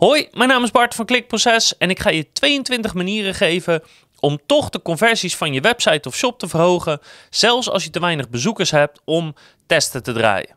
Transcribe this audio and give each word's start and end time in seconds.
Hoi, 0.00 0.28
mijn 0.32 0.48
naam 0.48 0.64
is 0.64 0.70
Bart 0.70 0.94
van 0.94 1.04
Klikproces 1.04 1.76
en 1.78 1.90
ik 1.90 2.00
ga 2.00 2.10
je 2.10 2.32
22 2.32 2.94
manieren 2.94 3.34
geven 3.34 3.82
om 4.20 4.38
toch 4.46 4.70
de 4.70 4.82
conversies 4.82 5.36
van 5.36 5.52
je 5.52 5.60
website 5.60 6.08
of 6.08 6.16
shop 6.16 6.38
te 6.38 6.48
verhogen, 6.48 7.00
zelfs 7.30 7.70
als 7.70 7.84
je 7.84 7.90
te 7.90 8.00
weinig 8.00 8.28
bezoekers 8.28 8.70
hebt 8.70 9.00
om 9.04 9.34
testen 9.66 10.02
te 10.02 10.12
draaien. 10.12 10.56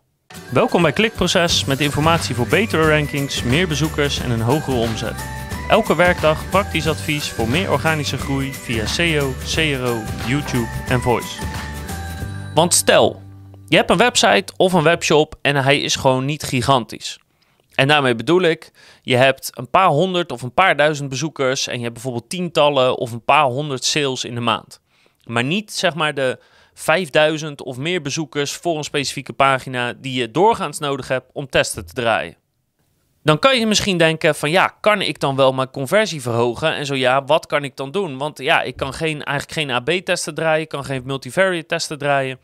Welkom 0.52 0.82
bij 0.82 0.92
Klikproces 0.92 1.66
met 1.66 1.80
informatie 1.80 2.36
voor 2.36 2.48
betere 2.48 2.90
rankings, 2.90 3.44
meer 3.44 3.68
bezoekers 3.68 4.20
en 4.20 4.32
een 4.32 4.42
hogere 4.42 4.78
omzet. 4.78 5.26
Elke 5.70 5.96
werkdag 5.96 6.50
praktisch 6.50 6.88
advies 6.88 7.30
voor 7.30 7.50
meer 7.50 7.72
organische 7.72 8.18
groei 8.18 8.54
via 8.54 8.86
SEO, 8.86 9.34
CRO, 9.54 10.02
YouTube 10.28 10.70
en 10.88 11.02
Voice. 11.02 11.42
Want 12.54 12.74
stel, 12.74 13.22
je 13.68 13.76
hebt 13.76 13.90
een 13.90 13.98
website 13.98 14.54
of 14.58 14.74
een 14.74 14.84
webshop 14.84 15.36
en 15.42 15.56
hij 15.56 15.80
is 15.80 15.96
gewoon 15.96 16.26
niet 16.26 16.44
gigantisch. 16.44 17.23
En 17.76 17.88
daarmee 17.88 18.16
bedoel 18.16 18.42
ik, 18.42 18.72
je 19.02 19.16
hebt 19.16 19.50
een 19.54 19.70
paar 19.70 19.88
honderd 19.88 20.32
of 20.32 20.42
een 20.42 20.54
paar 20.54 20.76
duizend 20.76 21.10
bezoekers 21.10 21.68
en 21.68 21.76
je 21.76 21.82
hebt 21.82 21.94
bijvoorbeeld 21.94 22.30
tientallen 22.30 22.98
of 22.98 23.12
een 23.12 23.24
paar 23.24 23.46
honderd 23.46 23.84
sales 23.84 24.24
in 24.24 24.36
de 24.36 24.42
maand. 24.42 24.82
Maar 25.24 25.44
niet 25.44 25.74
zeg 25.74 25.96
maar 25.96 26.14
de 26.14 26.40
5000 26.74 27.64
of 27.64 27.78
meer 27.78 28.02
bezoekers 28.02 28.54
voor 28.54 28.78
een 28.78 28.84
specifieke 28.84 29.34
pagina 29.34 29.94
die 29.94 30.20
je 30.20 30.32
doorgaans 30.32 30.80
nodig 30.80 31.08
hebt 31.08 31.30
om 31.34 31.50
testen 31.50 31.86
te 31.86 31.94
draaien. 31.94 32.36
Dan 33.24 33.40
kan 33.40 33.60
je 33.60 33.68
misschien 33.68 33.98
denken 33.98 34.36
van 34.36 34.52
ja, 34.52 34.68
kan 34.82 35.02
ik 35.02 35.20
dan 35.20 35.36
wel 35.36 35.54
mijn 35.54 35.70
conversie 35.70 36.22
verhogen? 36.22 36.76
En 36.76 36.86
zo 36.86 36.96
ja, 36.96 37.24
wat 37.24 37.46
kan 37.46 37.64
ik 37.64 37.76
dan 37.76 37.92
doen? 37.92 38.18
Want 38.18 38.38
ja, 38.38 38.62
ik 38.62 38.76
kan 38.76 38.94
geen, 38.94 39.24
eigenlijk 39.24 39.60
geen 39.60 39.72
AB-testen 39.72 40.36
draaien, 40.36 40.62
ik 40.62 40.70
kan 40.70 40.86
geen 40.86 41.02
multivariate 41.06 41.66
testen 41.66 41.98
draaien 41.98 42.40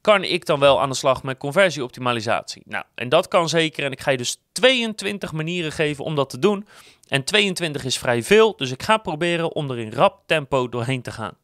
kan 0.00 0.24
ik 0.24 0.46
dan 0.46 0.60
wel 0.60 0.80
aan 0.80 0.88
de 0.88 0.94
slag 0.94 1.22
met 1.22 1.38
conversieoptimalisatie? 1.38 2.62
Nou, 2.66 2.84
en 2.94 3.08
dat 3.08 3.28
kan 3.28 3.48
zeker. 3.48 3.84
En 3.84 3.92
ik 3.92 4.00
ga 4.00 4.10
je 4.10 4.16
dus 4.16 4.36
22 4.52 5.32
manieren 5.32 5.72
geven 5.72 6.04
om 6.04 6.14
dat 6.14 6.30
te 6.30 6.38
doen. 6.38 6.66
En 7.08 7.24
22 7.24 7.84
is 7.84 7.98
vrij 7.98 8.22
veel, 8.22 8.56
dus 8.56 8.70
ik 8.70 8.82
ga 8.82 8.96
proberen 8.96 9.54
om 9.54 9.70
er 9.70 9.78
in 9.78 9.92
rap 9.92 10.22
tempo 10.26 10.68
doorheen 10.68 11.02
te 11.02 11.10
gaan. 11.10 11.36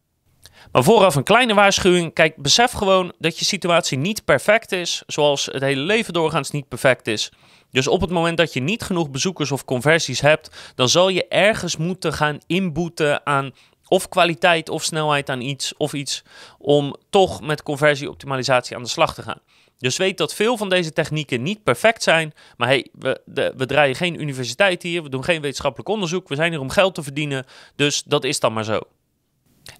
Maar 0.72 0.84
vooraf 0.84 1.14
een 1.14 1.22
kleine 1.22 1.54
waarschuwing. 1.54 2.14
Kijk, 2.14 2.36
besef 2.36 2.72
gewoon 2.72 3.12
dat 3.18 3.38
je 3.38 3.44
situatie 3.44 3.98
niet 3.98 4.24
perfect 4.24 4.72
is, 4.72 5.02
zoals 5.06 5.46
het 5.46 5.62
hele 5.62 5.80
leven 5.80 6.12
doorgaans 6.12 6.50
niet 6.50 6.68
perfect 6.68 7.06
is. 7.06 7.32
Dus 7.70 7.88
op 7.88 8.00
het 8.00 8.10
moment 8.10 8.36
dat 8.36 8.52
je 8.52 8.60
niet 8.60 8.82
genoeg 8.82 9.10
bezoekers 9.10 9.52
of 9.52 9.64
conversies 9.64 10.20
hebt, 10.20 10.72
dan 10.74 10.88
zal 10.88 11.08
je 11.08 11.28
ergens 11.28 11.76
moeten 11.76 12.12
gaan 12.12 12.38
inboeten 12.46 13.26
aan 13.26 13.52
of 13.88 14.08
kwaliteit 14.08 14.68
of 14.68 14.84
snelheid 14.84 15.30
aan 15.30 15.40
iets 15.40 15.74
of 15.76 15.92
iets 15.92 16.22
om 16.58 16.96
toch 17.10 17.40
met 17.40 17.62
conversieoptimalisatie 17.62 18.76
aan 18.76 18.82
de 18.82 18.88
slag 18.88 19.14
te 19.14 19.22
gaan. 19.22 19.40
Dus 19.78 19.96
weet 19.96 20.18
dat 20.18 20.34
veel 20.34 20.56
van 20.56 20.68
deze 20.68 20.92
technieken 20.92 21.42
niet 21.42 21.62
perfect 21.62 22.02
zijn, 22.02 22.34
maar 22.56 22.68
hey, 22.68 22.88
we, 22.92 23.20
de, 23.24 23.52
we 23.56 23.66
draaien 23.66 23.94
geen 23.94 24.20
universiteit 24.20 24.82
hier, 24.82 25.02
we 25.02 25.08
doen 25.08 25.24
geen 25.24 25.40
wetenschappelijk 25.40 25.88
onderzoek, 25.88 26.28
we 26.28 26.34
zijn 26.34 26.50
hier 26.50 26.60
om 26.60 26.70
geld 26.70 26.94
te 26.94 27.02
verdienen, 27.02 27.46
dus 27.76 28.02
dat 28.02 28.24
is 28.24 28.40
dan 28.40 28.52
maar 28.52 28.64
zo. 28.64 28.80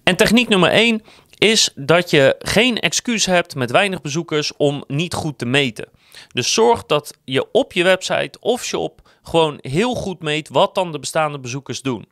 En 0.03 0.15
techniek 0.15 0.47
nummer 0.47 0.69
1 0.69 1.01
is 1.37 1.69
dat 1.75 2.09
je 2.09 2.35
geen 2.39 2.79
excuus 2.79 3.25
hebt 3.25 3.55
met 3.55 3.71
weinig 3.71 4.01
bezoekers 4.01 4.55
om 4.57 4.83
niet 4.87 5.13
goed 5.13 5.37
te 5.37 5.45
meten. 5.45 5.89
Dus 6.33 6.53
zorg 6.53 6.85
dat 6.85 7.17
je 7.25 7.51
op 7.51 7.73
je 7.73 7.83
website 7.83 8.39
of 8.39 8.63
shop 8.63 9.09
gewoon 9.21 9.57
heel 9.61 9.95
goed 9.95 10.21
meet 10.21 10.49
wat 10.49 10.75
dan 10.75 10.91
de 10.91 10.99
bestaande 10.99 11.39
bezoekers 11.39 11.81
doen. 11.81 12.05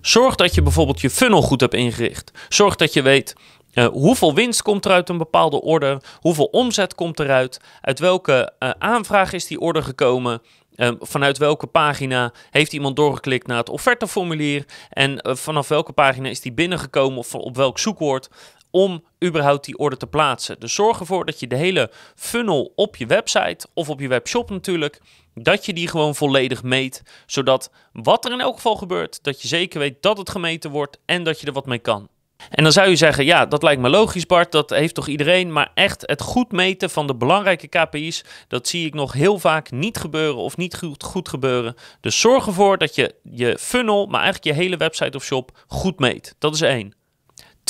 Zorg 0.00 0.34
dat 0.34 0.54
je 0.54 0.62
bijvoorbeeld 0.62 1.00
je 1.00 1.10
funnel 1.10 1.42
goed 1.42 1.60
hebt 1.60 1.74
ingericht. 1.74 2.30
Zorg 2.48 2.76
dat 2.76 2.92
je 2.92 3.02
weet 3.02 3.34
uh, 3.74 3.86
hoeveel 3.86 4.34
winst 4.34 4.62
komt 4.62 4.84
er 4.84 4.90
uit 4.90 5.08
een 5.08 5.18
bepaalde 5.18 5.60
order, 5.60 6.02
hoeveel 6.20 6.44
omzet 6.44 6.94
komt 6.94 7.20
eruit, 7.20 7.60
uit 7.80 7.98
welke 7.98 8.52
uh, 8.58 8.70
aanvraag 8.78 9.32
is 9.32 9.46
die 9.46 9.60
order 9.60 9.82
gekomen, 9.82 10.42
uh, 10.76 10.90
vanuit 11.00 11.38
welke 11.38 11.66
pagina? 11.66 12.32
Heeft 12.50 12.72
iemand 12.72 12.96
doorgeklikt 12.96 13.46
naar 13.46 13.56
het 13.56 13.68
offerteformulier? 13.68 14.64
En 14.90 15.20
vanaf 15.22 15.68
welke 15.68 15.92
pagina 15.92 16.28
is 16.28 16.40
die 16.40 16.52
binnengekomen 16.52 17.18
of 17.18 17.34
op 17.34 17.56
welk 17.56 17.78
zoekwoord 17.78 18.28
om 18.70 19.04
überhaupt 19.24 19.64
die 19.64 19.78
order 19.78 19.98
te 19.98 20.06
plaatsen. 20.06 20.60
Dus 20.60 20.74
zorg 20.74 21.00
ervoor 21.00 21.24
dat 21.24 21.40
je 21.40 21.46
de 21.46 21.56
hele 21.56 21.90
funnel 22.14 22.72
op 22.74 22.96
je 22.96 23.06
website 23.06 23.66
of 23.74 23.88
op 23.88 24.00
je 24.00 24.08
webshop 24.08 24.50
natuurlijk 24.50 25.00
dat 25.34 25.66
je 25.66 25.72
die 25.72 25.88
gewoon 25.88 26.14
volledig 26.14 26.62
meet, 26.62 27.02
zodat 27.26 27.70
wat 27.92 28.24
er 28.24 28.32
in 28.32 28.40
elk 28.40 28.54
geval 28.54 28.76
gebeurt, 28.76 29.22
dat 29.22 29.42
je 29.42 29.48
zeker 29.48 29.78
weet 29.78 30.02
dat 30.02 30.18
het 30.18 30.30
gemeten 30.30 30.70
wordt 30.70 30.98
en 31.04 31.22
dat 31.22 31.40
je 31.40 31.46
er 31.46 31.52
wat 31.52 31.66
mee 31.66 31.78
kan. 31.78 32.08
En 32.48 32.62
dan 32.62 32.72
zou 32.72 32.88
je 32.88 32.96
zeggen, 32.96 33.24
ja, 33.24 33.46
dat 33.46 33.62
lijkt 33.62 33.80
me 33.80 33.88
logisch 33.88 34.26
Bart, 34.26 34.52
dat 34.52 34.70
heeft 34.70 34.94
toch 34.94 35.08
iedereen, 35.08 35.52
maar 35.52 35.70
echt 35.74 36.02
het 36.06 36.22
goed 36.22 36.52
meten 36.52 36.90
van 36.90 37.06
de 37.06 37.14
belangrijke 37.14 37.68
KPI's, 37.68 38.24
dat 38.48 38.68
zie 38.68 38.86
ik 38.86 38.94
nog 38.94 39.12
heel 39.12 39.38
vaak 39.38 39.70
niet 39.70 39.98
gebeuren 39.98 40.40
of 40.40 40.56
niet 40.56 40.76
goed, 40.76 41.02
goed 41.02 41.28
gebeuren. 41.28 41.74
Dus 42.00 42.20
zorg 42.20 42.46
ervoor 42.46 42.78
dat 42.78 42.94
je 42.94 43.14
je 43.22 43.58
funnel, 43.58 44.06
maar 44.06 44.22
eigenlijk 44.22 44.56
je 44.56 44.62
hele 44.62 44.76
website 44.76 45.16
of 45.16 45.24
shop 45.24 45.64
goed 45.66 45.98
meet. 45.98 46.34
Dat 46.38 46.54
is 46.54 46.60
één. 46.60 46.99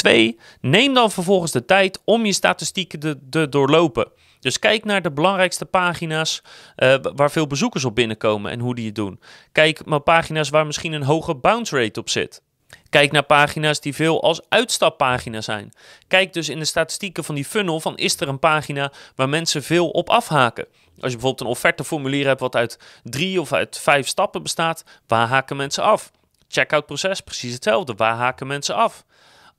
Twee, 0.00 0.38
neem 0.60 0.94
dan 0.94 1.10
vervolgens 1.10 1.52
de 1.52 1.64
tijd 1.64 2.00
om 2.04 2.26
je 2.26 2.32
statistieken 2.32 3.20
te, 3.30 3.48
doorlopen. 3.48 4.10
Dus 4.40 4.58
kijk 4.58 4.84
naar 4.84 5.02
de 5.02 5.10
belangrijkste 5.10 5.64
pagina's 5.64 6.42
uh, 6.76 6.94
waar 7.14 7.30
veel 7.30 7.46
bezoekers 7.46 7.84
op 7.84 7.94
binnenkomen 7.94 8.50
en 8.50 8.60
hoe 8.60 8.74
die 8.74 8.86
het 8.86 8.94
doen. 8.94 9.20
Kijk 9.52 9.86
naar 9.86 10.00
pagina's 10.00 10.48
waar 10.48 10.66
misschien 10.66 10.92
een 10.92 11.02
hoge 11.02 11.34
bounce 11.34 11.76
rate 11.76 12.00
op 12.00 12.08
zit. 12.08 12.42
Kijk 12.90 13.12
naar 13.12 13.22
pagina's 13.22 13.80
die 13.80 13.94
veel 13.94 14.22
als 14.22 14.40
uitstappagina 14.48 15.40
zijn. 15.40 15.72
Kijk 16.08 16.32
dus 16.32 16.48
in 16.48 16.58
de 16.58 16.64
statistieken 16.64 17.24
van 17.24 17.34
die 17.34 17.44
funnel 17.44 17.80
van 17.80 17.96
is 17.96 18.20
er 18.20 18.28
een 18.28 18.38
pagina 18.38 18.92
waar 19.14 19.28
mensen 19.28 19.62
veel 19.62 19.88
op 19.88 20.10
afhaken. 20.10 20.66
Als 21.00 21.12
je 21.12 21.18
bijvoorbeeld 21.18 21.40
een 21.40 21.46
offerteformulier 21.46 22.26
hebt 22.26 22.40
wat 22.40 22.56
uit 22.56 22.78
drie 23.02 23.40
of 23.40 23.52
uit 23.52 23.78
vijf 23.78 24.06
stappen 24.06 24.42
bestaat, 24.42 24.84
waar 25.06 25.26
haken 25.26 25.56
mensen 25.56 25.82
af? 25.82 26.10
Checkout 26.48 26.86
proces, 26.86 27.20
precies 27.20 27.52
hetzelfde. 27.52 27.94
Waar 27.94 28.14
haken 28.14 28.46
mensen 28.46 28.74
af? 28.74 29.04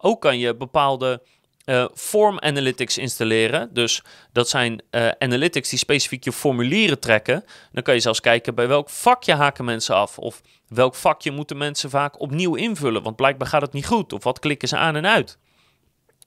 Ook 0.01 0.22
kan 0.22 0.38
je 0.38 0.56
bepaalde 0.56 1.22
uh, 1.66 1.85
form 1.94 2.39
analytics 2.39 2.97
installeren. 2.97 3.73
Dus 3.73 4.03
dat 4.31 4.50
zijn 4.50 4.81
uh, 4.91 5.07
analytics 5.19 5.69
die 5.69 5.79
specifiek 5.79 6.23
je 6.23 6.31
formulieren 6.31 7.00
trekken. 7.00 7.45
Dan 7.72 7.84
kan 7.84 7.94
je 7.94 8.00
zelfs 8.00 8.19
kijken 8.19 8.56
bij 8.56 8.67
welk 8.67 8.90
vakje 8.90 9.34
haken 9.34 9.66
mensen 9.66 9.95
af. 9.95 10.17
Of 10.17 10.41
welk 10.67 10.95
vakje 10.95 11.31
moeten 11.31 11.57
mensen 11.57 11.90
vaak 11.90 12.19
opnieuw 12.19 12.56
invullen. 12.56 13.03
Want 13.03 13.16
blijkbaar 13.16 13.47
gaat 13.47 13.61
het 13.61 13.73
niet 13.73 13.88
goed. 13.88 14.13
Of 14.13 14.23
wat 14.23 14.40
klikken 14.40 14.67
ze 14.67 14.78
aan 14.78 14.95
en 14.95 15.07
uit. 15.07 15.38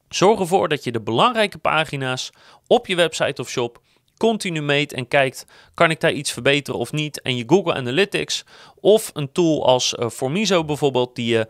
Zorg 0.09 0.41
ervoor 0.41 0.69
dat 0.69 0.85
je 0.85 0.93
de 0.93 1.01
belangrijke 1.01 1.59
pagina's 1.59 2.31
op 2.67 2.87
je 2.87 2.97
website 2.97 3.43
of 3.43 3.49
shop 3.49 3.83
continu 4.19 4.63
meet 4.63 4.93
en 4.93 5.09
kijkt, 5.09 5.47
kan 5.75 5.91
ik 5.91 6.01
daar 6.01 6.13
iets 6.13 6.33
verbeteren 6.33 6.81
of 6.81 6.93
niet? 6.93 7.23
En 7.23 7.37
je 7.37 7.45
Google 7.47 7.75
Analytics 7.75 8.45
of 8.81 9.11
een 9.15 9.33
tool 9.33 9.67
als 9.67 9.95
uh, 9.99 10.09
Formiso 10.09 10.65
bijvoorbeeld, 10.65 11.17
die 11.17 11.27
je 11.27 11.47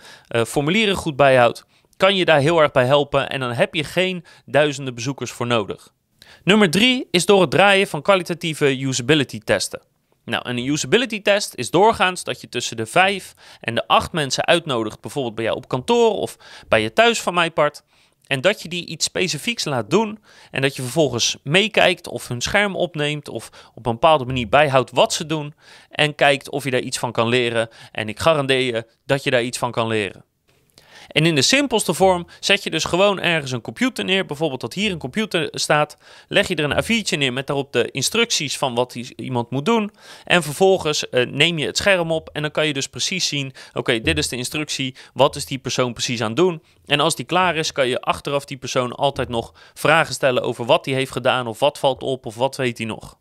formulieren 0.47 0.95
goed 0.95 1.17
bijhoudt, 1.17 1.65
kan 1.97 2.17
je 2.17 2.25
daar 2.25 2.41
heel 2.41 2.61
erg 2.61 2.73
bij 2.73 2.85
helpen 2.85 3.29
en 3.29 3.41
dan 3.41 3.53
heb 3.53 3.75
je 3.75 3.85
geen 3.85 4.25
duizenden 4.47 4.95
bezoekers 4.95 5.31
voor 5.31 5.47
nodig. 5.47 5.93
Nummer 6.45 6.71
drie 6.71 7.09
is 7.11 7.27
door 7.27 7.41
het 7.41 7.51
draaien 7.51 7.87
van 7.87 8.03
kwalitatieve 8.03 8.81
usability 8.81 9.39
testen. 9.39 9.83
Nou, 10.25 10.49
een 10.49 10.67
usability 10.67 11.23
test 11.23 11.55
is 11.55 11.71
doorgaans 11.71 12.25
dat 12.25 12.41
je 12.41 12.49
tussen 12.49 12.77
de 12.77 12.87
vijf 12.87 13.35
en 13.61 13.75
de 13.75 13.87
acht 13.87 14.13
mensen 14.13 14.47
uitnodigt, 14.47 15.01
bijvoorbeeld 15.01 15.35
bij 15.35 15.45
jou 15.45 15.57
op 15.57 15.69
kantoor 15.69 16.11
of 16.11 16.37
bij 16.69 16.83
je 16.83 16.93
thuis 16.93 17.23
van 17.23 17.35
mij 17.35 17.51
part. 17.51 17.83
En 18.27 18.41
dat 18.41 18.63
je 18.63 18.69
die 18.69 18.87
iets 18.87 19.05
specifieks 19.05 19.65
laat 19.65 19.91
doen 19.91 20.19
en 20.51 20.63
dat 20.63 20.77
je 20.77 20.83
vervolgens 20.83 21.37
meekijkt 21.43 22.09
of 22.09 22.29
hun 22.29 22.41
scherm 22.41 22.77
opneemt 22.77 23.29
of 23.29 23.51
op 23.75 23.87
een 23.87 23.93
bepaalde 23.93 24.25
manier 24.25 24.49
bijhoudt 24.49 24.91
wat 24.91 25.13
ze 25.13 25.27
doen 25.27 25.55
en 25.91 26.15
kijkt 26.15 26.51
of 26.51 26.65
je 26.65 26.71
daar 26.71 26.81
iets 26.81 26.99
van 26.99 27.13
kan 27.13 27.29
leren. 27.29 27.69
En 27.93 28.09
ik 28.09 28.21
garandeer 28.21 28.75
je 28.75 28.87
dat 29.07 29.25
je 29.25 29.31
daar 29.31 29.43
iets 29.43 29.59
van 29.59 29.71
kan 29.71 29.87
leren. 29.87 30.25
En 31.15 31.27
in 31.27 31.35
de 31.35 31.43
simpelste 31.43 31.95
vorm 31.95 32.27
zet 32.41 32.63
je 32.63 32.71
dus 32.71 32.85
gewoon 32.85 33.21
ergens 33.21 33.51
een 33.51 33.61
computer 33.61 34.05
neer. 34.05 34.27
Bijvoorbeeld 34.27 34.61
dat 34.61 34.75
hier 34.75 34.91
een 34.91 34.99
computer 34.99 35.49
staat. 35.51 35.97
Leg 36.29 36.49
je 36.49 36.55
er 36.55 36.71
een 36.71 36.83
A4'tje 36.83 37.19
neer 37.19 37.33
met 37.33 37.47
daarop 37.47 37.73
de 37.73 37.91
instructies 37.91 38.59
van 38.59 38.75
wat 38.75 38.95
iemand 38.95 39.51
moet 39.51 39.65
doen. 39.65 39.91
En 40.25 40.43
vervolgens 40.43 41.07
uh, 41.11 41.27
neem 41.27 41.59
je 41.59 41.67
het 41.67 41.77
scherm 41.77 42.11
op 42.11 42.31
en 42.33 42.43
dan 42.43 42.51
kan 42.51 42.67
je 42.67 42.73
dus 42.73 42.87
precies 42.87 43.29
zien... 43.29 43.53
oké, 43.73 44.01
dit 44.01 44.19
is 44.19 44.29
de 44.29 44.37
instructie, 44.37 44.97
wat 45.13 45.37
is 45.37 45.47
die 45.47 45.59
persoon 45.59 45.93
precies 45.93 46.21
aan 46.21 46.27
het 46.27 46.37
doen? 46.37 46.63
En 46.87 47.01
als 47.01 47.17
die 47.17 47.25
klaar 47.25 47.57
is, 47.57 47.73
kan 47.73 47.89
je 47.89 48.01
achteraf 48.01 48.45
die 48.45 48.57
persoon 48.57 48.93
altijd 48.93 49.29
nog 49.29 49.55
vragen 49.75 50.15
stellen 50.15 50.43
over 50.43 50.65
wat 50.65 50.85
hij 50.85 50.95
heeft 50.95 51.13
gedaan... 51.13 51.47
of 51.47 51.59
wat 51.59 51.79
valt 51.79 52.03
op 52.03 52.27
of 52.27 52.35
wat 52.35 52.57
weet 52.57 52.79
hij 52.79 52.87
nog. 52.87 53.19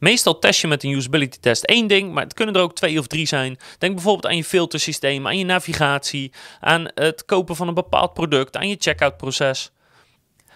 Meestal 0.00 0.38
test 0.38 0.60
je 0.60 0.66
met 0.66 0.84
een 0.84 0.90
usability 0.90 1.38
test 1.38 1.64
één 1.64 1.86
ding, 1.86 2.12
maar 2.12 2.22
het 2.22 2.34
kunnen 2.34 2.54
er 2.54 2.60
ook 2.60 2.74
twee 2.74 2.98
of 2.98 3.06
drie 3.06 3.26
zijn. 3.26 3.58
Denk 3.78 3.94
bijvoorbeeld 3.94 4.26
aan 4.26 4.36
je 4.36 4.44
filtersysteem, 4.44 5.26
aan 5.26 5.38
je 5.38 5.44
navigatie, 5.44 6.32
aan 6.60 6.88
het 6.94 7.24
kopen 7.24 7.56
van 7.56 7.68
een 7.68 7.74
bepaald 7.74 8.14
product, 8.14 8.56
aan 8.56 8.68
je 8.68 8.76
checkout 8.78 9.16
proces. 9.16 9.70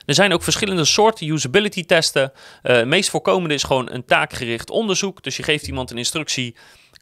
Er 0.06 0.14
zijn 0.14 0.32
ook 0.32 0.42
verschillende 0.42 0.84
soorten 0.84 1.28
usability 1.28 1.84
testen. 1.84 2.32
Uh, 2.62 2.76
het 2.76 2.86
meest 2.86 3.10
voorkomende 3.10 3.54
is 3.54 3.62
gewoon 3.62 3.90
een 3.90 4.04
taakgericht 4.04 4.70
onderzoek. 4.70 5.22
Dus 5.22 5.36
je 5.36 5.42
geeft 5.42 5.66
iemand 5.66 5.90
een 5.90 5.98
instructie. 5.98 6.56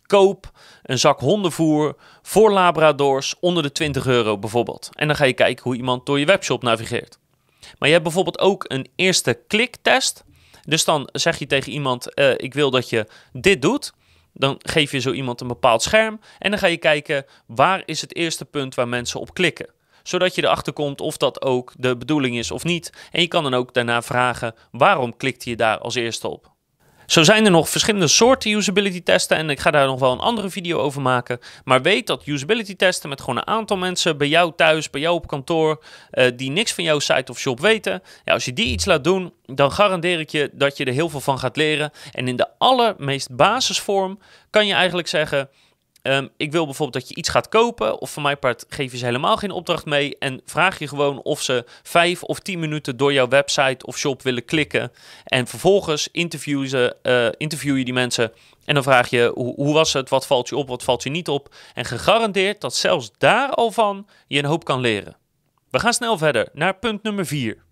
Koop 0.06 0.50
een 0.82 0.98
zak 0.98 1.20
hondenvoer 1.20 1.96
voor 2.22 2.52
Labradors 2.52 3.34
onder 3.40 3.62
de 3.62 3.72
20 3.72 4.06
euro 4.06 4.38
bijvoorbeeld. 4.38 4.88
En 4.92 5.06
dan 5.06 5.16
ga 5.16 5.24
je 5.24 5.32
kijken 5.32 5.64
hoe 5.64 5.76
iemand 5.76 6.06
door 6.06 6.18
je 6.18 6.26
webshop 6.26 6.62
navigeert. 6.62 7.18
Maar 7.78 7.88
je 7.88 7.94
hebt 7.94 8.02
bijvoorbeeld 8.02 8.38
ook 8.38 8.64
een 8.68 8.88
eerste 8.96 9.42
kliktest. 9.46 10.24
Dus 10.64 10.84
dan 10.84 11.08
zeg 11.12 11.38
je 11.38 11.46
tegen 11.46 11.72
iemand: 11.72 12.18
uh, 12.18 12.30
Ik 12.36 12.54
wil 12.54 12.70
dat 12.70 12.88
je 12.88 13.06
dit 13.32 13.62
doet. 13.62 13.92
Dan 14.34 14.56
geef 14.58 14.92
je 14.92 14.98
zo 14.98 15.12
iemand 15.12 15.40
een 15.40 15.48
bepaald 15.48 15.82
scherm 15.82 16.20
en 16.38 16.50
dan 16.50 16.58
ga 16.58 16.66
je 16.66 16.76
kijken 16.76 17.24
waar 17.46 17.82
is 17.84 18.00
het 18.00 18.16
eerste 18.16 18.44
punt 18.44 18.74
waar 18.74 18.88
mensen 18.88 19.20
op 19.20 19.34
klikken 19.34 19.66
zodat 20.02 20.34
je 20.34 20.42
erachter 20.42 20.72
komt 20.72 21.00
of 21.00 21.16
dat 21.16 21.42
ook 21.42 21.72
de 21.76 21.96
bedoeling 21.96 22.36
is 22.38 22.50
of 22.50 22.64
niet. 22.64 22.92
En 23.10 23.20
je 23.20 23.28
kan 23.28 23.42
dan 23.42 23.54
ook 23.54 23.74
daarna 23.74 24.02
vragen 24.02 24.54
waarom 24.70 25.16
klikt 25.16 25.44
je 25.44 25.56
daar 25.56 25.78
als 25.78 25.94
eerste 25.94 26.28
op. 26.28 26.51
Zo 27.06 27.22
zijn 27.22 27.44
er 27.44 27.50
nog 27.50 27.68
verschillende 27.68 28.06
soorten 28.06 28.50
usability 28.50 29.02
testen 29.02 29.36
en 29.36 29.50
ik 29.50 29.60
ga 29.60 29.70
daar 29.70 29.86
nog 29.86 30.00
wel 30.00 30.12
een 30.12 30.18
andere 30.18 30.50
video 30.50 30.78
over 30.78 31.02
maken. 31.02 31.38
Maar 31.64 31.82
weet 31.82 32.06
dat 32.06 32.26
usability 32.26 32.76
testen 32.76 33.08
met 33.08 33.20
gewoon 33.20 33.36
een 33.36 33.46
aantal 33.46 33.76
mensen 33.76 34.18
bij 34.18 34.28
jou 34.28 34.52
thuis, 34.56 34.90
bij 34.90 35.00
jou 35.00 35.14
op 35.14 35.26
kantoor, 35.26 35.82
uh, 36.12 36.26
die 36.36 36.50
niks 36.50 36.72
van 36.72 36.84
jouw 36.84 36.98
site 36.98 37.32
of 37.32 37.38
shop 37.38 37.60
weten. 37.60 38.02
Ja, 38.24 38.32
als 38.32 38.44
je 38.44 38.52
die 38.52 38.66
iets 38.66 38.84
laat 38.84 39.04
doen, 39.04 39.32
dan 39.46 39.72
garandeer 39.72 40.20
ik 40.20 40.30
je 40.30 40.50
dat 40.52 40.76
je 40.76 40.84
er 40.84 40.92
heel 40.92 41.08
veel 41.08 41.20
van 41.20 41.38
gaat 41.38 41.56
leren. 41.56 41.90
En 42.12 42.28
in 42.28 42.36
de 42.36 42.48
allermeest 42.58 43.36
basisvorm 43.36 44.18
kan 44.50 44.66
je 44.66 44.74
eigenlijk 44.74 45.08
zeggen, 45.08 45.48
Ehm, 46.02 46.28
ik 46.36 46.52
wil 46.52 46.64
bijvoorbeeld 46.64 47.02
dat 47.02 47.08
je 47.08 47.14
iets 47.14 47.28
gaat 47.28 47.48
kopen, 47.48 48.00
of 48.00 48.12
van 48.12 48.22
mijn 48.22 48.38
part 48.38 48.64
geef 48.68 48.92
je 48.92 48.98
ze 48.98 49.04
helemaal 49.04 49.36
geen 49.36 49.50
opdracht 49.50 49.84
mee 49.84 50.18
en 50.18 50.40
vraag 50.44 50.78
je 50.78 50.88
gewoon 50.88 51.22
of 51.22 51.42
ze 51.42 51.64
vijf 51.82 52.22
of 52.22 52.38
tien 52.38 52.58
minuten 52.58 52.96
door 52.96 53.12
jouw 53.12 53.28
website 53.28 53.86
of 53.86 53.98
shop 53.98 54.22
willen 54.22 54.44
klikken. 54.44 54.92
En 55.24 55.46
vervolgens 55.46 56.08
interview, 56.12 56.66
ze, 56.66 56.96
uh, 57.02 57.28
interview 57.36 57.78
je 57.78 57.84
die 57.84 57.92
mensen 57.92 58.32
en 58.64 58.74
dan 58.74 58.82
vraag 58.82 59.10
je 59.10 59.32
hoe, 59.34 59.54
hoe, 59.54 59.74
was 59.74 59.92
het, 59.92 60.08
wat 60.08 60.26
valt 60.26 60.48
je 60.48 60.56
op, 60.56 60.68
wat 60.68 60.82
valt 60.82 61.02
je 61.02 61.10
niet 61.10 61.28
op. 61.28 61.54
En 61.74 61.84
gegarandeerd 61.84 62.60
dat 62.60 62.74
zelfs 62.74 63.10
daar 63.18 63.50
al 63.50 63.70
van 63.70 64.06
je 64.26 64.38
een 64.38 64.44
hoop 64.44 64.64
kan 64.64 64.80
leren. 64.80 65.16
We 65.70 65.78
gaan 65.78 65.92
snel 65.92 66.18
verder 66.18 66.48
naar 66.52 66.78
punt 66.78 67.02
nummer 67.02 67.26
vier. 67.26 67.62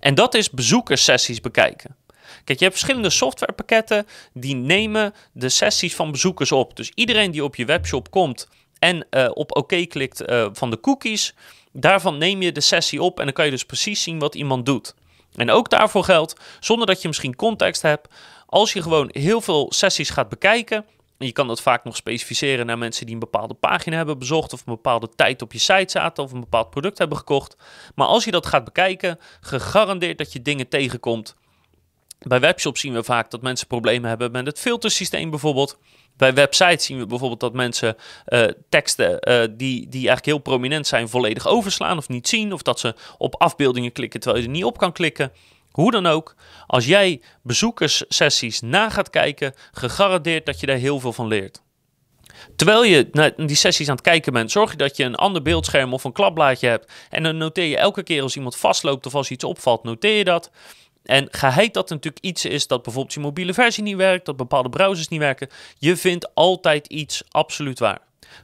En 0.00 0.14
dat 0.14 0.34
is 0.34 0.50
bezoekerssessies 0.50 1.40
bekijken. 1.40 1.96
Kijk, 2.44 2.58
je 2.58 2.64
hebt 2.64 2.78
verschillende 2.78 3.10
softwarepakketten 3.10 4.06
die 4.32 4.54
nemen 4.54 5.14
de 5.32 5.48
sessies 5.48 5.94
van 5.94 6.10
bezoekers 6.10 6.52
op. 6.52 6.76
Dus 6.76 6.92
iedereen 6.94 7.30
die 7.30 7.44
op 7.44 7.56
je 7.56 7.64
webshop 7.64 8.10
komt 8.10 8.48
en 8.78 9.06
uh, 9.10 9.30
op 9.32 9.56
oké 9.56 9.84
klikt 9.84 10.28
uh, 10.30 10.46
van 10.52 10.70
de 10.70 10.80
cookies, 10.80 11.34
daarvan 11.72 12.18
neem 12.18 12.42
je 12.42 12.52
de 12.52 12.60
sessie 12.60 13.02
op 13.02 13.18
en 13.18 13.24
dan 13.24 13.34
kan 13.34 13.44
je 13.44 13.50
dus 13.50 13.64
precies 13.64 14.02
zien 14.02 14.18
wat 14.18 14.34
iemand 14.34 14.66
doet. 14.66 14.94
En 15.34 15.50
ook 15.50 15.70
daarvoor 15.70 16.04
geldt, 16.04 16.34
zonder 16.60 16.86
dat 16.86 17.02
je 17.02 17.08
misschien 17.08 17.36
context 17.36 17.82
hebt, 17.82 18.08
als 18.46 18.72
je 18.72 18.82
gewoon 18.82 19.08
heel 19.12 19.40
veel 19.40 19.66
sessies 19.72 20.10
gaat 20.10 20.28
bekijken, 20.28 20.84
en 21.18 21.26
je 21.26 21.32
kan 21.32 21.46
dat 21.46 21.62
vaak 21.62 21.84
nog 21.84 21.96
specificeren 21.96 22.66
naar 22.66 22.78
mensen 22.78 23.04
die 23.04 23.14
een 23.14 23.20
bepaalde 23.20 23.54
pagina 23.54 23.96
hebben 23.96 24.18
bezocht 24.18 24.52
of 24.52 24.58
een 24.58 24.74
bepaalde 24.74 25.08
tijd 25.16 25.42
op 25.42 25.52
je 25.52 25.58
site 25.58 25.90
zaten 25.90 26.24
of 26.24 26.32
een 26.32 26.40
bepaald 26.40 26.70
product 26.70 26.98
hebben 26.98 27.18
gekocht. 27.18 27.56
Maar 27.94 28.06
als 28.06 28.24
je 28.24 28.30
dat 28.30 28.46
gaat 28.46 28.64
bekijken, 28.64 29.18
gegarandeerd 29.40 30.18
dat 30.18 30.32
je 30.32 30.42
dingen 30.42 30.68
tegenkomt 30.68 31.36
bij 32.18 32.40
webshops 32.40 32.80
zien 32.80 32.92
we 32.92 33.04
vaak 33.04 33.30
dat 33.30 33.42
mensen 33.42 33.66
problemen 33.66 34.08
hebben 34.08 34.30
met 34.30 34.46
het 34.46 34.58
filtersysteem 34.60 35.30
bijvoorbeeld. 35.30 35.78
Bij 36.16 36.34
websites 36.34 36.84
zien 36.84 36.98
we 36.98 37.06
bijvoorbeeld 37.06 37.40
dat 37.40 37.52
mensen 37.52 37.96
uh, 38.28 38.44
teksten 38.68 39.10
uh, 39.10 39.40
die, 39.40 39.80
die 39.80 40.08
eigenlijk 40.08 40.24
heel 40.24 40.38
prominent 40.38 40.86
zijn 40.86 41.08
volledig 41.08 41.46
overslaan 41.46 41.96
of 41.96 42.08
niet 42.08 42.28
zien. 42.28 42.52
Of 42.52 42.62
dat 42.62 42.80
ze 42.80 42.94
op 43.18 43.34
afbeeldingen 43.40 43.92
klikken 43.92 44.20
terwijl 44.20 44.42
je 44.42 44.48
er 44.48 44.54
niet 44.54 44.64
op 44.64 44.78
kan 44.78 44.92
klikken. 44.92 45.32
Hoe 45.70 45.90
dan 45.90 46.06
ook, 46.06 46.34
als 46.66 46.86
jij 46.86 47.20
bezoekerssessies 47.42 48.60
na 48.60 48.90
gaat 48.90 49.10
kijken, 49.10 49.54
gegarandeerd 49.72 50.46
dat 50.46 50.60
je 50.60 50.66
daar 50.66 50.76
heel 50.76 51.00
veel 51.00 51.12
van 51.12 51.26
leert. 51.26 51.62
Terwijl 52.56 52.84
je 52.84 53.08
naar 53.12 53.32
die 53.36 53.56
sessies 53.56 53.88
aan 53.88 53.94
het 53.94 54.04
kijken 54.04 54.32
bent, 54.32 54.50
zorg 54.50 54.70
je 54.70 54.76
dat 54.76 54.96
je 54.96 55.04
een 55.04 55.14
ander 55.14 55.42
beeldscherm 55.42 55.92
of 55.92 56.04
een 56.04 56.12
klapblaadje 56.12 56.68
hebt. 56.68 56.92
En 57.10 57.22
dan 57.22 57.36
noteer 57.36 57.64
je 57.64 57.76
elke 57.76 58.02
keer 58.02 58.22
als 58.22 58.36
iemand 58.36 58.56
vastloopt 58.56 59.06
of 59.06 59.14
als 59.14 59.30
iets 59.30 59.44
opvalt, 59.44 59.82
noteer 59.82 60.16
je 60.16 60.24
dat. 60.24 60.50
En 61.04 61.28
geheid 61.30 61.74
dat 61.74 61.88
natuurlijk 61.90 62.24
iets 62.24 62.44
is 62.44 62.66
dat 62.66 62.82
bijvoorbeeld 62.82 63.14
je 63.14 63.20
mobiele 63.20 63.54
versie 63.54 63.82
niet 63.82 63.96
werkt, 63.96 64.26
dat 64.26 64.36
bepaalde 64.36 64.68
browsers 64.68 65.08
niet 65.08 65.20
werken, 65.20 65.48
je 65.78 65.96
vindt 65.96 66.34
altijd 66.34 66.86
iets 66.86 67.22
absoluut 67.28 67.78
waar. 67.78 67.98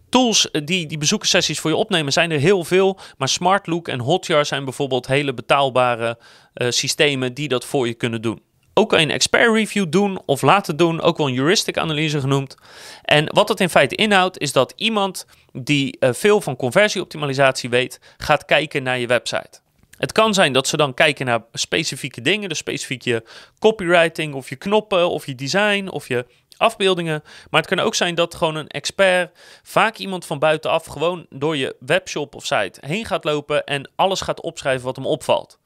Tools 0.08 0.50
eh, 0.50 0.62
die 0.64 0.86
die 0.86 0.98
bezoekerssessies 0.98 1.60
voor 1.60 1.70
je 1.70 1.76
opnemen 1.76 2.12
zijn 2.12 2.30
er 2.30 2.38
heel 2.38 2.64
veel, 2.64 2.98
maar 3.18 3.28
SmartLook 3.28 3.88
en 3.88 4.00
Hotjar 4.00 4.46
zijn 4.46 4.64
bijvoorbeeld 4.64 5.06
hele 5.06 5.34
betaalbare 5.34 6.18
uh, 6.54 6.70
systemen 6.70 7.34
die 7.34 7.48
dat 7.48 7.64
voor 7.64 7.86
je 7.86 7.94
kunnen 7.94 8.22
doen. 8.22 8.42
Ook 8.74 8.88
kan 8.88 9.00
je 9.00 9.06
een 9.06 9.12
expert 9.12 9.54
review 9.54 9.86
doen 9.90 10.20
of 10.26 10.42
laten 10.42 10.76
doen, 10.76 11.00
ook 11.00 11.16
wel 11.16 11.28
een 11.28 11.34
heuristic 11.34 11.78
analyse 11.78 12.20
genoemd. 12.20 12.56
En 13.02 13.34
wat 13.34 13.48
dat 13.48 13.60
in 13.60 13.68
feite 13.68 13.94
inhoudt, 13.94 14.38
is 14.38 14.52
dat 14.52 14.72
iemand 14.76 15.26
die 15.52 15.96
uh, 16.00 16.12
veel 16.12 16.40
van 16.40 16.56
conversieoptimalisatie 16.56 17.70
weet, 17.70 18.00
gaat 18.16 18.44
kijken 18.44 18.82
naar 18.82 18.98
je 18.98 19.06
website. 19.06 19.59
Het 20.00 20.12
kan 20.12 20.34
zijn 20.34 20.52
dat 20.52 20.66
ze 20.66 20.76
dan 20.76 20.94
kijken 20.94 21.26
naar 21.26 21.44
specifieke 21.52 22.20
dingen, 22.20 22.48
dus 22.48 22.58
specifiek 22.58 23.02
je 23.02 23.22
copywriting 23.58 24.34
of 24.34 24.48
je 24.48 24.56
knoppen 24.56 25.10
of 25.10 25.26
je 25.26 25.34
design 25.34 25.88
of 25.88 26.08
je 26.08 26.26
afbeeldingen. 26.56 27.22
Maar 27.50 27.60
het 27.60 27.70
kan 27.70 27.80
ook 27.80 27.94
zijn 27.94 28.14
dat 28.14 28.34
gewoon 28.34 28.54
een 28.54 28.68
expert, 28.68 29.38
vaak 29.62 29.96
iemand 29.96 30.26
van 30.26 30.38
buitenaf, 30.38 30.84
gewoon 30.84 31.26
door 31.30 31.56
je 31.56 31.76
webshop 31.80 32.34
of 32.34 32.46
site 32.46 32.80
heen 32.86 33.04
gaat 33.04 33.24
lopen 33.24 33.64
en 33.64 33.90
alles 33.96 34.20
gaat 34.20 34.40
opschrijven 34.40 34.84
wat 34.84 34.96
hem 34.96 35.06
opvalt. 35.06 35.58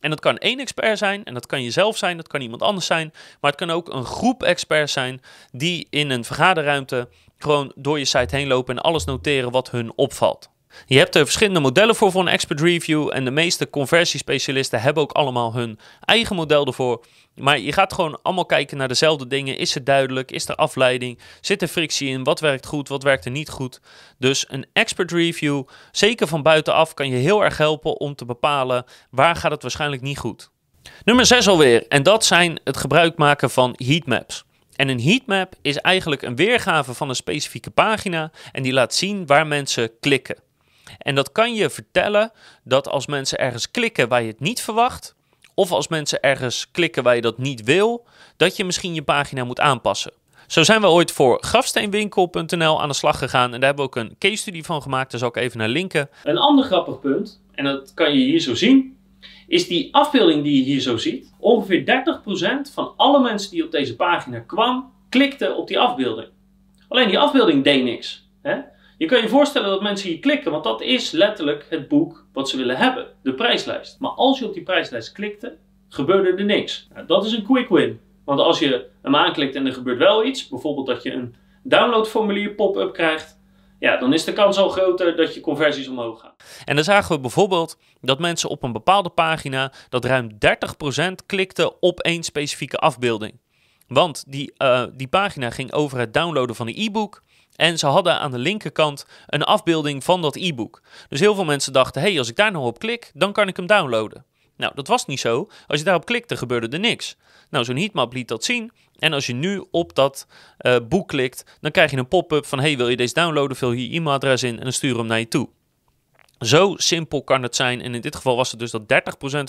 En 0.00 0.10
dat 0.10 0.20
kan 0.20 0.38
één 0.38 0.60
expert 0.60 0.98
zijn, 0.98 1.24
en 1.24 1.34
dat 1.34 1.46
kan 1.46 1.62
jezelf 1.62 1.96
zijn, 1.96 2.16
dat 2.16 2.28
kan 2.28 2.40
iemand 2.40 2.62
anders 2.62 2.86
zijn. 2.86 3.12
Maar 3.40 3.50
het 3.50 3.60
kan 3.60 3.70
ook 3.70 3.92
een 3.92 4.04
groep 4.04 4.42
experts 4.42 4.92
zijn 4.92 5.20
die 5.52 5.86
in 5.90 6.10
een 6.10 6.24
vergaderruimte 6.24 7.08
gewoon 7.38 7.72
door 7.74 7.98
je 7.98 8.04
site 8.04 8.36
heen 8.36 8.46
lopen 8.46 8.76
en 8.76 8.82
alles 8.82 9.04
noteren 9.04 9.50
wat 9.50 9.70
hun 9.70 9.92
opvalt. 9.96 10.50
Je 10.86 10.98
hebt 10.98 11.14
er 11.14 11.24
verschillende 11.24 11.60
modellen 11.60 11.94
voor 11.94 12.12
voor 12.12 12.20
een 12.20 12.28
expert 12.28 12.60
review. 12.60 13.10
En 13.12 13.24
de 13.24 13.30
meeste 13.30 13.70
conversiespecialisten 13.70 14.80
hebben 14.80 15.02
ook 15.02 15.12
allemaal 15.12 15.54
hun 15.54 15.78
eigen 16.00 16.36
model 16.36 16.66
ervoor. 16.66 17.04
Maar 17.34 17.58
je 17.58 17.72
gaat 17.72 17.92
gewoon 17.92 18.18
allemaal 18.22 18.46
kijken 18.46 18.76
naar 18.76 18.88
dezelfde 18.88 19.26
dingen. 19.26 19.58
Is 19.58 19.74
het 19.74 19.86
duidelijk? 19.86 20.30
Is 20.30 20.48
er 20.48 20.54
afleiding? 20.54 21.18
Zit 21.40 21.62
er 21.62 21.68
frictie 21.68 22.08
in? 22.08 22.24
Wat 22.24 22.40
werkt 22.40 22.66
goed? 22.66 22.88
Wat 22.88 23.02
werkt 23.02 23.24
er 23.24 23.30
niet 23.30 23.48
goed? 23.48 23.80
Dus 24.18 24.44
een 24.48 24.66
expert 24.72 25.12
review, 25.12 25.62
zeker 25.92 26.26
van 26.26 26.42
buitenaf, 26.42 26.94
kan 26.94 27.08
je 27.08 27.16
heel 27.16 27.44
erg 27.44 27.56
helpen 27.56 28.00
om 28.00 28.14
te 28.14 28.24
bepalen 28.24 28.84
waar 29.10 29.36
gaat 29.36 29.50
het 29.50 29.62
waarschijnlijk 29.62 30.02
niet 30.02 30.18
goed. 30.18 30.50
Nummer 31.04 31.26
6 31.26 31.48
alweer. 31.48 31.86
En 31.88 32.02
dat 32.02 32.24
zijn 32.24 32.60
het 32.64 32.76
gebruik 32.76 33.16
maken 33.16 33.50
van 33.50 33.74
heatmaps. 33.76 34.44
En 34.76 34.88
een 34.88 35.00
heatmap 35.00 35.54
is 35.62 35.76
eigenlijk 35.76 36.22
een 36.22 36.36
weergave 36.36 36.94
van 36.94 37.08
een 37.08 37.14
specifieke 37.14 37.70
pagina 37.70 38.30
en 38.52 38.62
die 38.62 38.72
laat 38.72 38.94
zien 38.94 39.26
waar 39.26 39.46
mensen 39.46 39.90
klikken. 40.00 40.36
En 40.98 41.14
dat 41.14 41.32
kan 41.32 41.54
je 41.54 41.70
vertellen 41.70 42.32
dat 42.64 42.88
als 42.88 43.06
mensen 43.06 43.38
ergens 43.38 43.70
klikken 43.70 44.08
waar 44.08 44.22
je 44.22 44.28
het 44.28 44.40
niet 44.40 44.60
verwacht, 44.60 45.14
of 45.54 45.72
als 45.72 45.88
mensen 45.88 46.20
ergens 46.20 46.70
klikken 46.70 47.02
waar 47.02 47.14
je 47.14 47.20
dat 47.20 47.38
niet 47.38 47.64
wil, 47.64 48.06
dat 48.36 48.56
je 48.56 48.64
misschien 48.64 48.94
je 48.94 49.02
pagina 49.02 49.44
moet 49.44 49.60
aanpassen. 49.60 50.12
Zo 50.46 50.62
zijn 50.62 50.80
we 50.80 50.86
ooit 50.86 51.12
voor 51.12 51.42
grafsteenwinkel.nl 51.42 52.82
aan 52.82 52.88
de 52.88 52.94
slag 52.94 53.18
gegaan 53.18 53.54
en 53.54 53.60
daar 53.60 53.68
hebben 53.68 53.90
we 53.90 53.90
ook 53.90 54.04
een 54.04 54.16
case 54.18 54.36
study 54.36 54.62
van 54.62 54.82
gemaakt. 54.82 55.10
Daar 55.10 55.20
zal 55.20 55.28
ik 55.28 55.36
even 55.36 55.58
naar 55.58 55.68
linken. 55.68 56.08
Een 56.24 56.38
ander 56.38 56.64
grappig 56.64 57.00
punt, 57.00 57.42
en 57.54 57.64
dat 57.64 57.94
kan 57.94 58.12
je 58.12 58.24
hier 58.24 58.40
zo 58.40 58.54
zien, 58.54 58.96
is 59.46 59.66
die 59.66 59.94
afbeelding 59.94 60.42
die 60.42 60.56
je 60.56 60.62
hier 60.62 60.80
zo 60.80 60.96
ziet. 60.96 61.32
Ongeveer 61.38 62.04
30% 62.68 62.72
van 62.72 62.92
alle 62.96 63.20
mensen 63.20 63.50
die 63.50 63.64
op 63.64 63.70
deze 63.70 63.96
pagina 63.96 64.38
kwamen, 64.38 64.84
klikten 65.08 65.56
op 65.56 65.68
die 65.68 65.78
afbeelding. 65.78 66.28
Alleen 66.88 67.08
die 67.08 67.18
afbeelding 67.18 67.64
deed 67.64 67.84
niks. 67.84 68.28
Hè? 68.42 68.58
Je 68.98 69.06
kan 69.06 69.20
je 69.20 69.28
voorstellen 69.28 69.68
dat 69.68 69.82
mensen 69.82 70.08
hier 70.08 70.18
klikken, 70.18 70.50
want 70.50 70.64
dat 70.64 70.82
is 70.82 71.10
letterlijk 71.10 71.66
het 71.68 71.88
boek 71.88 72.26
wat 72.32 72.48
ze 72.48 72.56
willen 72.56 72.76
hebben, 72.76 73.06
de 73.22 73.34
prijslijst. 73.34 73.96
Maar 74.00 74.10
als 74.10 74.38
je 74.38 74.46
op 74.46 74.54
die 74.54 74.62
prijslijst 74.62 75.12
klikte, 75.12 75.56
gebeurde 75.88 76.32
er 76.32 76.44
niks. 76.44 76.88
Nou, 76.94 77.06
dat 77.06 77.24
is 77.24 77.32
een 77.32 77.44
quick 77.44 77.68
win. 77.68 78.00
Want 78.24 78.40
als 78.40 78.58
je 78.58 78.86
hem 79.02 79.16
aanklikt 79.16 79.54
en 79.54 79.66
er 79.66 79.72
gebeurt 79.72 79.98
wel 79.98 80.24
iets, 80.24 80.48
bijvoorbeeld 80.48 80.86
dat 80.86 81.02
je 81.02 81.12
een 81.12 81.34
downloadformulier 81.62 82.54
pop-up 82.54 82.92
krijgt, 82.92 83.38
ja, 83.78 83.96
dan 83.96 84.12
is 84.12 84.24
de 84.24 84.32
kans 84.32 84.56
al 84.56 84.68
groter 84.68 85.16
dat 85.16 85.34
je 85.34 85.40
conversies 85.40 85.88
omhoog 85.88 86.20
gaan. 86.20 86.34
En 86.64 86.74
dan 86.74 86.84
zagen 86.84 87.14
we 87.14 87.20
bijvoorbeeld 87.20 87.78
dat 88.00 88.18
mensen 88.18 88.48
op 88.48 88.62
een 88.62 88.72
bepaalde 88.72 89.10
pagina 89.10 89.72
dat 89.88 90.04
ruim 90.04 90.30
30% 91.08 91.12
klikten 91.26 91.82
op 91.82 92.00
één 92.00 92.22
specifieke 92.22 92.76
afbeelding. 92.76 93.40
Want 93.88 94.24
die, 94.26 94.52
uh, 94.58 94.84
die 94.92 95.08
pagina 95.08 95.50
ging 95.50 95.72
over 95.72 95.98
het 95.98 96.14
downloaden 96.14 96.56
van 96.56 96.66
een 96.66 96.74
e-book. 96.76 97.22
En 97.56 97.78
ze 97.78 97.86
hadden 97.86 98.18
aan 98.18 98.30
de 98.30 98.38
linkerkant 98.38 99.06
een 99.26 99.42
afbeelding 99.42 100.04
van 100.04 100.22
dat 100.22 100.36
e-book. 100.36 100.82
Dus 101.08 101.20
heel 101.20 101.34
veel 101.34 101.44
mensen 101.44 101.72
dachten: 101.72 102.00
hey, 102.02 102.18
als 102.18 102.28
ik 102.28 102.36
daar 102.36 102.52
nou 102.52 102.64
op 102.64 102.78
klik, 102.78 103.10
dan 103.14 103.32
kan 103.32 103.48
ik 103.48 103.56
hem 103.56 103.66
downloaden. 103.66 104.24
Nou, 104.56 104.72
dat 104.74 104.86
was 104.86 105.06
niet 105.06 105.20
zo. 105.20 105.48
Als 105.66 105.78
je 105.78 105.84
daarop 105.84 106.04
klikte, 106.04 106.36
gebeurde 106.36 106.68
er 106.68 106.78
niks. 106.78 107.16
Nou, 107.50 107.64
zo'n 107.64 107.76
heatmap 107.76 108.12
liet 108.12 108.28
dat 108.28 108.44
zien. 108.44 108.72
En 108.98 109.12
als 109.12 109.26
je 109.26 109.32
nu 109.32 109.64
op 109.70 109.94
dat 109.94 110.26
uh, 110.60 110.76
boek 110.88 111.08
klikt, 111.08 111.58
dan 111.60 111.70
krijg 111.70 111.90
je 111.90 111.96
een 111.96 112.08
pop-up 112.08 112.46
van: 112.46 112.60
hey, 112.60 112.76
wil 112.76 112.88
je 112.88 112.96
deze 112.96 113.14
downloaden? 113.14 113.56
Vul 113.56 113.72
je 113.72 113.96
e-mailadres 113.96 114.42
in 114.42 114.56
en 114.56 114.62
dan 114.62 114.72
stuur 114.72 114.96
hem 114.96 115.06
naar 115.06 115.18
je 115.18 115.28
toe. 115.28 115.48
Zo 116.38 116.74
simpel 116.76 117.24
kan 117.24 117.42
het 117.42 117.56
zijn. 117.56 117.80
En 117.80 117.94
in 117.94 118.00
dit 118.00 118.16
geval 118.16 118.36
was 118.36 118.50
het 118.50 118.60
dus 118.60 118.70
dat 118.70 118.82
30% 118.82 118.86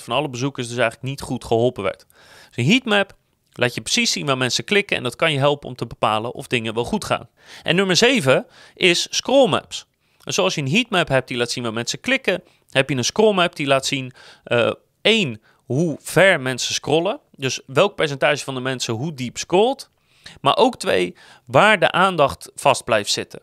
van 0.03 0.15
alle 0.15 0.29
bezoekers 0.29 0.67
dus 0.67 0.77
eigenlijk 0.77 1.09
niet 1.09 1.21
goed 1.21 1.45
geholpen 1.45 1.83
werd. 1.83 2.05
Dus 2.47 2.65
een 2.65 2.71
heatmap 2.71 3.17
Laat 3.59 3.73
je 3.73 3.81
precies 3.81 4.11
zien 4.11 4.25
waar 4.25 4.37
mensen 4.37 4.63
klikken 4.63 4.97
en 4.97 5.03
dat 5.03 5.15
kan 5.15 5.31
je 5.31 5.37
helpen 5.37 5.69
om 5.69 5.75
te 5.75 5.85
bepalen 5.85 6.33
of 6.33 6.47
dingen 6.47 6.73
wel 6.73 6.83
goed 6.83 7.05
gaan. 7.05 7.29
En 7.63 7.75
nummer 7.75 7.95
7 7.95 8.45
is 8.75 9.07
scrollmaps. 9.09 9.85
En 10.23 10.33
zoals 10.33 10.55
je 10.55 10.61
een 10.61 10.71
heatmap 10.71 11.07
hebt 11.07 11.27
die 11.27 11.37
laat 11.37 11.51
zien 11.51 11.63
waar 11.63 11.73
mensen 11.73 11.99
klikken, 11.99 12.43
heb 12.69 12.89
je 12.89 12.95
een 12.95 13.03
scrollmap 13.03 13.55
die 13.55 13.67
laat 13.67 13.85
zien 13.85 14.13
uh, 14.45 14.71
één, 15.01 15.41
hoe 15.65 15.97
ver 16.01 16.41
mensen 16.41 16.73
scrollen. 16.73 17.19
Dus 17.35 17.61
welk 17.65 17.95
percentage 17.95 18.43
van 18.43 18.53
de 18.53 18.59
mensen 18.59 18.93
hoe 18.93 19.13
diep 19.13 19.37
scrolt. 19.37 19.89
Maar 20.41 20.57
ook 20.57 20.77
twee, 20.77 21.15
waar 21.45 21.79
de 21.79 21.91
aandacht 21.91 22.51
vast 22.55 22.83
blijft 22.83 23.11
zitten. 23.11 23.41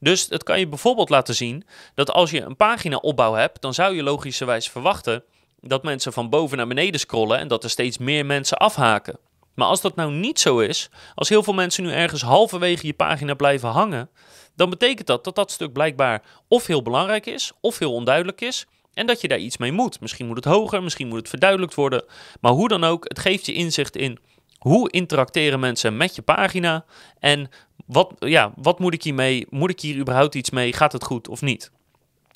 Dus 0.00 0.26
het 0.28 0.42
kan 0.42 0.58
je 0.58 0.68
bijvoorbeeld 0.68 1.08
laten 1.08 1.34
zien 1.34 1.64
dat 1.94 2.10
als 2.10 2.30
je 2.30 2.40
een 2.40 2.56
pagina 2.56 2.96
opbouw 2.96 3.34
hebt, 3.34 3.62
dan 3.62 3.74
zou 3.74 3.94
je 3.94 4.02
logischerwijs 4.02 4.68
verwachten 4.68 5.24
dat 5.60 5.82
mensen 5.82 6.12
van 6.12 6.30
boven 6.30 6.56
naar 6.56 6.66
beneden 6.66 7.00
scrollen 7.00 7.38
en 7.38 7.48
dat 7.48 7.64
er 7.64 7.70
steeds 7.70 7.98
meer 7.98 8.26
mensen 8.26 8.56
afhaken. 8.56 9.18
Maar 9.54 9.66
als 9.66 9.80
dat 9.80 9.96
nou 9.96 10.12
niet 10.12 10.40
zo 10.40 10.58
is, 10.58 10.90
als 11.14 11.28
heel 11.28 11.42
veel 11.42 11.52
mensen 11.52 11.84
nu 11.84 11.90
ergens 11.90 12.22
halverwege 12.22 12.86
je 12.86 12.92
pagina 12.92 13.34
blijven 13.34 13.68
hangen, 13.68 14.10
dan 14.56 14.70
betekent 14.70 15.06
dat 15.06 15.24
dat 15.24 15.34
dat 15.34 15.50
stuk 15.50 15.72
blijkbaar 15.72 16.22
of 16.48 16.66
heel 16.66 16.82
belangrijk 16.82 17.26
is, 17.26 17.52
of 17.60 17.78
heel 17.78 17.92
onduidelijk 17.92 18.40
is, 18.40 18.66
en 18.94 19.06
dat 19.06 19.20
je 19.20 19.28
daar 19.28 19.38
iets 19.38 19.56
mee 19.56 19.72
moet. 19.72 20.00
Misschien 20.00 20.26
moet 20.26 20.36
het 20.36 20.44
hoger, 20.44 20.82
misschien 20.82 21.08
moet 21.08 21.18
het 21.18 21.28
verduidelijkt 21.28 21.74
worden, 21.74 22.04
maar 22.40 22.52
hoe 22.52 22.68
dan 22.68 22.84
ook, 22.84 23.04
het 23.08 23.18
geeft 23.18 23.46
je 23.46 23.52
inzicht 23.52 23.96
in 23.96 24.18
hoe 24.58 24.90
interacteren 24.90 25.60
mensen 25.60 25.96
met 25.96 26.14
je 26.14 26.22
pagina 26.22 26.84
en 27.18 27.50
wat, 27.86 28.12
ja, 28.18 28.52
wat 28.56 28.78
moet 28.78 28.94
ik 28.94 29.02
hiermee? 29.02 29.46
Moet 29.50 29.70
ik 29.70 29.80
hier 29.80 29.96
überhaupt 29.96 30.34
iets 30.34 30.50
mee? 30.50 30.72
Gaat 30.72 30.92
het 30.92 31.04
goed 31.04 31.28
of 31.28 31.40
niet? 31.40 31.70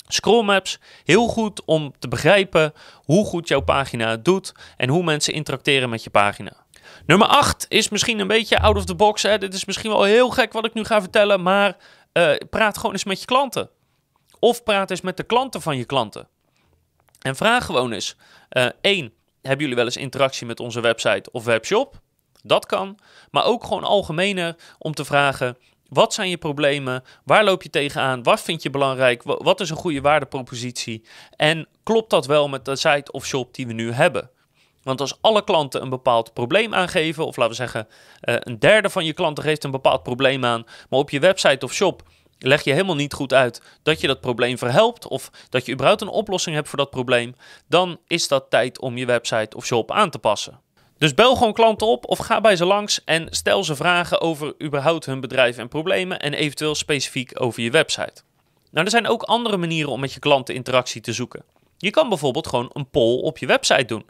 Scrollmaps, 0.07 0.79
heel 1.03 1.27
goed 1.27 1.65
om 1.65 1.93
te 1.99 2.07
begrijpen 2.07 2.73
hoe 2.93 3.25
goed 3.25 3.47
jouw 3.47 3.61
pagina 3.61 4.09
het 4.09 4.25
doet 4.25 4.53
en 4.77 4.89
hoe 4.89 5.03
mensen 5.03 5.33
interacteren 5.33 5.89
met 5.89 6.03
je 6.03 6.09
pagina. 6.09 6.65
Nummer 7.05 7.27
8 7.27 7.65
is 7.69 7.89
misschien 7.89 8.19
een 8.19 8.27
beetje 8.27 8.59
out 8.59 8.75
of 8.75 8.85
the 8.85 8.95
box. 8.95 9.21
Hè? 9.21 9.37
Dit 9.37 9.53
is 9.53 9.65
misschien 9.65 9.91
wel 9.91 10.03
heel 10.03 10.29
gek 10.29 10.53
wat 10.53 10.65
ik 10.65 10.73
nu 10.73 10.83
ga 10.83 11.01
vertellen, 11.01 11.41
maar 11.41 11.77
uh, 12.13 12.35
praat 12.49 12.77
gewoon 12.77 12.91
eens 12.91 13.03
met 13.03 13.19
je 13.19 13.25
klanten. 13.25 13.69
Of 14.39 14.63
praat 14.63 14.89
eens 14.89 15.01
met 15.01 15.17
de 15.17 15.23
klanten 15.23 15.61
van 15.61 15.77
je 15.77 15.85
klanten. 15.85 16.27
En 17.21 17.35
vraag 17.35 17.65
gewoon 17.65 17.91
eens: 17.91 18.15
uh, 18.51 18.67
hebben 18.81 19.11
jullie 19.41 19.75
wel 19.75 19.85
eens 19.85 19.97
interactie 19.97 20.47
met 20.47 20.59
onze 20.59 20.81
website 20.81 21.31
of 21.31 21.43
webshop? 21.43 21.99
Dat 22.43 22.65
kan. 22.65 22.99
Maar 23.31 23.45
ook 23.45 23.63
gewoon 23.63 23.83
algemener 23.83 24.55
om 24.77 24.93
te 24.93 25.05
vragen: 25.05 25.57
wat 25.89 26.13
zijn 26.13 26.29
je 26.29 26.37
problemen? 26.37 27.03
Waar 27.23 27.43
loop 27.43 27.63
je 27.63 27.69
tegenaan? 27.69 28.23
Wat 28.23 28.41
vind 28.41 28.63
je 28.63 28.69
belangrijk? 28.69 29.23
Wat 29.23 29.59
is 29.59 29.69
een 29.69 29.75
goede 29.75 30.01
waardepropositie? 30.01 31.05
En 31.35 31.67
klopt 31.83 32.09
dat 32.09 32.25
wel 32.25 32.47
met 32.47 32.65
de 32.65 32.75
site 32.75 33.11
of 33.11 33.25
shop 33.25 33.53
die 33.53 33.67
we 33.67 33.73
nu 33.73 33.91
hebben? 33.91 34.29
Want 34.87 35.01
als 35.01 35.17
alle 35.21 35.43
klanten 35.43 35.81
een 35.81 35.89
bepaald 35.89 36.33
probleem 36.33 36.73
aangeven, 36.73 37.25
of 37.25 37.35
laten 37.35 37.51
we 37.51 37.57
zeggen, 37.57 37.87
eh, 38.19 38.35
een 38.39 38.59
derde 38.59 38.89
van 38.89 39.05
je 39.05 39.13
klanten 39.13 39.43
geeft 39.43 39.63
een 39.63 39.71
bepaald 39.71 40.03
probleem 40.03 40.45
aan, 40.45 40.63
maar 40.89 40.99
op 40.99 41.09
je 41.09 41.19
website 41.19 41.65
of 41.65 41.73
shop 41.73 42.03
leg 42.39 42.63
je 42.63 42.71
helemaal 42.71 42.95
niet 42.95 43.13
goed 43.13 43.33
uit 43.33 43.61
dat 43.83 44.01
je 44.01 44.07
dat 44.07 44.21
probleem 44.21 44.57
verhelpt, 44.57 45.07
of 45.07 45.31
dat 45.49 45.65
je 45.65 45.71
überhaupt 45.71 46.01
een 46.01 46.07
oplossing 46.07 46.55
hebt 46.55 46.69
voor 46.69 46.77
dat 46.77 46.89
probleem, 46.89 47.35
dan 47.69 47.99
is 48.07 48.27
dat 48.27 48.49
tijd 48.49 48.79
om 48.79 48.97
je 48.97 49.05
website 49.05 49.57
of 49.57 49.65
shop 49.65 49.91
aan 49.91 50.09
te 50.09 50.19
passen. 50.19 50.59
Dus 50.97 51.13
bel 51.13 51.35
gewoon 51.35 51.53
klanten 51.53 51.87
op 51.87 52.07
of 52.07 52.17
ga 52.17 52.41
bij 52.41 52.55
ze 52.55 52.65
langs 52.65 53.03
en 53.03 53.27
stel 53.29 53.63
ze 53.63 53.75
vragen 53.75 54.21
over 54.21 54.53
überhaupt 54.63 55.05
hun 55.05 55.19
bedrijf 55.19 55.57
en 55.57 55.67
problemen 55.67 56.19
en 56.19 56.33
eventueel 56.33 56.75
specifiek 56.75 57.41
over 57.41 57.63
je 57.63 57.71
website. 57.71 58.21
Nou, 58.71 58.85
er 58.85 58.91
zijn 58.91 59.07
ook 59.07 59.23
andere 59.23 59.57
manieren 59.57 59.91
om 59.91 59.99
met 59.99 60.13
je 60.13 60.19
klanten 60.19 60.55
interactie 60.55 61.01
te 61.01 61.13
zoeken. 61.13 61.43
Je 61.77 61.89
kan 61.89 62.09
bijvoorbeeld 62.09 62.47
gewoon 62.47 62.69
een 62.73 62.89
poll 62.89 63.19
op 63.19 63.37
je 63.37 63.45
website 63.45 63.85
doen. 63.85 64.05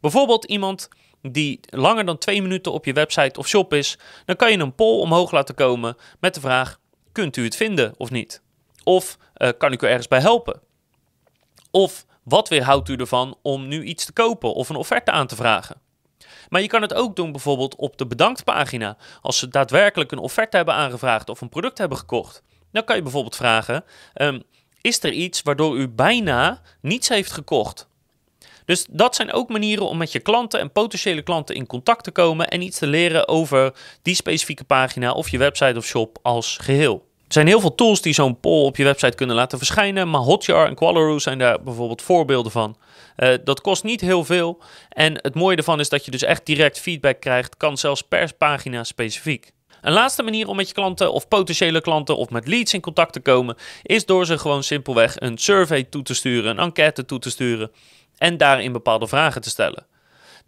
Bijvoorbeeld 0.00 0.44
iemand 0.44 0.88
die 1.22 1.60
langer 1.62 2.04
dan 2.04 2.18
twee 2.18 2.42
minuten 2.42 2.72
op 2.72 2.84
je 2.84 2.92
website 2.92 3.38
of 3.38 3.48
shop 3.48 3.74
is, 3.74 3.98
dan 4.24 4.36
kan 4.36 4.50
je 4.50 4.58
een 4.58 4.74
poll 4.74 5.00
omhoog 5.00 5.30
laten 5.30 5.54
komen 5.54 5.96
met 6.20 6.34
de 6.34 6.40
vraag: 6.40 6.78
kunt 7.12 7.36
u 7.36 7.44
het 7.44 7.56
vinden 7.56 7.94
of 7.96 8.10
niet? 8.10 8.42
Of 8.84 9.18
uh, 9.36 9.48
kan 9.58 9.72
ik 9.72 9.82
u 9.82 9.86
ergens 9.86 10.08
bij 10.08 10.20
helpen? 10.20 10.60
Of 11.70 12.06
wat 12.22 12.48
weerhoudt 12.48 12.88
u 12.88 12.94
ervan 12.94 13.38
om 13.42 13.68
nu 13.68 13.82
iets 13.82 14.04
te 14.04 14.12
kopen 14.12 14.54
of 14.54 14.68
een 14.68 14.76
offerte 14.76 15.10
aan 15.10 15.26
te 15.26 15.36
vragen? 15.36 15.80
Maar 16.48 16.60
je 16.60 16.66
kan 16.68 16.82
het 16.82 16.94
ook 16.94 17.16
doen 17.16 17.32
bijvoorbeeld 17.32 17.76
op 17.76 17.96
de 17.96 18.06
bedanktpagina. 18.06 18.96
Als 19.22 19.38
ze 19.38 19.48
daadwerkelijk 19.48 20.12
een 20.12 20.18
offerte 20.18 20.56
hebben 20.56 20.74
aangevraagd 20.74 21.28
of 21.28 21.40
een 21.40 21.48
product 21.48 21.78
hebben 21.78 21.98
gekocht. 21.98 22.42
Dan 22.72 22.84
kan 22.84 22.96
je 22.96 23.02
bijvoorbeeld 23.02 23.36
vragen: 23.36 23.84
um, 24.14 24.42
is 24.80 25.02
er 25.02 25.12
iets 25.12 25.42
waardoor 25.42 25.76
u 25.76 25.88
bijna 25.88 26.60
niets 26.80 27.08
heeft 27.08 27.32
gekocht? 27.32 27.87
Dus 28.68 28.86
dat 28.90 29.14
zijn 29.14 29.32
ook 29.32 29.48
manieren 29.48 29.88
om 29.88 29.96
met 29.96 30.12
je 30.12 30.18
klanten 30.18 30.60
en 30.60 30.72
potentiële 30.72 31.22
klanten 31.22 31.54
in 31.54 31.66
contact 31.66 32.04
te 32.04 32.10
komen 32.10 32.48
en 32.48 32.62
iets 32.62 32.78
te 32.78 32.86
leren 32.86 33.28
over 33.28 33.72
die 34.02 34.14
specifieke 34.14 34.64
pagina 34.64 35.12
of 35.12 35.28
je 35.28 35.38
website 35.38 35.78
of 35.78 35.84
shop 35.84 36.18
als 36.22 36.58
geheel. 36.60 37.06
Er 37.26 37.32
zijn 37.32 37.46
heel 37.46 37.60
veel 37.60 37.74
tools 37.74 38.02
die 38.02 38.12
zo'n 38.12 38.40
poll 38.40 38.64
op 38.64 38.76
je 38.76 38.84
website 38.84 39.16
kunnen 39.16 39.36
laten 39.36 39.58
verschijnen, 39.58 40.10
maar 40.10 40.20
Hotjar 40.20 40.66
en 40.66 40.74
Qualaroo 40.74 41.18
zijn 41.18 41.38
daar 41.38 41.62
bijvoorbeeld 41.62 42.02
voorbeelden 42.02 42.52
van. 42.52 42.76
Uh, 43.16 43.34
dat 43.44 43.60
kost 43.60 43.84
niet 43.84 44.00
heel 44.00 44.24
veel 44.24 44.62
en 44.88 45.14
het 45.14 45.34
mooie 45.34 45.56
ervan 45.56 45.80
is 45.80 45.88
dat 45.88 46.04
je 46.04 46.10
dus 46.10 46.22
echt 46.22 46.46
direct 46.46 46.80
feedback 46.80 47.20
krijgt, 47.20 47.56
kan 47.56 47.78
zelfs 47.78 48.02
per 48.02 48.34
pagina 48.34 48.84
specifiek. 48.84 49.52
Een 49.80 49.92
laatste 49.92 50.22
manier 50.22 50.48
om 50.48 50.56
met 50.56 50.68
je 50.68 50.74
klanten 50.74 51.12
of 51.12 51.28
potentiële 51.28 51.80
klanten 51.80 52.16
of 52.16 52.30
met 52.30 52.48
leads 52.48 52.74
in 52.74 52.80
contact 52.80 53.12
te 53.12 53.20
komen, 53.20 53.56
is 53.82 54.06
door 54.06 54.26
ze 54.26 54.38
gewoon 54.38 54.62
simpelweg 54.62 55.20
een 55.20 55.38
survey 55.38 55.82
toe 55.82 56.02
te 56.02 56.14
sturen, 56.14 56.50
een 56.50 56.64
enquête 56.64 57.04
toe 57.04 57.18
te 57.18 57.30
sturen 57.30 57.70
en 58.18 58.36
daarin 58.36 58.72
bepaalde 58.72 59.08
vragen 59.08 59.40
te 59.40 59.50
stellen. 59.50 59.86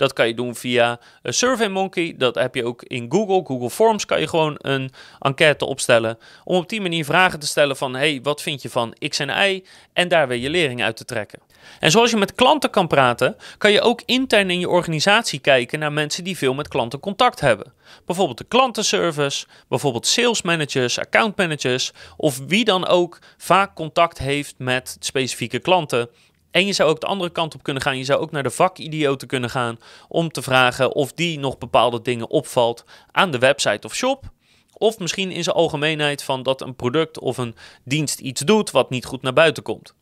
Dat 0.01 0.13
kan 0.13 0.27
je 0.27 0.35
doen 0.35 0.55
via 0.55 0.99
SurveyMonkey. 1.23 2.15
Dat 2.17 2.35
heb 2.35 2.55
je 2.55 2.65
ook 2.65 2.83
in 2.83 3.07
Google. 3.09 3.45
Google 3.45 3.71
Forms 3.71 4.05
kan 4.05 4.21
je 4.21 4.29
gewoon 4.29 4.55
een 4.59 4.93
enquête 5.19 5.65
opstellen. 5.65 6.19
Om 6.45 6.57
op 6.57 6.69
die 6.69 6.81
manier 6.81 7.05
vragen 7.05 7.39
te 7.39 7.47
stellen 7.47 7.77
van... 7.77 7.95
hey, 7.95 8.21
wat 8.23 8.43
vind 8.43 8.63
je 8.63 8.71
van 8.71 8.95
X 9.09 9.19
en 9.19 9.29
Y? 9.29 9.65
En 9.93 10.09
daar 10.09 10.29
weer 10.29 10.39
je 10.39 10.51
lering 10.51 10.83
uit 10.83 10.97
te 10.97 11.05
trekken. 11.05 11.41
En 11.81 11.91
zoals 11.91 12.11
je 12.11 12.17
met 12.17 12.35
klanten 12.35 12.71
kan 12.71 12.87
praten, 12.87 13.37
kan 13.59 13.73
je 13.73 13.81
ook 13.81 14.03
intern 14.05 14.51
in 14.51 14.61
je 14.61 14.69
organisatie 14.69 15.39
kijken 15.39 15.79
naar 15.79 15.93
mensen 15.93 16.25
die 16.25 16.37
veel 16.37 16.55
met 16.55 16.69
klanten 16.69 17.01
contact 17.01 17.41
hebben. 17.41 17.73
Bijvoorbeeld 18.07 18.39
de 18.39 18.45
klantenservice, 18.45 19.47
bijvoorbeeld 19.69 20.07
sales 20.07 20.43
managers, 20.43 20.99
account 20.99 21.37
managers 21.37 21.93
of 22.17 22.39
wie 22.47 22.65
dan 22.65 22.87
ook 22.87 23.19
vaak 23.37 23.75
contact 23.75 24.19
heeft 24.19 24.55
met 24.59 24.97
specifieke 25.01 25.59
klanten 25.59 26.09
en 26.51 26.67
je 26.67 26.73
zou 26.73 26.91
ook 26.91 27.01
de 27.01 27.07
andere 27.07 27.31
kant 27.31 27.55
op 27.55 27.63
kunnen 27.63 27.83
gaan. 27.83 27.99
Je 27.99 28.05
zou 28.05 28.21
ook 28.21 28.31
naar 28.31 28.43
de 28.43 28.51
vakidioten 28.51 29.29
kunnen 29.29 29.51
gaan 29.51 29.79
om 30.09 30.31
te 30.31 30.43
vragen 30.43 30.95
of 30.95 31.13
die 31.13 31.39
nog 31.39 31.59
bepaalde 31.59 32.03
dingen 32.03 32.31
opvalt 32.31 32.85
aan 33.13 33.31
de 33.31 33.39
website 33.39 33.87
of 33.87 33.95
shop. 33.95 34.25
Of 34.73 34.99
misschien 34.99 35.31
in 35.31 35.45
zijn 35.45 35.57
algemeenheid 35.57 36.23
van 36.23 36.43
dat 36.43 36.61
een 36.61 36.77
product 36.77 37.19
of 37.19 37.39
een 37.39 37.55
dienst 37.85 38.21
iets 38.21 38.41
doet 38.41 38.71
wat 38.71 38.91
niet 38.91 39.05
goed 39.05 39.23
naar 39.23 39.33
buiten 39.33 39.63
komt. 39.63 39.95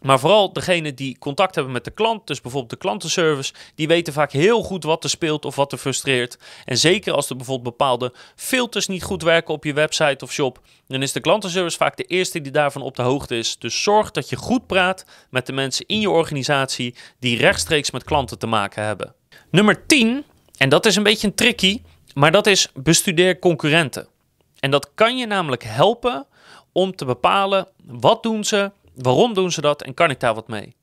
Maar 0.00 0.18
vooral 0.20 0.52
degene 0.52 0.94
die 0.94 1.18
contact 1.18 1.54
hebben 1.54 1.72
met 1.72 1.84
de 1.84 1.90
klant, 1.90 2.26
dus 2.26 2.40
bijvoorbeeld 2.40 2.72
de 2.72 2.78
klantenservice, 2.78 3.52
die 3.74 3.88
weten 3.88 4.12
vaak 4.12 4.32
heel 4.32 4.62
goed 4.62 4.84
wat 4.84 5.04
er 5.04 5.10
speelt 5.10 5.44
of 5.44 5.56
wat 5.56 5.72
er 5.72 5.78
frustreert. 5.78 6.38
En 6.64 6.78
zeker 6.78 7.12
als 7.12 7.30
er 7.30 7.36
bijvoorbeeld 7.36 7.76
bepaalde 7.76 8.12
filters 8.34 8.86
niet 8.86 9.02
goed 9.02 9.22
werken 9.22 9.54
op 9.54 9.64
je 9.64 9.72
website 9.72 10.24
of 10.24 10.32
shop, 10.32 10.60
dan 10.86 11.02
is 11.02 11.12
de 11.12 11.20
klantenservice 11.20 11.76
vaak 11.76 11.96
de 11.96 12.04
eerste 12.04 12.40
die 12.40 12.52
daarvan 12.52 12.82
op 12.82 12.96
de 12.96 13.02
hoogte 13.02 13.36
is. 13.36 13.58
Dus 13.58 13.82
zorg 13.82 14.10
dat 14.10 14.28
je 14.28 14.36
goed 14.36 14.66
praat 14.66 15.04
met 15.30 15.46
de 15.46 15.52
mensen 15.52 15.86
in 15.86 16.00
je 16.00 16.10
organisatie 16.10 16.94
die 17.18 17.38
rechtstreeks 17.38 17.90
met 17.90 18.04
klanten 18.04 18.38
te 18.38 18.46
maken 18.46 18.84
hebben. 18.84 19.14
Nummer 19.50 19.86
10, 19.86 20.24
en 20.56 20.68
dat 20.68 20.86
is 20.86 20.96
een 20.96 21.02
beetje 21.02 21.26
een 21.26 21.34
tricky, 21.34 21.82
maar 22.14 22.32
dat 22.32 22.46
is 22.46 22.68
bestudeer 22.74 23.38
concurrenten. 23.38 24.08
En 24.60 24.70
dat 24.70 24.90
kan 24.94 25.16
je 25.16 25.26
namelijk 25.26 25.64
helpen 25.64 26.26
om 26.72 26.96
te 26.96 27.04
bepalen 27.04 27.68
wat 27.84 28.22
doen 28.22 28.44
ze 28.44 28.70
Waarom 28.94 29.34
doen 29.34 29.52
ze 29.52 29.60
dat 29.60 29.82
en 29.82 29.94
kan 29.94 30.10
ik 30.10 30.20
daar 30.20 30.34
wat 30.34 30.48
mee? 30.48 30.74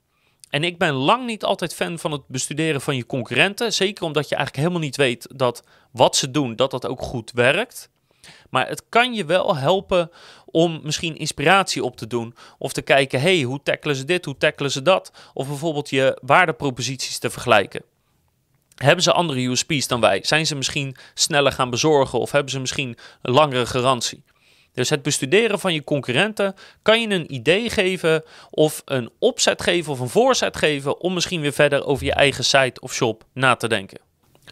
En 0.50 0.64
ik 0.64 0.78
ben 0.78 0.94
lang 0.94 1.26
niet 1.26 1.44
altijd 1.44 1.76
fan 1.76 2.00
van 2.00 2.12
het 2.12 2.28
bestuderen 2.28 2.82
van 2.82 2.96
je 2.96 3.06
concurrenten. 3.06 3.74
Zeker 3.74 4.04
omdat 4.04 4.30
je 4.30 4.36
eigenlijk 4.36 4.66
helemaal 4.66 4.86
niet 4.88 4.96
weet 4.96 5.28
dat 5.36 5.64
wat 5.92 6.16
ze 6.16 6.32
doen, 6.32 6.56
dat 6.56 6.72
dat 6.72 6.86
ook 6.86 7.02
goed 7.02 7.32
werkt. 7.32 7.90
Maar 8.50 8.68
het 8.68 8.84
kan 8.90 9.14
je 9.14 9.26
wel 9.26 9.56
helpen 9.56 10.12
om 10.46 10.80
misschien 10.84 11.18
inspiratie 11.18 11.84
op 11.84 11.98
te 11.98 12.08
doen. 12.08 12.36
Of 12.58 12.74
te 12.74 12.82
kijken, 12.82 13.22
hey, 13.22 13.42
hoe 13.42 13.60
tackelen 13.64 13.96
ze 13.96 14.06
dit, 14.06 14.26
hoe 14.26 14.38
tackelen 14.38 14.72
ze 14.72 14.82
dat? 14.82 15.12
Of 15.34 15.48
bijvoorbeeld 15.48 15.90
je 15.90 16.20
waardeproposities 16.22 17.20
te 17.20 17.30
vergelijken. 17.30 17.82
Hebben 18.76 19.04
ze 19.04 19.12
andere 19.12 19.42
USP's 19.42 19.88
dan 19.88 20.00
wij? 20.00 20.20
Zijn 20.24 20.46
ze 20.46 20.56
misschien 20.56 20.96
sneller 21.14 21.52
gaan 21.52 21.70
bezorgen? 21.70 22.20
Of 22.20 22.32
hebben 22.32 22.52
ze 22.52 22.60
misschien 22.60 22.98
een 23.22 23.34
langere 23.34 23.66
garantie? 23.66 24.24
Dus 24.78 24.90
het 24.90 25.02
bestuderen 25.02 25.60
van 25.60 25.74
je 25.74 25.84
concurrenten 25.84 26.56
kan 26.82 27.02
je 27.02 27.10
een 27.10 27.34
idee 27.34 27.70
geven 27.70 28.24
of 28.50 28.82
een 28.86 29.10
opzet 29.20 29.62
geven 29.62 29.92
of 29.92 30.00
een 30.00 30.10
voorzet 30.10 30.58
geven 30.58 31.00
om 31.00 31.14
misschien 31.14 31.42
weer 31.42 31.54
verder 31.54 31.86
over 31.86 32.06
je 32.06 32.14
eigen 32.14 32.44
site 32.44 32.82
of 32.82 32.94
shop 32.94 33.24
na 33.34 33.56
te 33.56 33.68
denken. 33.68 34.00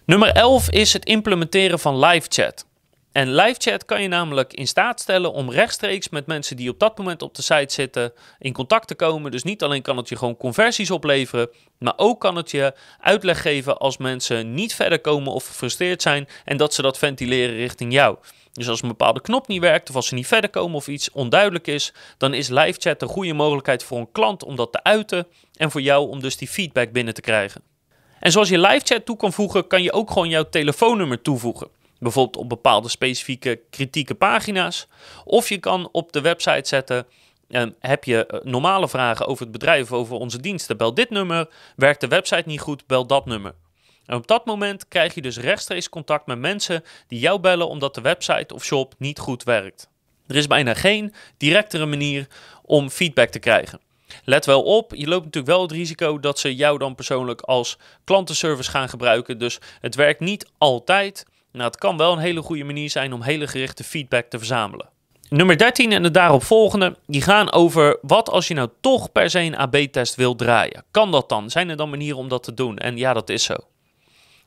Nummer 0.05 0.29
11 0.29 0.69
is 0.69 0.93
het 0.93 1.05
implementeren 1.05 1.79
van 1.79 1.99
live 1.99 2.27
chat. 2.29 2.65
En 3.11 3.35
live 3.35 3.55
chat 3.57 3.85
kan 3.85 4.01
je 4.01 4.07
namelijk 4.07 4.53
in 4.53 4.67
staat 4.67 4.99
stellen 4.99 5.33
om 5.33 5.51
rechtstreeks 5.51 6.09
met 6.09 6.25
mensen 6.25 6.55
die 6.55 6.69
op 6.69 6.79
dat 6.79 6.97
moment 6.97 7.21
op 7.21 7.35
de 7.35 7.41
site 7.41 7.73
zitten 7.73 8.13
in 8.39 8.53
contact 8.53 8.87
te 8.87 8.95
komen. 8.95 9.31
Dus 9.31 9.43
niet 9.43 9.63
alleen 9.63 9.81
kan 9.81 9.97
het 9.97 10.09
je 10.09 10.15
gewoon 10.15 10.37
conversies 10.37 10.91
opleveren, 10.91 11.49
maar 11.77 11.93
ook 11.95 12.19
kan 12.19 12.35
het 12.35 12.51
je 12.51 12.73
uitleg 12.99 13.41
geven 13.41 13.77
als 13.77 13.97
mensen 13.97 14.53
niet 14.53 14.75
verder 14.75 14.99
komen 14.99 15.33
of 15.33 15.47
gefrustreerd 15.47 16.01
zijn 16.01 16.27
en 16.45 16.57
dat 16.57 16.73
ze 16.73 16.81
dat 16.81 16.97
ventileren 16.97 17.55
richting 17.55 17.93
jou. 17.93 18.17
Dus 18.55 18.69
als 18.69 18.81
een 18.81 18.87
bepaalde 18.87 19.21
knop 19.21 19.47
niet 19.47 19.61
werkt 19.61 19.89
of 19.89 19.95
als 19.95 20.07
ze 20.07 20.13
niet 20.13 20.27
verder 20.27 20.49
komen 20.49 20.75
of 20.75 20.87
iets 20.87 21.11
onduidelijk 21.11 21.67
is, 21.67 21.93
dan 22.17 22.33
is 22.33 22.47
live 22.49 22.79
chat 22.79 23.01
een 23.01 23.07
goede 23.07 23.33
mogelijkheid 23.33 23.83
voor 23.83 23.97
een 23.97 24.11
klant 24.11 24.43
om 24.43 24.55
dat 24.55 24.71
te 24.71 24.83
uiten 24.83 25.27
en 25.55 25.71
voor 25.71 25.81
jou 25.81 26.09
om 26.09 26.21
dus 26.21 26.37
die 26.37 26.47
feedback 26.47 26.91
binnen 26.91 27.13
te 27.13 27.21
krijgen. 27.21 27.61
En 28.19 28.31
zoals 28.31 28.49
je 28.49 28.59
live 28.59 28.85
chat 28.85 29.05
toe 29.05 29.17
kan 29.17 29.33
voegen, 29.33 29.67
kan 29.67 29.83
je 29.83 29.91
ook 29.91 30.11
gewoon 30.11 30.29
jouw 30.29 30.49
telefoonnummer 30.49 31.21
toevoegen. 31.21 31.67
bijvoorbeeld 31.99 32.37
op 32.37 32.49
bepaalde 32.49 32.89
specifieke 32.89 33.61
kritieke 33.69 34.15
pagina's. 34.15 34.87
Of 35.23 35.49
je 35.49 35.57
kan 35.57 35.89
op 35.91 36.11
de 36.11 36.21
website 36.21 36.67
zetten, 36.67 37.05
ehm, 37.49 37.71
heb 37.79 38.03
je 38.03 38.25
eh, 38.25 38.39
normale 38.43 38.89
vragen 38.89 39.27
over 39.27 39.43
het 39.43 39.51
bedrijf, 39.51 39.91
over 39.91 40.15
onze 40.15 40.39
diensten, 40.39 40.77
bel 40.77 40.93
dit 40.93 41.09
nummer. 41.09 41.49
Werkt 41.75 42.01
de 42.01 42.07
website 42.07 42.43
niet 42.45 42.59
goed, 42.59 42.87
bel 42.87 43.07
dat 43.07 43.25
nummer. 43.25 43.53
En 44.05 44.17
op 44.17 44.27
dat 44.27 44.45
moment 44.45 44.87
krijg 44.87 45.13
je 45.13 45.21
dus 45.21 45.37
rechtstreeks 45.37 45.89
contact 45.89 46.25
met 46.25 46.39
mensen 46.39 46.83
die 47.07 47.19
jou 47.19 47.39
bellen 47.39 47.67
omdat 47.67 47.95
de 47.95 48.01
website 48.01 48.53
of 48.53 48.63
shop 48.63 48.93
niet 48.97 49.19
goed 49.19 49.43
werkt. 49.43 49.89
Er 50.27 50.35
is 50.35 50.47
bijna 50.47 50.73
geen 50.73 51.13
directere 51.37 51.85
manier 51.85 52.27
om 52.63 52.89
feedback 52.89 53.29
te 53.29 53.39
krijgen. 53.39 53.79
Let 54.23 54.45
wel 54.45 54.63
op, 54.63 54.95
je 54.95 55.07
loopt 55.07 55.23
natuurlijk 55.23 55.53
wel 55.53 55.61
het 55.61 55.71
risico 55.71 56.19
dat 56.19 56.39
ze 56.39 56.55
jou 56.55 56.77
dan 56.77 56.95
persoonlijk 56.95 57.41
als 57.41 57.77
klantenservice 58.03 58.69
gaan 58.69 58.89
gebruiken. 58.89 59.37
Dus 59.37 59.59
het 59.81 59.95
werkt 59.95 60.19
niet 60.19 60.47
altijd. 60.57 61.25
Nou, 61.51 61.65
het 61.65 61.77
kan 61.77 61.97
wel 61.97 62.11
een 62.11 62.19
hele 62.19 62.41
goede 62.41 62.63
manier 62.63 62.89
zijn 62.89 63.13
om 63.13 63.21
hele 63.21 63.47
gerichte 63.47 63.83
feedback 63.83 64.29
te 64.29 64.37
verzamelen. 64.37 64.89
Nummer 65.29 65.57
13 65.57 65.91
en 65.91 66.03
de 66.03 66.11
daaropvolgende, 66.11 66.95
die 67.07 67.21
gaan 67.21 67.51
over 67.51 67.97
wat 68.01 68.29
als 68.29 68.47
je 68.47 68.53
nou 68.53 68.69
toch 68.81 69.11
per 69.11 69.29
se 69.29 69.39
een 69.39 69.57
AB-test 69.57 70.15
wil 70.15 70.35
draaien. 70.35 70.83
Kan 70.91 71.11
dat 71.11 71.29
dan? 71.29 71.49
Zijn 71.49 71.69
er 71.69 71.77
dan 71.77 71.89
manieren 71.89 72.17
om 72.17 72.27
dat 72.27 72.43
te 72.43 72.53
doen? 72.53 72.77
En 72.77 72.97
ja, 72.97 73.13
dat 73.13 73.29
is 73.29 73.43
zo. 73.43 73.55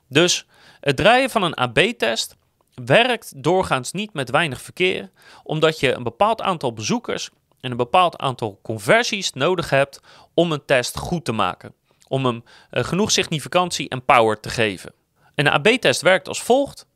Dus 0.09 0.47
het 0.81 0.97
draaien 0.97 1.31
van 1.31 1.43
een 1.43 1.55
AB-test 1.55 2.37
werkt 2.85 3.43
doorgaans 3.43 3.93
niet 3.93 4.13
met 4.13 4.31
weinig 4.31 4.61
verkeer, 4.61 5.11
omdat 5.43 5.81
je 5.81 5.93
een 5.93 6.03
bepaald 6.03 6.41
aantal 6.41 6.73
bezoekers 6.73 7.31
en 7.61 7.71
een 7.71 7.77
bepaald 7.77 8.17
aantal 8.17 8.59
conversies 8.63 9.33
nodig 9.33 9.71
hebt 9.71 10.01
om 10.35 10.53
een 10.53 10.65
test 10.65 10.99
goed 10.99 11.25
te 11.25 11.33
maken. 11.33 11.75
Om 12.09 12.25
hem 12.25 12.45
uh, 12.71 12.85
genoeg 12.85 13.11
significantie 13.11 13.89
en 13.89 14.05
power 14.05 14.41
te 14.41 14.51
geven. 14.51 14.93
Een 15.35 15.49
AB-test 15.49 16.01
werkt 16.01 16.29
als 16.29 16.43
volgt. 16.43 16.87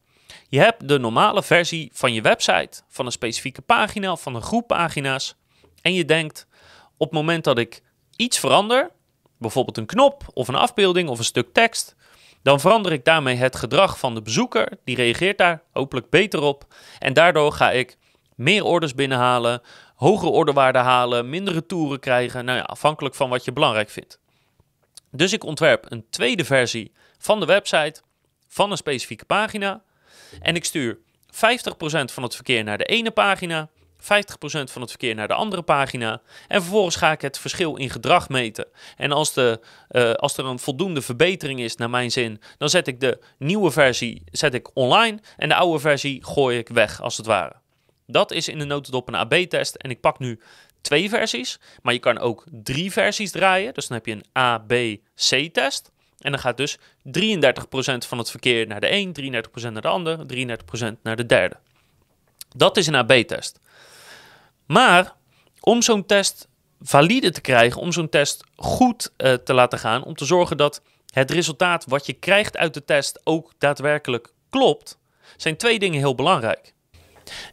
Je 0.49 0.59
hebt 0.59 0.88
de 0.88 0.99
normale 0.99 1.42
versie 1.42 1.90
van 1.92 2.12
je 2.12 2.21
website, 2.21 2.83
van 2.88 3.07
een 3.07 3.12
specifieke 3.12 3.62
pagina 3.62 4.12
of 4.12 4.23
van 4.23 4.35
een 4.35 4.42
groep 4.42 4.66
pagina's. 4.66 5.35
En 5.83 5.95
je 5.95 6.04
denkt, 6.04 6.47
op 6.97 7.09
het 7.09 7.19
moment 7.19 7.45
dat 7.45 7.59
ik 7.59 7.83
iets 8.16 8.38
verander, 8.38 8.90
bijvoorbeeld 9.38 9.78
een 9.78 9.87
knop 9.87 10.25
of 10.35 10.49
een 10.49 10.54
afbeelding 10.54 11.09
of 11.09 11.19
een 11.19 11.25
stuk 11.25 11.52
tekst, 11.52 11.97
dan 12.42 12.61
verander 12.61 12.92
ik 12.92 13.04
daarmee 13.04 13.37
het 13.37 13.56
gedrag 13.56 13.99
van 13.99 14.14
de 14.14 14.22
bezoeker. 14.22 14.78
Die 14.84 14.96
reageert 14.96 15.38
daar 15.38 15.62
hopelijk 15.72 16.11
beter 16.11 16.40
op. 16.40 16.66
En 16.99 17.12
daardoor 17.12 17.52
ga 17.52 17.70
ik 17.70 17.96
meer 18.34 18.64
orders 18.64 18.94
binnenhalen, 18.94 19.61
hogere 19.94 20.30
orderwaarden 20.30 20.82
halen, 20.82 21.28
mindere 21.28 21.66
toeren 21.66 22.00
krijgen. 22.00 22.44
Nou 22.44 22.58
ja, 22.58 22.64
afhankelijk 22.64 23.14
van 23.14 23.28
wat 23.28 23.44
je 23.44 23.52
belangrijk 23.52 23.90
vindt. 23.90 24.20
Dus 25.11 25.32
ik 25.32 25.44
ontwerp 25.44 25.87
een 25.88 26.04
tweede 26.11 26.44
versie 26.44 26.92
van 27.18 27.40
de 27.40 27.46
website 27.46 28.02
van 28.49 28.70
een 28.70 28.76
specifieke 28.76 29.25
pagina. 29.25 29.82
En 30.40 30.54
ik 30.54 30.64
stuur 30.64 30.99
50% 30.99 30.99
van 32.04 32.22
het 32.22 32.34
verkeer 32.34 32.64
naar 32.64 32.78
de 32.78 32.84
ene 32.84 33.11
pagina 33.11 33.68
50% 34.02 34.04
van 34.44 34.82
het 34.82 34.90
verkeer 34.90 35.14
naar 35.14 35.28
de 35.28 35.35
andere 35.35 35.62
pagina. 35.62 36.23
En 36.49 36.61
vervolgens 36.61 36.97
ga 36.97 37.12
ik 37.12 37.21
het 37.21 37.38
verschil 37.38 37.76
in 37.76 37.90
gedrag 37.90 38.28
meten. 38.28 38.66
En 38.97 39.12
als, 39.12 39.32
de, 39.32 39.61
uh, 39.90 40.12
als 40.12 40.37
er 40.37 40.44
een 40.44 40.59
voldoende 40.59 41.02
verbetering 41.02 41.61
is, 41.61 41.76
naar 41.76 41.90
mijn 41.90 42.11
zin, 42.11 42.40
dan 42.59 42.68
zet 42.68 42.87
ik 42.87 43.00
de 43.00 43.18
nieuwe 43.38 43.71
versie 43.71 44.23
zet 44.30 44.54
ik 44.54 44.71
online 44.75 45.18
en 45.37 45.49
de 45.49 45.54
oude 45.54 45.78
versie 45.78 46.25
gooi 46.25 46.59
ik 46.59 46.68
weg, 46.68 47.00
als 47.00 47.16
het 47.16 47.26
ware. 47.26 47.54
Dat 48.06 48.30
is 48.30 48.49
in 48.49 48.59
de 48.59 48.64
notendop 48.64 49.09
een 49.09 49.14
AB-test. 49.14 49.75
En 49.75 49.90
ik 49.90 50.00
pak 50.00 50.18
nu 50.18 50.40
twee 50.80 51.09
versies, 51.09 51.61
maar 51.82 51.92
je 51.92 51.99
kan 51.99 52.18
ook 52.18 52.44
drie 52.50 52.92
versies 52.92 53.30
draaien. 53.30 53.75
Dus 53.75 53.87
dan 53.87 53.97
heb 53.97 54.06
je 54.06 54.12
een 54.12 54.38
A-B-C-test. 54.38 55.90
En 56.18 56.30
dan 56.30 56.40
gaat 56.40 56.56
dus 56.56 56.78
33% 56.78 56.80
van 58.06 58.18
het 58.18 58.30
verkeer 58.30 58.66
naar 58.66 58.80
de 58.80 58.92
een, 58.92 59.44
33% 59.68 59.73
naar 59.73 59.82
de 59.82 59.88
ander, 59.88 60.18
33% 60.18 61.02
naar 61.02 61.16
de 61.16 61.26
derde. 61.26 61.56
Dat 62.56 62.76
is 62.76 62.87
een 62.87 62.94
AB-test. 62.94 63.61
Maar 64.72 65.14
om 65.60 65.82
zo'n 65.82 66.06
test 66.06 66.48
valide 66.80 67.30
te 67.30 67.40
krijgen, 67.40 67.80
om 67.80 67.92
zo'n 67.92 68.08
test 68.08 68.44
goed 68.56 69.12
uh, 69.16 69.32
te 69.32 69.54
laten 69.54 69.78
gaan, 69.78 70.04
om 70.04 70.14
te 70.14 70.24
zorgen 70.24 70.56
dat 70.56 70.82
het 71.11 71.30
resultaat 71.30 71.85
wat 71.88 72.06
je 72.06 72.12
krijgt 72.12 72.56
uit 72.56 72.74
de 72.74 72.85
test 72.85 73.20
ook 73.24 73.52
daadwerkelijk 73.58 74.32
klopt, 74.50 74.98
zijn 75.37 75.56
twee 75.56 75.78
dingen 75.78 75.98
heel 75.98 76.14
belangrijk. 76.14 76.74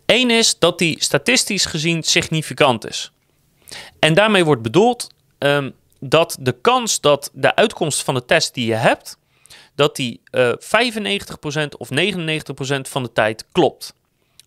Eén 0.06 0.30
is 0.30 0.60
dat 0.60 0.78
die 0.78 1.04
statistisch 1.04 1.66
gezien 1.66 2.04
significant 2.04 2.88
is. 2.88 3.12
En 4.00 4.14
daarmee 4.14 4.46
wordt 4.46 4.62
bedoeld 4.62 5.08
um, 5.38 5.76
dat 6.00 6.38
de 6.40 6.62
kans 6.62 7.02
dat 7.02 7.30
de 7.34 7.56
uitkomst 7.56 8.04
van 8.04 8.14
de 8.14 8.26
test 8.26 8.54
die 8.54 8.66
je 8.66 8.76
hebt, 8.76 9.18
dat 9.76 9.96
die 9.96 10.22
uh, 10.32 10.50
eh, 10.50 10.56
95% 11.66 11.68
of 11.78 11.90
99% 11.90 11.94
van 12.82 13.04
de 13.04 13.12
tijd 13.14 13.46
klopt. 13.52 13.94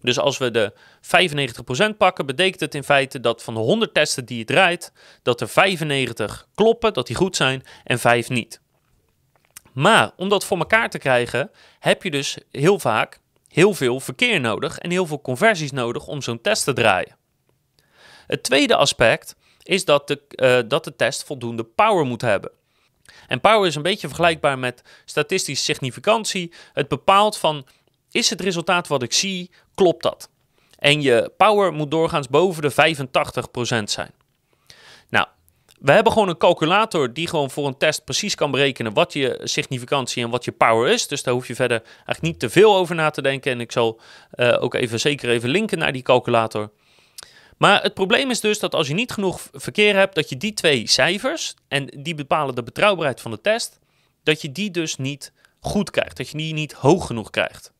Dus 0.02 0.18
als 0.18 0.38
we 0.38 0.50
de 0.50 0.72
95% 1.92 1.96
pakken, 1.96 2.26
betekent 2.26 2.60
het 2.60 2.74
in 2.74 2.84
feite 2.84 3.20
dat 3.20 3.42
van 3.42 3.54
de 3.54 3.60
100 3.60 3.94
testen 3.94 4.24
die 4.24 4.38
je 4.38 4.44
draait, 4.44 4.92
dat 5.22 5.40
er 5.40 5.48
95 5.48 6.48
kloppen, 6.54 6.92
dat 6.92 7.06
die 7.06 7.16
goed 7.16 7.36
zijn, 7.36 7.64
en 7.84 7.98
5 7.98 8.28
niet. 8.28 8.60
Maar 9.72 10.10
om 10.16 10.28
dat 10.28 10.44
voor 10.44 10.58
elkaar 10.58 10.90
te 10.90 10.98
krijgen, 10.98 11.50
heb 11.78 12.02
je 12.02 12.10
dus 12.10 12.38
heel 12.50 12.78
vaak 12.78 13.20
heel 13.48 13.74
veel 13.74 14.00
verkeer 14.00 14.40
nodig 14.40 14.78
en 14.78 14.90
heel 14.90 15.06
veel 15.06 15.20
conversies 15.20 15.70
nodig 15.70 16.06
om 16.06 16.22
zo'n 16.22 16.40
test 16.40 16.64
te 16.64 16.72
draaien. 16.72 17.16
Het 18.26 18.42
tweede 18.42 18.76
aspect 18.76 19.36
is 19.62 19.84
dat 19.84 20.08
de, 20.08 20.22
uh, 20.36 20.68
dat 20.68 20.84
de 20.84 20.96
test 20.96 21.24
voldoende 21.24 21.64
power 21.64 22.04
moet 22.04 22.20
hebben. 22.20 22.50
En 23.26 23.40
power 23.40 23.66
is 23.66 23.74
een 23.74 23.82
beetje 23.82 24.06
vergelijkbaar 24.06 24.58
met 24.58 24.82
statistische 25.04 25.64
significantie. 25.64 26.52
Het 26.72 26.88
bepaalt 26.88 27.38
van 27.38 27.66
is 28.12 28.30
het 28.30 28.40
resultaat 28.40 28.88
wat 28.88 29.02
ik 29.02 29.12
zie, 29.12 29.50
klopt 29.74 30.02
dat? 30.02 30.30
En 30.78 31.02
je 31.02 31.32
power 31.36 31.72
moet 31.72 31.90
doorgaans 31.90 32.28
boven 32.28 32.62
de 32.62 32.72
85% 32.72 33.82
zijn. 33.84 34.10
Nou, 35.08 35.26
we 35.80 35.92
hebben 35.92 36.12
gewoon 36.12 36.28
een 36.28 36.36
calculator 36.36 37.12
die 37.12 37.28
gewoon 37.28 37.50
voor 37.50 37.66
een 37.66 37.76
test 37.76 38.04
precies 38.04 38.34
kan 38.34 38.50
berekenen 38.50 38.92
wat 38.92 39.12
je 39.12 39.40
significantie 39.44 40.24
en 40.24 40.30
wat 40.30 40.44
je 40.44 40.52
power 40.52 40.90
is. 40.90 41.06
Dus 41.06 41.22
daar 41.22 41.34
hoef 41.34 41.46
je 41.46 41.54
verder 41.54 41.82
eigenlijk 41.82 42.20
niet 42.22 42.38
te 42.38 42.50
veel 42.50 42.76
over 42.76 42.94
na 42.94 43.10
te 43.10 43.22
denken. 43.22 43.52
En 43.52 43.60
ik 43.60 43.72
zal 43.72 44.00
uh, 44.34 44.62
ook 44.62 44.74
even 44.74 45.00
zeker 45.00 45.30
even 45.30 45.48
linken 45.48 45.78
naar 45.78 45.92
die 45.92 46.02
calculator. 46.02 46.70
Maar 47.56 47.82
het 47.82 47.94
probleem 47.94 48.30
is 48.30 48.40
dus 48.40 48.58
dat 48.58 48.74
als 48.74 48.88
je 48.88 48.94
niet 48.94 49.12
genoeg 49.12 49.48
verkeer 49.52 49.96
hebt, 49.96 50.14
dat 50.14 50.28
je 50.28 50.36
die 50.36 50.54
twee 50.54 50.88
cijfers, 50.88 51.54
en 51.68 51.86
die 51.96 52.14
bepalen 52.14 52.54
de 52.54 52.62
betrouwbaarheid 52.62 53.20
van 53.20 53.30
de 53.30 53.40
test, 53.40 53.78
dat 54.22 54.42
je 54.42 54.52
die 54.52 54.70
dus 54.70 54.96
niet 54.96 55.32
goed 55.60 55.90
krijgt. 55.90 56.16
Dat 56.16 56.28
je 56.28 56.36
die 56.36 56.54
niet 56.54 56.72
hoog 56.72 57.06
genoeg 57.06 57.30
krijgt. 57.30 57.71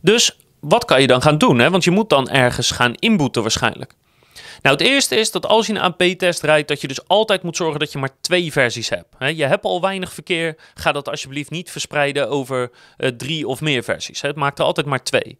Dus 0.00 0.38
wat 0.60 0.84
kan 0.84 1.00
je 1.00 1.06
dan 1.06 1.22
gaan 1.22 1.38
doen? 1.38 1.58
Hè? 1.58 1.70
Want 1.70 1.84
je 1.84 1.90
moet 1.90 2.08
dan 2.08 2.28
ergens 2.28 2.70
gaan 2.70 2.94
inboeten 2.94 3.42
waarschijnlijk. 3.42 3.94
Nou, 4.62 4.76
het 4.76 4.86
eerste 4.86 5.16
is 5.16 5.30
dat 5.30 5.46
als 5.46 5.66
je 5.66 5.72
een 5.72 5.80
AP-test 5.80 6.42
rijdt, 6.42 6.68
dat 6.68 6.80
je 6.80 6.88
dus 6.88 7.08
altijd 7.08 7.42
moet 7.42 7.56
zorgen 7.56 7.80
dat 7.80 7.92
je 7.92 7.98
maar 7.98 8.20
twee 8.20 8.52
versies 8.52 8.88
hebt. 8.88 9.36
Je 9.36 9.44
hebt 9.44 9.64
al 9.64 9.80
weinig 9.80 10.12
verkeer, 10.12 10.56
ga 10.74 10.92
dat 10.92 11.08
alsjeblieft 11.08 11.50
niet 11.50 11.70
verspreiden 11.70 12.28
over 12.28 12.70
uh, 12.98 13.08
drie 13.08 13.46
of 13.46 13.60
meer 13.60 13.82
versies. 13.82 14.20
Het 14.20 14.36
maakt 14.36 14.58
er 14.58 14.64
altijd 14.64 14.86
maar 14.86 15.02
twee. 15.02 15.36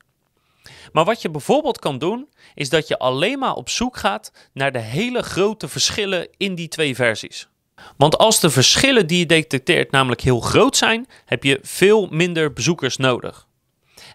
Maar 0.92 1.04
wat 1.04 1.22
je 1.22 1.30
bijvoorbeeld 1.30 1.78
kan 1.78 1.98
doen, 1.98 2.28
is 2.54 2.68
dat 2.68 2.88
je 2.88 2.98
alleen 2.98 3.38
maar 3.38 3.54
op 3.54 3.68
zoek 3.68 3.96
gaat 3.96 4.32
naar 4.52 4.72
de 4.72 4.78
hele 4.78 5.22
grote 5.22 5.68
verschillen 5.68 6.28
in 6.36 6.54
die 6.54 6.68
twee 6.68 6.94
versies. 6.94 7.48
Want 7.96 8.18
als 8.18 8.40
de 8.40 8.50
verschillen 8.50 9.06
die 9.06 9.18
je 9.18 9.26
detecteert 9.26 9.90
namelijk 9.90 10.20
heel 10.20 10.40
groot 10.40 10.76
zijn, 10.76 11.06
heb 11.24 11.44
je 11.44 11.58
veel 11.62 12.06
minder 12.10 12.52
bezoekers 12.52 12.96
nodig. 12.96 13.47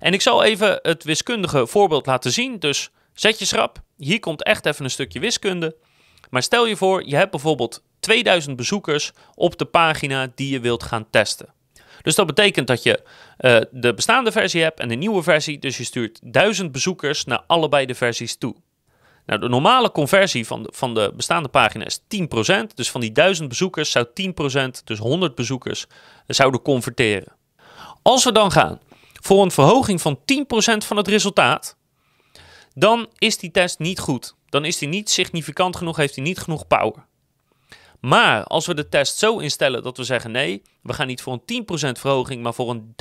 En 0.04 0.14
ik 0.14 0.22
zal 0.22 0.44
even 0.44 0.80
het 0.82 1.04
wiskundige 1.04 1.68
voorbeeld 1.68 2.06
laten 2.06 2.32
zien. 2.32 2.60
Dus 2.60 2.90
zet 3.14 3.40
je 3.40 3.46
schrap. 3.46 3.82
Hier 3.98 4.20
komt 4.20 4.44
echt 4.44 4.66
even 4.66 4.84
een 4.84 4.92
stukje 4.92 5.20
wiskunde. 5.20 5.76
Maar 6.30 6.44
stel 6.44 6.66
je 6.66 6.76
voor, 6.76 7.08
je 7.08 7.16
hebt 7.16 7.32
bijvoorbeeld 7.32 7.84
2000 8.00 8.56
bezoekers 8.56 9.12
op 9.36 9.58
de 9.58 9.66
pagina 9.66 10.32
die 10.36 10.52
je 10.52 10.60
wilt 10.60 10.84
gaan 10.84 11.10
testen. 11.10 11.54
Dus 12.02 12.16
dat 12.16 12.26
betekent 12.26 12.68
dat 12.68 12.84
je 12.84 13.04
uh, 13.40 13.60
de 13.72 13.94
bestaande 13.94 14.32
versie 14.32 14.62
hebt 14.62 14.80
en 14.80 14.88
de 14.88 14.96
nieuwe 14.96 15.24
versie. 15.24 15.60
Dus 15.60 15.78
je 15.78 15.84
stuurt 15.84 16.20
1000 16.24 16.72
bezoekers 16.72 17.26
naar 17.26 17.44
allebei 17.48 17.86
de 17.86 17.96
versies 17.96 18.38
toe. 18.38 18.56
Nou, 19.26 19.40
de 19.40 19.50
normale 19.50 19.92
conversie 19.92 20.48
van 20.48 20.64
de, 20.64 20.70
van 20.74 20.94
de 20.94 21.14
bestaande 21.16 21.50
pagina 21.50 21.86
is 21.86 22.00
10%. 22.00 22.04
Dus 22.76 22.92
van 22.92 23.02
die 23.02 23.12
1000 23.12 23.50
bezoekers 23.50 23.92
zou 23.92 24.06
10%, 24.06 24.84
dus 24.84 25.00
100 25.00 25.36
bezoekers, 25.36 25.86
zouden 26.28 26.62
converteren. 26.62 27.34
Als 28.02 28.24
we 28.24 28.32
dan 28.32 28.52
gaan 28.52 28.80
voor 29.24 29.44
een 29.44 29.52
verhoging 29.52 30.02
van 30.02 30.20
10% 30.20 30.22
van 30.78 30.98
het 30.98 31.08
resultaat, 31.08 31.78
dan 32.74 33.08
is 33.18 33.38
die 33.38 33.52
test 33.52 33.80
niet 33.80 34.00
goed. 34.00 34.36
Dan 34.50 34.66
is 34.66 34.78
die 34.78 34.88
niet 34.88 35.10
significant 35.10 35.76
genoeg, 35.76 35.98
heeft 35.98 36.16
hij 36.16 36.24
niet 36.24 36.40
genoeg 36.40 36.68
power. 36.68 37.06
Maar 38.00 38.44
als 38.44 38.66
we 38.66 38.74
de 38.74 38.90
test 38.90 39.18
zo 39.18 39.38
instellen 39.38 39.84
dat 39.84 39.98
we 39.98 40.04
zeggen 40.04 40.32
nee, 40.32 40.62
we 40.82 40.94
gaan 40.94 41.08
niet 41.08 41.22
voor 41.22 41.40
een 41.46 41.66
10% 41.96 42.00
verhoging, 42.00 42.44
maar 42.44 42.54
voor 42.54 42.70
een 42.70 42.96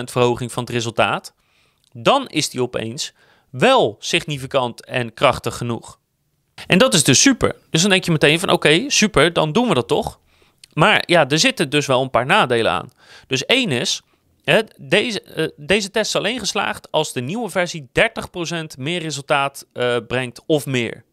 30% 0.00 0.02
verhoging 0.04 0.52
van 0.52 0.62
het 0.62 0.72
resultaat, 0.72 1.34
dan 1.92 2.26
is 2.26 2.50
die 2.50 2.62
opeens 2.62 3.12
wel 3.50 3.96
significant 3.98 4.84
en 4.84 5.14
krachtig 5.14 5.56
genoeg. 5.56 5.98
En 6.66 6.78
dat 6.78 6.94
is 6.94 7.04
dus 7.04 7.20
super. 7.20 7.56
Dus 7.70 7.80
dan 7.80 7.90
denk 7.90 8.04
je 8.04 8.10
meteen 8.10 8.40
van 8.40 8.50
oké, 8.50 8.84
super, 8.90 9.32
dan 9.32 9.52
doen 9.52 9.68
we 9.68 9.74
dat 9.74 9.88
toch. 9.88 10.20
Maar 10.72 11.02
ja, 11.06 11.28
er 11.28 11.38
zitten 11.38 11.70
dus 11.70 11.86
wel 11.86 12.02
een 12.02 12.10
paar 12.10 12.26
nadelen 12.26 12.72
aan. 12.72 12.90
Dus 13.26 13.44
één 13.46 13.70
is, 13.70 14.02
Deze, 14.76 15.22
uh, 15.36 15.66
deze 15.66 15.90
test 15.90 16.08
is 16.08 16.16
alleen 16.16 16.38
geslaagd 16.38 16.90
als 16.90 17.12
de 17.12 17.20
nieuwe 17.20 17.48
versie 17.48 17.88
30% 17.92 18.78
meer 18.78 19.00
resultaat 19.00 19.66
uh, 19.72 19.96
brengt 20.06 20.42
of 20.46 20.66
meer. 20.66 21.04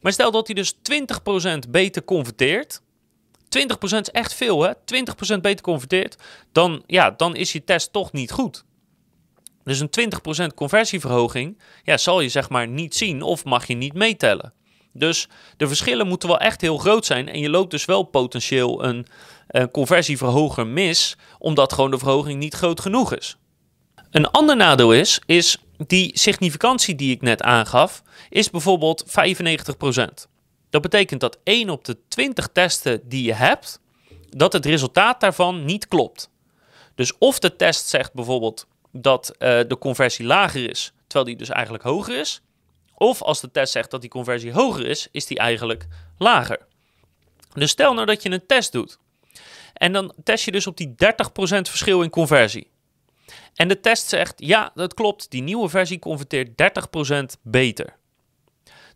Maar 0.00 0.12
stel 0.12 0.30
dat 0.30 0.46
hij 0.46 0.54
dus 0.54 0.74
20% 0.74 1.70
beter 1.70 2.04
converteert. 2.04 2.80
20% 3.42 3.46
is 3.80 4.10
echt 4.10 4.34
veel, 4.34 4.62
hè? 4.62 4.72
20% 5.36 5.40
beter 5.40 5.60
converteert. 5.60 6.16
Dan, 6.52 6.82
ja, 6.86 7.10
dan 7.10 7.36
is 7.36 7.52
je 7.52 7.64
test 7.64 7.92
toch 7.92 8.12
niet 8.12 8.30
goed. 8.30 8.64
Dus 9.62 9.80
een 9.80 9.90
20% 10.50 10.54
conversieverhoging 10.54 11.58
ja, 11.82 11.96
zal 11.96 12.20
je 12.20 12.28
zeg 12.28 12.48
maar 12.48 12.68
niet 12.68 12.96
zien 12.96 13.22
of 13.22 13.44
mag 13.44 13.66
je 13.66 13.74
niet 13.74 13.94
meetellen. 13.94 14.52
Dus 14.98 15.28
de 15.56 15.66
verschillen 15.66 16.06
moeten 16.06 16.28
wel 16.28 16.38
echt 16.38 16.60
heel 16.60 16.78
groot 16.78 17.06
zijn. 17.06 17.28
En 17.28 17.40
je 17.40 17.50
loopt 17.50 17.70
dus 17.70 17.84
wel 17.84 18.02
potentieel 18.02 18.84
een, 18.84 19.06
een 19.48 19.70
conversieverhoger 19.70 20.66
mis, 20.66 21.16
omdat 21.38 21.72
gewoon 21.72 21.90
de 21.90 21.98
verhoging 21.98 22.38
niet 22.38 22.54
groot 22.54 22.80
genoeg 22.80 23.14
is. 23.14 23.36
Een 24.10 24.30
ander 24.30 24.56
nadeel 24.56 24.92
is, 24.92 25.20
is 25.26 25.58
die 25.86 26.18
significantie 26.18 26.94
die 26.94 27.14
ik 27.14 27.22
net 27.22 27.42
aangaf, 27.42 28.02
is 28.28 28.50
bijvoorbeeld 28.50 29.04
95%. 29.06 29.10
Dat 30.70 30.82
betekent 30.82 31.20
dat 31.20 31.38
1 31.44 31.70
op 31.70 31.84
de 31.84 31.96
20 32.08 32.48
testen 32.52 33.00
die 33.08 33.24
je 33.24 33.32
hebt, 33.32 33.80
dat 34.28 34.52
het 34.52 34.66
resultaat 34.66 35.20
daarvan 35.20 35.64
niet 35.64 35.88
klopt. 35.88 36.30
Dus 36.94 37.18
of 37.18 37.38
de 37.38 37.56
test 37.56 37.88
zegt 37.88 38.14
bijvoorbeeld 38.14 38.66
dat 38.92 39.30
uh, 39.32 39.38
de 39.68 39.78
conversie 39.78 40.26
lager 40.26 40.70
is, 40.70 40.92
terwijl 41.06 41.24
die 41.24 41.36
dus 41.36 41.48
eigenlijk 41.48 41.84
hoger 41.84 42.18
is. 42.18 42.40
Of 42.98 43.22
als 43.22 43.40
de 43.40 43.50
test 43.50 43.72
zegt 43.72 43.90
dat 43.90 44.00
die 44.00 44.10
conversie 44.10 44.52
hoger 44.52 44.86
is, 44.86 45.08
is 45.12 45.26
die 45.26 45.38
eigenlijk 45.38 45.86
lager. 46.16 46.58
Dus 47.54 47.70
stel 47.70 47.94
nou 47.94 48.06
dat 48.06 48.22
je 48.22 48.30
een 48.30 48.46
test 48.46 48.72
doet. 48.72 48.98
En 49.72 49.92
dan 49.92 50.12
test 50.24 50.44
je 50.44 50.50
dus 50.50 50.66
op 50.66 50.76
die 50.76 50.88
30% 50.88 50.94
verschil 51.40 52.02
in 52.02 52.10
conversie. 52.10 52.70
En 53.54 53.68
de 53.68 53.80
test 53.80 54.08
zegt, 54.08 54.34
ja, 54.36 54.70
dat 54.74 54.94
klopt, 54.94 55.30
die 55.30 55.42
nieuwe 55.42 55.68
versie 55.68 55.98
converteert 55.98 56.48
30% 57.36 57.40
beter. 57.42 57.96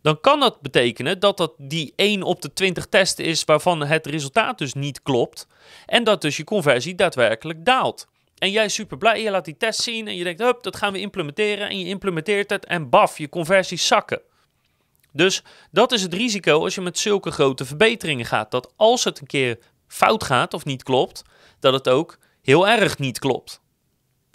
Dan 0.01 0.21
kan 0.21 0.41
dat 0.41 0.61
betekenen 0.61 1.21
dat 1.21 1.37
dat 1.37 1.53
die 1.59 1.93
1 1.97 2.23
op 2.23 2.43
de 2.43 2.53
20 2.53 2.87
testen 2.87 3.25
is 3.25 3.45
waarvan 3.45 3.81
het 3.81 4.07
resultaat 4.07 4.59
dus 4.59 4.75
niet 4.75 5.03
klopt. 5.03 5.47
En 5.87 6.05
dat 6.05 6.21
dus 6.21 6.37
je 6.37 6.45
conversie 6.45 6.95
daadwerkelijk 6.95 7.65
daalt. 7.65 8.07
En 8.42 8.50
jij 8.50 8.64
is 8.64 8.74
super 8.74 8.98
blij, 8.98 9.22
je 9.22 9.31
laat 9.31 9.44
die 9.44 9.57
test 9.57 9.83
zien 9.83 10.09
en 10.09 10.16
je 10.16 10.24
denkt, 10.24 10.40
hup, 10.40 10.62
dat 10.62 10.76
gaan 10.76 10.92
we 10.92 11.00
implementeren. 11.00 11.68
En 11.68 11.78
je 11.78 11.87
implementeert 11.87 12.50
het 12.50 12.64
en 12.64 12.88
baf, 12.88 13.18
je 13.18 13.28
conversies 13.28 13.87
zakken. 13.87 14.20
Dus 15.12 15.42
dat 15.70 15.92
is 15.92 16.02
het 16.02 16.14
risico 16.14 16.62
als 16.62 16.74
je 16.74 16.81
met 16.81 16.98
zulke 16.98 17.31
grote 17.31 17.64
verbeteringen 17.64 18.26
gaat. 18.26 18.50
Dat 18.50 18.72
als 18.76 19.05
het 19.05 19.20
een 19.20 19.26
keer 19.26 19.59
fout 19.87 20.24
gaat 20.24 20.55
of 20.55 20.64
niet 20.64 20.83
klopt, 20.83 21.22
dat 21.61 21.72
het 21.72 21.88
ook 21.88 22.18
heel 22.42 22.68
erg 22.68 22.98
niet 22.98 23.18
klopt. 23.18 23.61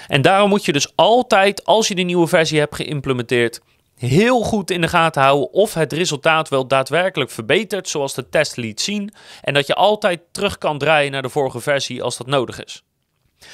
En 0.08 0.22
daarom 0.22 0.50
moet 0.50 0.66
je 0.66 0.72
dus 0.72 0.96
altijd, 0.96 1.66
als 1.66 1.88
je 1.88 1.96
de 1.96 2.02
nieuwe 2.02 2.28
versie 2.28 2.60
hebt 2.60 2.76
geïmplementeerd, 2.76 3.62
heel 3.96 4.42
goed 4.42 4.72
in 4.72 4.82
de 4.82 4.88
gaten 4.88 5.22
houden 5.22 5.52
of 5.52 5.74
het 5.74 5.94
resultaat 5.94 6.50
wel 6.50 6.68
daadwerkelijk 6.68 7.32
verbetert 7.32 7.90
zoals 7.90 8.14
de 8.14 8.30
test 8.30 8.58
liet 8.58 8.82
zien. 8.82 9.14
En 9.42 9.54
dat 9.54 9.68
je 9.68 9.76
altijd 9.76 10.22
terug 10.32 10.58
kan 10.58 10.78
draaien 10.78 11.12
naar 11.12 11.22
de 11.22 11.30
vorige 11.30 11.60
versie 11.60 12.04
als 12.04 12.18
dat 12.18 12.28
nodig 12.28 12.64
is. 12.64 12.84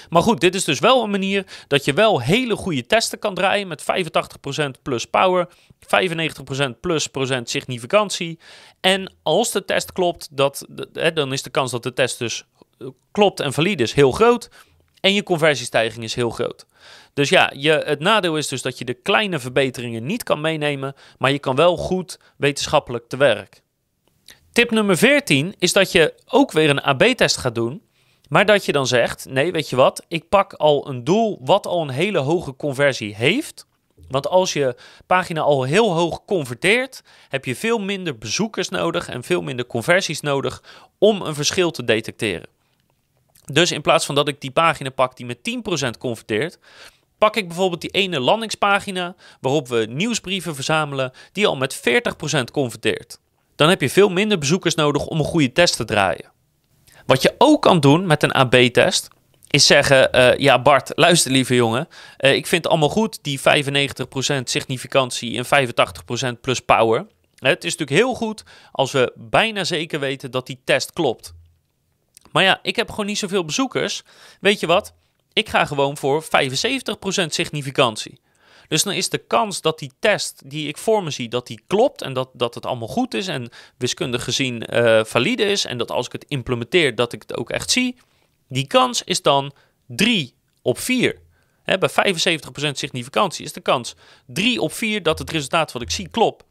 Maar 0.09 0.21
goed, 0.21 0.39
dit 0.39 0.55
is 0.55 0.63
dus 0.63 0.79
wel 0.79 1.03
een 1.03 1.09
manier 1.09 1.45
dat 1.67 1.85
je 1.85 1.93
wel 1.93 2.21
hele 2.21 2.55
goede 2.55 2.85
testen 2.85 3.19
kan 3.19 3.33
draaien 3.33 3.67
met 3.67 3.81
85% 3.81 4.81
plus 4.81 5.05
power, 5.05 5.47
95% 6.67 6.69
plus 6.81 7.07
procent 7.07 7.49
significantie. 7.49 8.39
En 8.81 9.13
als 9.23 9.51
de 9.51 9.65
test 9.65 9.91
klopt, 9.91 10.27
dat, 10.31 10.65
dan 11.13 11.33
is 11.33 11.41
de 11.41 11.49
kans 11.49 11.71
dat 11.71 11.83
de 11.83 11.93
test 11.93 12.19
dus 12.19 12.43
eh, 12.77 12.87
klopt 13.11 13.39
en 13.39 13.53
valide 13.53 13.83
is 13.83 13.93
heel 13.93 14.11
groot. 14.11 14.49
En 14.99 15.13
je 15.13 15.23
conversiestijging 15.23 16.03
is 16.03 16.15
heel 16.15 16.29
groot. 16.29 16.65
Dus 17.13 17.29
ja, 17.29 17.51
je, 17.55 17.71
het 17.71 17.99
nadeel 17.99 18.37
is 18.37 18.47
dus 18.47 18.61
dat 18.61 18.77
je 18.77 18.85
de 18.85 18.93
kleine 18.93 19.39
verbeteringen 19.39 20.05
niet 20.05 20.23
kan 20.23 20.41
meenemen, 20.41 20.93
maar 21.17 21.31
je 21.31 21.39
kan 21.39 21.55
wel 21.55 21.77
goed 21.77 22.19
wetenschappelijk 22.37 23.07
te 23.07 23.17
werk. 23.17 23.61
Tip 24.51 24.71
nummer 24.71 24.97
14 24.97 25.55
is 25.59 25.73
dat 25.73 25.91
je 25.91 26.13
ook 26.25 26.51
weer 26.51 26.69
een 26.69 26.81
AB-test 26.81 27.37
gaat 27.37 27.55
doen. 27.55 27.81
Maar 28.33 28.45
dat 28.45 28.65
je 28.65 28.71
dan 28.71 28.87
zegt: 28.87 29.25
nee, 29.29 29.51
weet 29.51 29.69
je 29.69 29.75
wat, 29.75 30.05
ik 30.07 30.29
pak 30.29 30.53
al 30.53 30.87
een 30.87 31.03
doel 31.03 31.39
wat 31.41 31.67
al 31.67 31.81
een 31.81 31.89
hele 31.89 32.17
hoge 32.17 32.55
conversie 32.55 33.15
heeft. 33.15 33.67
Want 34.09 34.27
als 34.27 34.53
je 34.53 34.75
pagina 35.05 35.41
al 35.41 35.63
heel 35.63 35.93
hoog 35.93 36.25
converteert, 36.25 37.03
heb 37.29 37.45
je 37.45 37.55
veel 37.55 37.79
minder 37.79 38.17
bezoekers 38.17 38.69
nodig 38.69 39.09
en 39.09 39.23
veel 39.23 39.41
minder 39.41 39.65
conversies 39.65 40.21
nodig 40.21 40.63
om 40.97 41.21
een 41.21 41.35
verschil 41.35 41.71
te 41.71 41.83
detecteren. 41.83 42.47
Dus 43.45 43.71
in 43.71 43.81
plaats 43.81 44.05
van 44.05 44.15
dat 44.15 44.27
ik 44.27 44.41
die 44.41 44.51
pagina 44.51 44.89
pak 44.89 45.17
die 45.17 45.25
met 45.25 45.37
10% 45.87 45.97
converteert, 45.99 46.59
pak 47.17 47.35
ik 47.35 47.47
bijvoorbeeld 47.47 47.81
die 47.81 47.91
ene 47.91 48.19
landingspagina 48.19 49.15
waarop 49.41 49.67
we 49.67 49.85
nieuwsbrieven 49.89 50.55
verzamelen 50.55 51.11
die 51.31 51.47
al 51.47 51.55
met 51.55 51.81
40% 52.39 52.43
converteert. 52.51 53.19
Dan 53.55 53.69
heb 53.69 53.81
je 53.81 53.89
veel 53.89 54.09
minder 54.09 54.37
bezoekers 54.37 54.75
nodig 54.75 55.05
om 55.05 55.19
een 55.19 55.25
goede 55.25 55.51
test 55.51 55.75
te 55.75 55.85
draaien. 55.85 56.31
Wat 57.05 57.21
je 57.21 57.35
ook 57.37 57.61
kan 57.61 57.79
doen 57.79 58.05
met 58.05 58.23
een 58.23 58.33
AB-test, 58.33 59.07
is 59.53 59.65
zeggen: 59.65 60.09
uh, 60.15 60.37
Ja, 60.37 60.61
Bart, 60.61 60.91
luister 60.95 61.31
lieve 61.31 61.55
jongen. 61.55 61.87
Uh, 62.19 62.33
ik 62.33 62.47
vind 62.47 62.63
het 62.63 62.71
allemaal 62.71 62.89
goed, 62.89 63.19
die 63.21 63.39
95% 63.39 63.43
significantie 64.43 65.37
en 65.37 65.69
85% 66.35 66.39
plus 66.41 66.59
power. 66.59 67.05
Het 67.35 67.63
is 67.63 67.75
natuurlijk 67.75 67.99
heel 67.99 68.13
goed 68.13 68.43
als 68.71 68.91
we 68.91 69.13
bijna 69.15 69.63
zeker 69.63 69.99
weten 69.99 70.31
dat 70.31 70.47
die 70.47 70.61
test 70.63 70.93
klopt. 70.93 71.33
Maar 72.31 72.43
ja, 72.43 72.59
ik 72.61 72.75
heb 72.75 72.89
gewoon 72.89 73.05
niet 73.05 73.17
zoveel 73.17 73.45
bezoekers. 73.45 74.03
Weet 74.39 74.59
je 74.59 74.67
wat? 74.67 74.93
Ik 75.33 75.49
ga 75.49 75.65
gewoon 75.65 75.97
voor 75.97 76.23
75% 76.23 76.27
significantie. 77.27 78.19
Dus 78.73 78.83
dan 78.83 78.93
is 78.93 79.09
de 79.09 79.17
kans 79.17 79.61
dat 79.61 79.79
die 79.79 79.91
test 79.99 80.41
die 80.45 80.67
ik 80.67 80.77
voor 80.77 81.03
me 81.03 81.09
zie, 81.09 81.29
dat 81.29 81.47
die 81.47 81.61
klopt 81.67 82.01
en 82.01 82.13
dat, 82.13 82.29
dat 82.33 82.55
het 82.55 82.65
allemaal 82.65 82.87
goed 82.87 83.13
is 83.13 83.27
en 83.27 83.49
wiskundig 83.77 84.23
gezien 84.23 84.63
uh, 84.73 85.03
valide 85.03 85.43
is 85.43 85.65
en 85.65 85.77
dat 85.77 85.91
als 85.91 86.05
ik 86.05 86.11
het 86.11 86.25
implementeer, 86.27 86.95
dat 86.95 87.13
ik 87.13 87.21
het 87.21 87.37
ook 87.37 87.49
echt 87.49 87.71
zie, 87.71 87.97
die 88.47 88.67
kans 88.67 89.03
is 89.03 89.21
dan 89.21 89.53
3 89.87 90.35
op 90.61 90.79
4. 90.79 91.19
He, 91.63 91.77
bij 91.77 91.89
75% 91.89 91.93
significantie 92.71 93.45
is 93.45 93.53
de 93.53 93.61
kans 93.61 93.95
3 94.25 94.61
op 94.61 94.73
4 94.73 95.03
dat 95.03 95.19
het 95.19 95.29
resultaat 95.29 95.71
wat 95.71 95.81
ik 95.81 95.91
zie 95.91 96.09
klopt. 96.09 96.43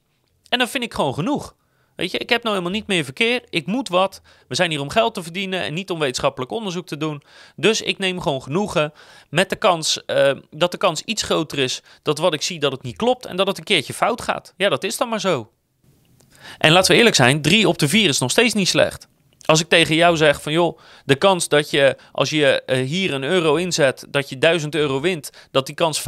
En 0.49 0.59
dan 0.59 0.69
vind 0.69 0.85
ik 0.85 0.95
gewoon 0.95 1.15
genoeg. 1.15 1.55
Weet 1.97 2.11
je, 2.11 2.19
ik 2.19 2.29
heb 2.29 2.43
nou 2.43 2.57
helemaal 2.57 2.79
niet 2.79 2.87
meer 2.87 3.05
verkeer. 3.05 3.43
Ik 3.51 3.67
moet 3.67 3.89
wat. 3.89 4.23
We 4.49 4.55
zijn 4.55 4.71
hier 4.71 4.81
om 4.81 4.91
geld 4.91 5.15
te 5.15 5.23
verdienen 5.23 5.63
en 5.63 5.75
niet 5.75 5.91
om 5.91 5.99
wetenschappelijk 5.99 6.51
onderzoek 6.51 6.87
te 6.87 6.97
doen. 6.97 7.23
Dus 7.57 7.81
ik 7.81 7.99
neem 7.99 8.21
gewoon 8.21 8.43
genoegen 8.43 8.93
met 9.31 9.51
de 9.51 9.57
kans 9.57 10.03
uh, 10.07 10.33
dat 10.51 10.71
de 10.71 10.77
kans 10.77 11.03
iets 11.03 11.23
groter 11.23 11.59
is 11.59 11.83
dat 12.03 12.19
wat 12.19 12.35
ik 12.35 12.43
zie 12.43 12.59
dat 12.59 12.73
het 12.73 12.83
niet 12.83 12.97
klopt 12.97 13.27
en 13.27 13.37
dat 13.37 13.47
het 13.47 13.59
een 13.59 13.65
keertje 13.65 13.93
fout 13.93 14.23
gaat. 14.23 14.55
Ja, 14.57 14.69
dat 14.69 14.85
is 14.85 14.97
dan 14.97 15.09
maar 15.09 15.21
zo. 15.21 15.51
En 16.59 16.73
laten 16.73 16.91
we 16.91 16.97
eerlijk 16.97 17.17
zijn, 17.17 17.43
3 17.43 17.69
op 17.69 17.79
de 17.79 17.89
4 17.89 18.09
is 18.09 18.19
nog 18.19 18.31
steeds 18.31 18.55
niet 18.55 18.69
slecht. 18.69 19.09
Als 19.45 19.61
ik 19.61 19.69
tegen 19.69 19.95
jou 19.95 20.17
zeg 20.17 20.43
van 20.43 20.53
joh, 20.53 20.79
de 21.05 21.15
kans 21.15 21.49
dat 21.49 21.71
je 21.71 21.97
als 22.13 22.31
je 22.31 22.63
uh, 22.67 22.87
hier 22.87 23.13
een 23.13 23.23
euro 23.23 23.55
inzet, 23.55 24.07
dat 24.09 24.29
je 24.29 24.39
1000 24.39 24.75
euro 24.75 25.01
wint, 25.01 25.31
dat 25.51 25.67
die 25.67 25.75
kans 25.75 26.01
75% 26.01 26.03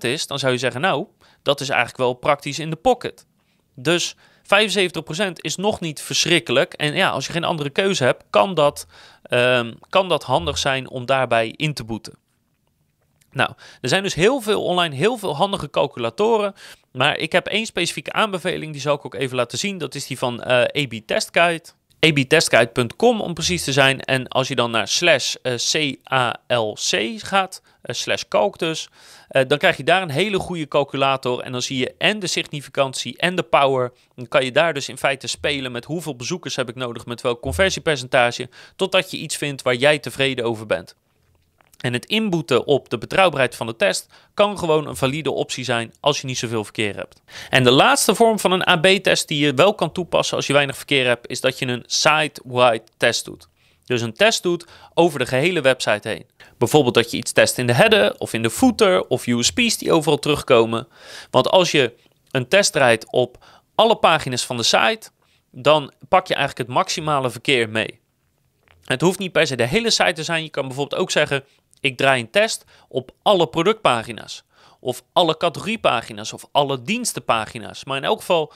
is, 0.00 0.26
dan 0.26 0.38
zou 0.38 0.52
je 0.52 0.58
zeggen 0.58 0.80
nou, 0.80 1.06
dat 1.42 1.60
is 1.60 1.68
eigenlijk 1.68 1.98
wel 1.98 2.14
praktisch 2.14 2.58
in 2.58 2.70
de 2.70 2.76
pocket. 2.76 3.26
Dus 3.74 4.16
75% 4.48 5.32
is 5.32 5.56
nog 5.56 5.80
niet 5.80 6.00
verschrikkelijk. 6.00 6.72
En 6.72 6.94
ja, 6.94 7.10
als 7.10 7.26
je 7.26 7.32
geen 7.32 7.44
andere 7.44 7.70
keuze 7.70 8.04
hebt, 8.04 8.24
kan 8.30 8.54
dat, 8.54 8.86
um, 9.30 9.78
kan 9.88 10.08
dat 10.08 10.22
handig 10.22 10.58
zijn 10.58 10.90
om 10.90 11.06
daarbij 11.06 11.54
in 11.56 11.74
te 11.74 11.84
boeten. 11.84 12.14
Nou, 13.32 13.50
er 13.80 13.88
zijn 13.88 14.02
dus 14.02 14.14
heel 14.14 14.40
veel 14.40 14.64
online, 14.64 14.94
heel 14.94 15.16
veel 15.16 15.36
handige 15.36 15.70
calculatoren. 15.70 16.54
Maar 16.92 17.18
ik 17.18 17.32
heb 17.32 17.46
één 17.46 17.66
specifieke 17.66 18.12
aanbeveling, 18.12 18.72
die 18.72 18.80
zal 18.80 18.94
ik 18.94 19.04
ook 19.04 19.14
even 19.14 19.36
laten 19.36 19.58
zien. 19.58 19.78
Dat 19.78 19.94
is 19.94 20.06
die 20.06 20.18
van 20.18 20.42
uh, 20.46 20.62
eh, 20.62 20.84
AB 20.84 20.92
Test 21.06 21.30
om 22.98 23.34
precies 23.34 23.64
te 23.64 23.72
zijn. 23.72 24.00
En 24.00 24.28
als 24.28 24.48
je 24.48 24.54
dan 24.54 24.70
naar 24.70 24.88
slash 24.88 25.34
CALC 25.42 27.20
gaat, 27.22 27.62
uh, 27.62 27.77
slash 27.94 28.22
calc 28.28 28.58
dus, 28.58 28.88
uh, 29.30 29.42
dan 29.46 29.58
krijg 29.58 29.76
je 29.76 29.84
daar 29.84 30.02
een 30.02 30.10
hele 30.10 30.38
goede 30.38 30.68
calculator. 30.68 31.40
En 31.40 31.52
dan 31.52 31.62
zie 31.62 31.78
je 31.78 31.94
en 31.98 32.18
de 32.18 32.26
significantie 32.26 33.16
en 33.16 33.34
de 33.34 33.42
power. 33.42 33.92
Dan 34.14 34.28
kan 34.28 34.44
je 34.44 34.52
daar 34.52 34.74
dus 34.74 34.88
in 34.88 34.98
feite 34.98 35.26
spelen 35.26 35.72
met 35.72 35.84
hoeveel 35.84 36.16
bezoekers 36.16 36.56
heb 36.56 36.68
ik 36.68 36.74
nodig, 36.74 37.06
met 37.06 37.20
welk 37.20 37.40
conversiepercentage, 37.40 38.48
totdat 38.76 39.10
je 39.10 39.16
iets 39.16 39.36
vindt 39.36 39.62
waar 39.62 39.74
jij 39.74 39.98
tevreden 39.98 40.44
over 40.44 40.66
bent. 40.66 40.94
En 41.78 41.92
het 41.92 42.06
inboeten 42.06 42.66
op 42.66 42.88
de 42.88 42.98
betrouwbaarheid 42.98 43.56
van 43.56 43.66
de 43.66 43.76
test 43.76 44.06
kan 44.34 44.58
gewoon 44.58 44.86
een 44.86 44.96
valide 44.96 45.30
optie 45.30 45.64
zijn 45.64 45.94
als 46.00 46.20
je 46.20 46.26
niet 46.26 46.38
zoveel 46.38 46.64
verkeer 46.64 46.96
hebt. 46.96 47.22
En 47.50 47.64
de 47.64 47.70
laatste 47.70 48.14
vorm 48.14 48.38
van 48.38 48.52
een 48.52 48.64
AB-test 48.64 49.28
die 49.28 49.44
je 49.44 49.54
wel 49.54 49.74
kan 49.74 49.92
toepassen 49.92 50.36
als 50.36 50.46
je 50.46 50.52
weinig 50.52 50.76
verkeer 50.76 51.06
hebt, 51.06 51.28
is 51.28 51.40
dat 51.40 51.58
je 51.58 51.66
een 51.66 51.84
site-wide 51.86 52.82
test 52.96 53.24
doet. 53.24 53.48
Dus 53.88 54.00
een 54.00 54.12
test 54.12 54.42
doet 54.42 54.66
over 54.94 55.18
de 55.18 55.26
gehele 55.26 55.60
website 55.60 56.08
heen. 56.08 56.26
Bijvoorbeeld 56.58 56.94
dat 56.94 57.10
je 57.10 57.16
iets 57.16 57.32
test 57.32 57.58
in 57.58 57.66
de 57.66 57.72
header 57.72 58.18
of 58.18 58.32
in 58.32 58.42
de 58.42 58.50
footer 58.50 59.06
of 59.06 59.26
USP's 59.26 59.78
die 59.78 59.92
overal 59.92 60.18
terugkomen. 60.18 60.88
Want 61.30 61.48
als 61.48 61.70
je 61.70 61.94
een 62.30 62.48
test 62.48 62.72
draait 62.72 63.12
op 63.12 63.44
alle 63.74 63.96
pagina's 63.96 64.46
van 64.46 64.56
de 64.56 64.62
site, 64.62 65.10
dan 65.50 65.92
pak 66.08 66.26
je 66.26 66.34
eigenlijk 66.34 66.68
het 66.68 66.76
maximale 66.76 67.30
verkeer 67.30 67.68
mee. 67.68 68.00
Het 68.84 69.00
hoeft 69.00 69.18
niet 69.18 69.32
per 69.32 69.46
se 69.46 69.56
de 69.56 69.66
hele 69.66 69.90
site 69.90 70.12
te 70.12 70.22
zijn. 70.22 70.42
Je 70.42 70.50
kan 70.50 70.66
bijvoorbeeld 70.66 71.00
ook 71.00 71.10
zeggen: 71.10 71.44
Ik 71.80 71.96
draai 71.96 72.20
een 72.20 72.30
test 72.30 72.64
op 72.88 73.10
alle 73.22 73.48
productpagina's. 73.48 74.44
Of 74.80 75.02
alle 75.12 75.36
categoriepagina's 75.36 76.32
of 76.32 76.48
alle 76.52 76.82
dienstenpagina's. 76.82 77.84
Maar 77.84 77.96
in 77.96 78.04
elk 78.04 78.18
geval 78.18 78.52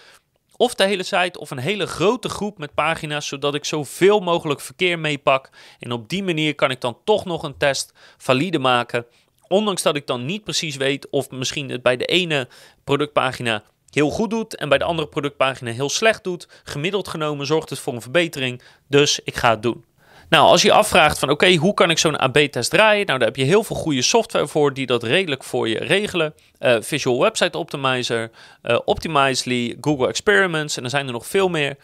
of 0.62 0.74
de 0.74 0.84
hele 0.84 1.02
site 1.02 1.38
of 1.38 1.50
een 1.50 1.58
hele 1.58 1.86
grote 1.86 2.28
groep 2.28 2.58
met 2.58 2.74
pagina's, 2.74 3.26
zodat 3.26 3.54
ik 3.54 3.64
zoveel 3.64 4.20
mogelijk 4.20 4.60
verkeer 4.60 4.98
meepak. 4.98 5.50
En 5.78 5.92
op 5.92 6.08
die 6.08 6.22
manier 6.22 6.54
kan 6.54 6.70
ik 6.70 6.80
dan 6.80 6.98
toch 7.04 7.24
nog 7.24 7.42
een 7.42 7.56
test 7.56 7.92
valide 8.16 8.58
maken. 8.58 9.06
Ondanks 9.48 9.82
dat 9.82 9.96
ik 9.96 10.06
dan 10.06 10.24
niet 10.24 10.44
precies 10.44 10.76
weet 10.76 11.08
of 11.10 11.30
misschien 11.30 11.70
het 11.70 11.82
bij 11.82 11.96
de 11.96 12.04
ene 12.04 12.48
productpagina 12.84 13.62
heel 13.90 14.10
goed 14.10 14.30
doet 14.30 14.56
en 14.56 14.68
bij 14.68 14.78
de 14.78 14.84
andere 14.84 15.08
productpagina 15.08 15.70
heel 15.70 15.90
slecht 15.90 16.24
doet. 16.24 16.48
Gemiddeld 16.64 17.08
genomen 17.08 17.46
zorgt 17.46 17.70
het 17.70 17.78
voor 17.78 17.94
een 17.94 18.02
verbetering, 18.02 18.62
dus 18.88 19.20
ik 19.24 19.36
ga 19.36 19.50
het 19.50 19.62
doen. 19.62 19.84
Nou, 20.32 20.46
als 20.46 20.62
je 20.62 20.72
afvraagt 20.72 21.18
van 21.18 21.30
oké, 21.30 21.54
hoe 21.54 21.74
kan 21.74 21.90
ik 21.90 21.98
zo'n 21.98 22.18
AB-test 22.18 22.70
draaien? 22.70 23.06
Nou, 23.06 23.18
daar 23.18 23.28
heb 23.28 23.36
je 23.36 23.44
heel 23.44 23.64
veel 23.64 23.76
goede 23.76 24.02
software 24.02 24.46
voor 24.46 24.74
die 24.74 24.86
dat 24.86 25.02
redelijk 25.02 25.44
voor 25.44 25.68
je 25.68 25.78
regelen. 25.78 26.34
Uh, 26.60 26.76
Visual 26.80 27.20
Website 27.20 27.58
Optimizer, 27.58 28.30
uh, 28.62 28.78
Optimizely, 28.84 29.76
Google 29.80 30.08
Experiments 30.08 30.76
en 30.76 30.84
er 30.84 30.90
zijn 30.90 31.06
er 31.06 31.12
nog 31.12 31.26
veel 31.26 31.48
meer. 31.48 31.76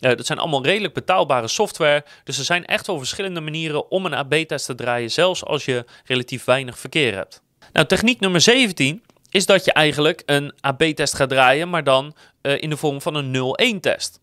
Uh, 0.00 0.16
dat 0.16 0.26
zijn 0.26 0.38
allemaal 0.38 0.64
redelijk 0.64 0.94
betaalbare 0.94 1.48
software. 1.48 2.04
Dus 2.24 2.38
er 2.38 2.44
zijn 2.44 2.64
echt 2.64 2.86
wel 2.86 2.98
verschillende 2.98 3.40
manieren 3.40 3.90
om 3.90 4.06
een 4.06 4.14
AB-test 4.14 4.66
te 4.66 4.74
draaien, 4.74 5.10
zelfs 5.10 5.44
als 5.44 5.64
je 5.64 5.84
relatief 6.04 6.44
weinig 6.44 6.78
verkeer 6.78 7.14
hebt. 7.14 7.42
Nou, 7.72 7.86
techniek 7.86 8.20
nummer 8.20 8.40
17 8.40 9.02
is 9.30 9.46
dat 9.46 9.64
je 9.64 9.72
eigenlijk 9.72 10.22
een 10.26 10.52
AB-test 10.60 11.14
gaat 11.14 11.28
draaien, 11.28 11.70
maar 11.70 11.84
dan 11.84 12.14
in 12.40 12.70
de 12.70 12.76
vorm 12.76 13.00
van 13.00 13.14
een 13.14 13.34
0-1-test. 13.76 14.20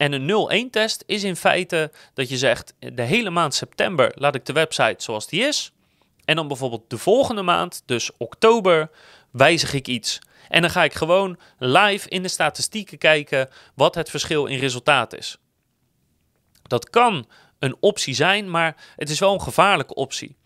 En 0.00 0.12
een 0.12 0.66
0-1 0.66 0.70
test 0.70 1.02
is 1.06 1.24
in 1.24 1.36
feite 1.36 1.90
dat 2.14 2.28
je 2.28 2.38
zegt, 2.38 2.74
de 2.78 3.02
hele 3.02 3.30
maand 3.30 3.54
september 3.54 4.12
laat 4.14 4.34
ik 4.34 4.44
de 4.44 4.52
website 4.52 5.02
zoals 5.02 5.26
die 5.26 5.40
is. 5.40 5.72
En 6.24 6.36
dan 6.36 6.48
bijvoorbeeld 6.48 6.90
de 6.90 6.98
volgende 6.98 7.42
maand, 7.42 7.82
dus 7.86 8.10
oktober, 8.16 8.90
wijzig 9.30 9.72
ik 9.72 9.88
iets. 9.88 10.18
En 10.48 10.60
dan 10.60 10.70
ga 10.70 10.84
ik 10.84 10.94
gewoon 10.94 11.38
live 11.58 12.08
in 12.08 12.22
de 12.22 12.28
statistieken 12.28 12.98
kijken 12.98 13.48
wat 13.74 13.94
het 13.94 14.10
verschil 14.10 14.46
in 14.46 14.58
resultaat 14.58 15.14
is. 15.16 15.36
Dat 16.62 16.90
kan 16.90 17.28
een 17.58 17.76
optie 17.80 18.14
zijn, 18.14 18.50
maar 18.50 18.76
het 18.96 19.10
is 19.10 19.18
wel 19.18 19.32
een 19.32 19.42
gevaarlijke 19.42 19.94
optie. 19.94 20.36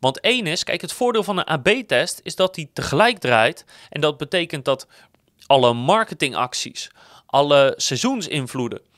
Want 0.00 0.20
één 0.20 0.46
is, 0.46 0.64
kijk, 0.64 0.80
het 0.80 0.92
voordeel 0.92 1.22
van 1.22 1.38
een 1.38 1.48
AB-test 1.48 2.20
is 2.22 2.36
dat 2.36 2.54
die 2.54 2.70
tegelijk 2.72 3.18
draait. 3.18 3.64
En 3.90 4.00
dat 4.00 4.16
betekent 4.16 4.64
dat 4.64 4.86
alle 5.46 5.72
marketingacties, 5.72 6.90
alle 7.26 7.74
seizoensinvloeden, 7.76 8.92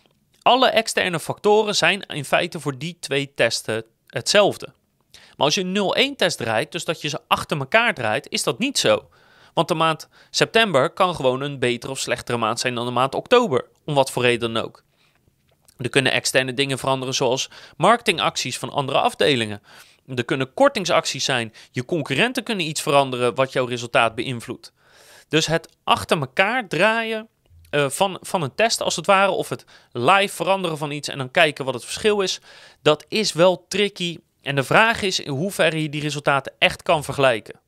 alle 0.47 0.69
externe 0.69 1.21
factoren 1.21 1.77
zijn 1.77 2.01
in 2.01 2.25
feite 2.25 2.61
voor 2.61 2.79
die 2.79 2.97
twee 3.01 3.33
testen 3.35 3.85
hetzelfde. 4.07 4.69
Maar 5.11 5.47
als 5.47 5.55
je 5.55 5.61
een 5.97 6.13
0-1 6.13 6.17
test 6.17 6.39
draait, 6.39 6.73
dus 6.73 6.85
dat 6.85 7.01
je 7.01 7.09
ze 7.09 7.21
achter 7.29 7.59
elkaar 7.59 7.95
draait, 7.95 8.29
is 8.29 8.43
dat 8.43 8.59
niet 8.59 8.79
zo. 8.79 9.09
Want 9.55 9.69
de 9.69 9.75
maand 9.75 10.09
september 10.31 10.91
kan 10.91 11.15
gewoon 11.15 11.41
een 11.41 11.59
betere 11.59 11.93
of 11.93 11.99
slechtere 11.99 12.39
maand 12.39 12.61
zijn 12.61 12.75
dan 12.75 12.85
de 12.85 12.91
maand 12.93 13.15
oktober, 13.15 13.65
om 13.85 13.95
wat 13.95 14.11
voor 14.11 14.23
reden 14.23 14.53
dan 14.53 14.65
ook. 14.65 14.83
Er 15.79 15.89
kunnen 15.89 16.13
externe 16.13 16.55
dingen 16.55 16.79
veranderen, 16.79 17.15
zoals 17.15 17.51
marketingacties 17.77 18.59
van 18.59 18.71
andere 18.71 18.99
afdelingen. 18.99 19.63
Er 20.15 20.25
kunnen 20.25 20.55
kortingsacties 20.55 21.25
zijn. 21.25 21.53
Je 21.71 21.85
concurrenten 21.85 22.43
kunnen 22.43 22.67
iets 22.67 22.83
veranderen 22.83 23.35
wat 23.35 23.53
jouw 23.53 23.65
resultaat 23.65 24.15
beïnvloedt. 24.15 24.73
Dus 25.29 25.47
het 25.47 25.69
achter 25.85 26.19
elkaar 26.19 26.69
draaien 26.69 27.29
uh, 27.77 27.91
van, 27.91 28.19
van 28.21 28.43
een 28.43 28.55
test 28.55 28.83
als 28.83 28.97
het 28.97 29.07
ware, 29.07 29.31
of 29.31 29.49
het 29.49 29.65
live 29.93 30.35
veranderen 30.35 30.79
van 30.79 30.91
iets 30.91 31.09
en 31.09 31.19
dan 31.19 31.31
kijken 31.31 31.65
wat 31.65 31.75
het 31.75 31.85
verschil 31.85 32.21
is, 32.21 32.41
dat 32.83 33.05
is 33.09 33.33
wel 33.33 33.65
tricky. 33.69 34.19
En 34.43 34.55
de 34.55 34.63
vraag 34.63 35.03
is 35.03 35.21
in 35.21 35.33
hoeverre 35.33 35.83
je 35.83 35.89
die 35.89 36.01
resultaten 36.01 36.53
echt 36.59 36.83
kan 36.83 37.05
vergelijken. 37.05 37.61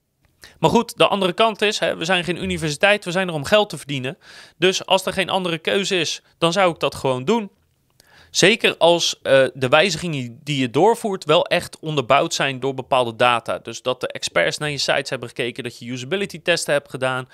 Maar 0.58 0.70
goed, 0.70 0.96
de 0.96 1.06
andere 1.06 1.32
kant 1.32 1.62
is, 1.62 1.78
hè, 1.78 1.96
we 1.96 2.04
zijn 2.04 2.24
geen 2.24 2.42
universiteit, 2.42 3.04
we 3.04 3.10
zijn 3.10 3.28
er 3.28 3.34
om 3.34 3.44
geld 3.44 3.68
te 3.68 3.76
verdienen. 3.76 4.18
Dus 4.56 4.86
als 4.86 5.06
er 5.06 5.12
geen 5.12 5.28
andere 5.28 5.58
keuze 5.58 5.98
is, 6.00 6.22
dan 6.38 6.52
zou 6.52 6.72
ik 6.72 6.80
dat 6.80 6.94
gewoon 6.94 7.24
doen. 7.24 7.50
Zeker 8.30 8.76
als 8.76 9.14
uh, 9.22 9.46
de 9.54 9.68
wijzigingen 9.68 10.40
die 10.42 10.60
je 10.60 10.70
doorvoert 10.70 11.24
wel 11.24 11.46
echt 11.46 11.78
onderbouwd 11.78 12.34
zijn 12.34 12.60
door 12.60 12.74
bepaalde 12.74 13.16
data. 13.16 13.58
Dus 13.58 13.82
dat 13.82 14.00
de 14.00 14.08
experts 14.08 14.58
naar 14.58 14.70
je 14.70 14.78
sites 14.78 15.10
hebben 15.10 15.28
gekeken, 15.28 15.62
dat 15.62 15.78
je 15.78 15.90
usability 15.90 16.42
testen 16.42 16.72
hebt 16.72 16.90
gedaan, 16.90 17.28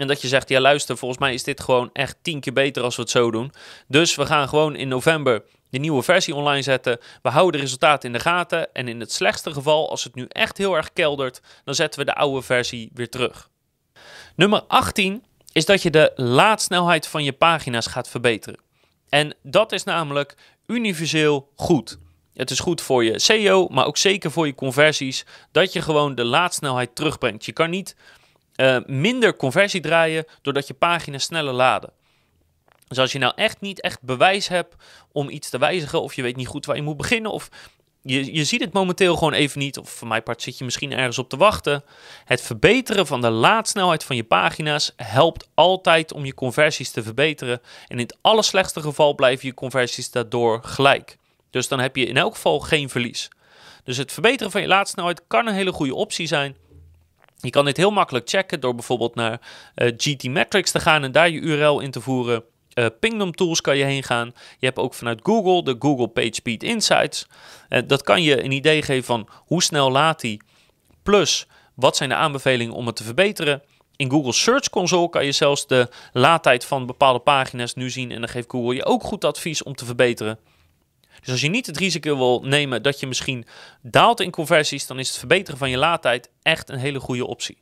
en 0.00 0.06
dat 0.06 0.22
je 0.22 0.28
zegt, 0.28 0.48
ja 0.48 0.60
luister, 0.60 0.96
volgens 0.96 1.20
mij 1.20 1.34
is 1.34 1.42
dit 1.42 1.60
gewoon 1.60 1.90
echt 1.92 2.16
tien 2.22 2.40
keer 2.40 2.52
beter 2.52 2.82
als 2.82 2.96
we 2.96 3.02
het 3.02 3.10
zo 3.10 3.30
doen. 3.30 3.52
Dus 3.88 4.14
we 4.14 4.26
gaan 4.26 4.48
gewoon 4.48 4.76
in 4.76 4.88
november 4.88 5.42
de 5.70 5.78
nieuwe 5.78 6.02
versie 6.02 6.34
online 6.34 6.62
zetten. 6.62 6.98
We 7.22 7.28
houden 7.28 7.52
de 7.52 7.66
resultaten 7.66 8.08
in 8.08 8.12
de 8.12 8.22
gaten. 8.22 8.74
En 8.74 8.88
in 8.88 9.00
het 9.00 9.12
slechtste 9.12 9.52
geval, 9.52 9.90
als 9.90 10.04
het 10.04 10.14
nu 10.14 10.26
echt 10.28 10.58
heel 10.58 10.76
erg 10.76 10.92
keldert, 10.92 11.40
dan 11.64 11.74
zetten 11.74 12.00
we 12.00 12.06
de 12.06 12.14
oude 12.14 12.42
versie 12.42 12.90
weer 12.94 13.08
terug. 13.08 13.48
Nummer 14.36 14.62
18 14.62 15.24
is 15.52 15.64
dat 15.64 15.82
je 15.82 15.90
de 15.90 16.12
laadsnelheid 16.14 17.06
van 17.06 17.24
je 17.24 17.32
pagina's 17.32 17.86
gaat 17.86 18.08
verbeteren. 18.08 18.60
En 19.08 19.34
dat 19.42 19.72
is 19.72 19.84
namelijk 19.84 20.34
universeel 20.66 21.50
goed. 21.56 21.98
Het 22.34 22.50
is 22.50 22.60
goed 22.60 22.80
voor 22.80 23.04
je 23.04 23.18
SEO, 23.18 23.68
maar 23.68 23.86
ook 23.86 23.96
zeker 23.96 24.30
voor 24.30 24.46
je 24.46 24.54
conversies, 24.54 25.26
dat 25.52 25.72
je 25.72 25.82
gewoon 25.82 26.14
de 26.14 26.24
laadsnelheid 26.24 26.94
terugbrengt. 26.94 27.44
Je 27.44 27.52
kan 27.52 27.70
niet 27.70 27.96
uh, 28.60 28.76
minder 28.86 29.36
conversie 29.36 29.80
draaien 29.80 30.24
doordat 30.42 30.66
je 30.66 30.74
pagina's 30.74 31.24
sneller 31.24 31.52
laden. 31.52 31.92
Dus 32.88 32.98
als 32.98 33.12
je 33.12 33.18
nou 33.18 33.32
echt 33.36 33.60
niet 33.60 33.80
echt 33.80 34.02
bewijs 34.02 34.48
hebt 34.48 34.74
om 35.12 35.28
iets 35.28 35.50
te 35.50 35.58
wijzigen, 35.58 36.02
of 36.02 36.14
je 36.14 36.22
weet 36.22 36.36
niet 36.36 36.46
goed 36.46 36.66
waar 36.66 36.76
je 36.76 36.82
moet 36.82 36.96
beginnen, 36.96 37.32
of 37.32 37.48
je, 38.02 38.34
je 38.34 38.44
ziet 38.44 38.60
het 38.60 38.72
momenteel 38.72 39.16
gewoon 39.16 39.32
even 39.32 39.58
niet, 39.58 39.78
of 39.78 39.90
voor 39.90 40.08
mijn 40.08 40.22
part 40.22 40.42
zit 40.42 40.58
je 40.58 40.64
misschien 40.64 40.92
ergens 40.92 41.18
op 41.18 41.28
te 41.28 41.36
wachten. 41.36 41.84
Het 42.24 42.40
verbeteren 42.40 43.06
van 43.06 43.20
de 43.20 43.30
laadsnelheid 43.30 44.04
van 44.04 44.16
je 44.16 44.24
pagina's 44.24 44.92
helpt 44.96 45.48
altijd 45.54 46.12
om 46.12 46.24
je 46.24 46.34
conversies 46.34 46.90
te 46.90 47.02
verbeteren. 47.02 47.60
En 47.88 47.98
in 47.98 47.98
het 47.98 48.16
allerslechtste 48.20 48.80
geval 48.80 49.14
blijven 49.14 49.46
je 49.46 49.54
conversies 49.54 50.10
daardoor 50.10 50.60
gelijk. 50.62 51.16
Dus 51.50 51.68
dan 51.68 51.80
heb 51.80 51.96
je 51.96 52.06
in 52.06 52.16
elk 52.16 52.34
geval 52.34 52.60
geen 52.60 52.88
verlies. 52.88 53.28
Dus 53.84 53.96
het 53.96 54.12
verbeteren 54.12 54.52
van 54.52 54.60
je 54.60 54.66
laadsnelheid 54.66 55.22
kan 55.26 55.46
een 55.46 55.54
hele 55.54 55.72
goede 55.72 55.94
optie 55.94 56.26
zijn. 56.26 56.56
Je 57.40 57.50
kan 57.50 57.64
dit 57.64 57.76
heel 57.76 57.90
makkelijk 57.90 58.28
checken 58.28 58.60
door 58.60 58.74
bijvoorbeeld 58.74 59.14
naar 59.14 59.40
uh, 59.76 59.88
eh, 59.88 59.94
GT 59.96 60.24
Metrics 60.24 60.70
te 60.70 60.80
gaan 60.80 61.04
en 61.04 61.12
daar 61.12 61.30
je 61.30 61.40
URL 61.40 61.80
in 61.80 61.90
te 61.90 62.00
voeren. 62.00 62.44
Uh, 62.74 62.86
Pingdom 63.00 63.32
Tools 63.32 63.60
kan 63.60 63.76
je 63.76 63.84
heen 63.84 64.02
gaan. 64.02 64.32
Je 64.58 64.66
hebt 64.66 64.78
ook 64.78 64.94
vanuit 64.94 65.20
Google 65.22 65.62
de 65.62 65.76
Google 65.78 66.08
PageSpeed 66.08 66.62
Insights. 66.62 67.26
Uh, 67.68 67.80
dat 67.86 68.02
kan 68.02 68.22
je 68.22 68.44
een 68.44 68.52
idee 68.52 68.82
geven 68.82 69.04
van 69.04 69.28
hoe 69.34 69.62
snel 69.62 69.90
laat 69.90 70.22
hij. 70.22 70.40
Plus, 71.02 71.46
wat 71.74 71.96
zijn 71.96 72.08
de 72.08 72.14
aanbevelingen 72.14 72.74
om 72.74 72.86
het 72.86 72.96
te 72.96 73.04
verbeteren. 73.04 73.62
In 73.96 74.10
Google 74.10 74.32
Search 74.32 74.70
Console 74.70 75.10
kan 75.10 75.24
je 75.24 75.32
zelfs 75.32 75.66
de 75.66 75.88
laadtijd 76.12 76.64
van 76.64 76.86
bepaalde 76.86 77.18
pagina's 77.18 77.74
nu 77.74 77.90
zien. 77.90 78.10
En 78.10 78.20
dan 78.20 78.28
geeft 78.28 78.50
Google 78.50 78.74
je 78.74 78.84
ook 78.84 79.02
goed 79.02 79.24
advies 79.24 79.62
om 79.62 79.74
te 79.74 79.84
verbeteren. 79.84 80.38
Dus 81.20 81.30
als 81.30 81.40
je 81.40 81.48
niet 81.48 81.66
het 81.66 81.76
risico 81.76 82.16
wil 82.16 82.42
nemen 82.44 82.82
dat 82.82 83.00
je 83.00 83.06
misschien 83.06 83.46
daalt 83.82 84.20
in 84.20 84.30
conversies, 84.30 84.86
dan 84.86 84.98
is 84.98 85.08
het 85.08 85.18
verbeteren 85.18 85.58
van 85.58 85.70
je 85.70 85.76
laadtijd 85.76 86.30
echt 86.42 86.70
een 86.70 86.78
hele 86.78 87.00
goede 87.00 87.26
optie. 87.26 87.58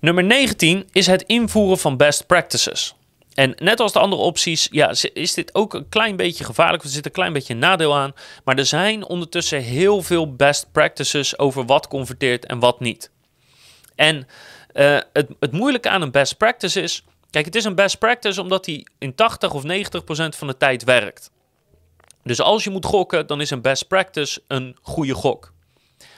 Nummer 0.00 0.24
19 0.24 0.88
is 0.92 1.06
het 1.06 1.22
invoeren 1.22 1.78
van 1.78 1.96
best 1.96 2.26
practices. 2.26 2.94
En 3.34 3.54
net 3.58 3.80
als 3.80 3.92
de 3.92 3.98
andere 3.98 4.22
opties, 4.22 4.68
ja, 4.70 4.94
is 5.12 5.34
dit 5.34 5.54
ook 5.54 5.74
een 5.74 5.88
klein 5.88 6.16
beetje 6.16 6.44
gevaarlijk. 6.44 6.82
Er 6.82 6.88
zit 6.88 7.06
een 7.06 7.12
klein 7.12 7.32
beetje 7.32 7.54
nadeel 7.54 7.96
aan. 7.96 8.12
Maar 8.44 8.58
er 8.58 8.66
zijn 8.66 9.04
ondertussen 9.06 9.62
heel 9.62 10.02
veel 10.02 10.34
best 10.34 10.72
practices 10.72 11.38
over 11.38 11.64
wat 11.64 11.88
converteert 11.88 12.46
en 12.46 12.58
wat 12.58 12.80
niet. 12.80 13.10
En 13.94 14.16
uh, 14.74 14.98
het, 15.12 15.28
het 15.40 15.52
moeilijke 15.52 15.88
aan 15.88 16.02
een 16.02 16.10
best 16.10 16.36
practice 16.36 16.80
is. 16.80 17.04
Kijk, 17.30 17.44
het 17.44 17.54
is 17.54 17.64
een 17.64 17.74
best 17.74 17.98
practice 17.98 18.40
omdat 18.40 18.64
die 18.64 18.88
in 18.98 19.14
80 19.14 19.54
of 19.54 19.62
90 19.62 20.04
procent 20.04 20.36
van 20.36 20.46
de 20.46 20.56
tijd 20.56 20.84
werkt. 20.84 21.30
Dus 22.24 22.40
als 22.40 22.64
je 22.64 22.70
moet 22.70 22.84
gokken, 22.84 23.26
dan 23.26 23.40
is 23.40 23.50
een 23.50 23.62
best 23.62 23.88
practice 23.88 24.42
een 24.48 24.76
goede 24.82 25.14
gok. 25.14 25.52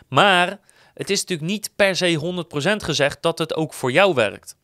Maar 0.08 0.60
het 0.94 1.10
is 1.10 1.20
natuurlijk 1.20 1.50
niet 1.50 1.70
per 1.76 1.96
se 1.96 2.44
100% 2.72 2.76
gezegd 2.76 3.22
dat 3.22 3.38
het 3.38 3.54
ook 3.54 3.74
voor 3.74 3.92
jou 3.92 4.14
werkt. 4.14 4.56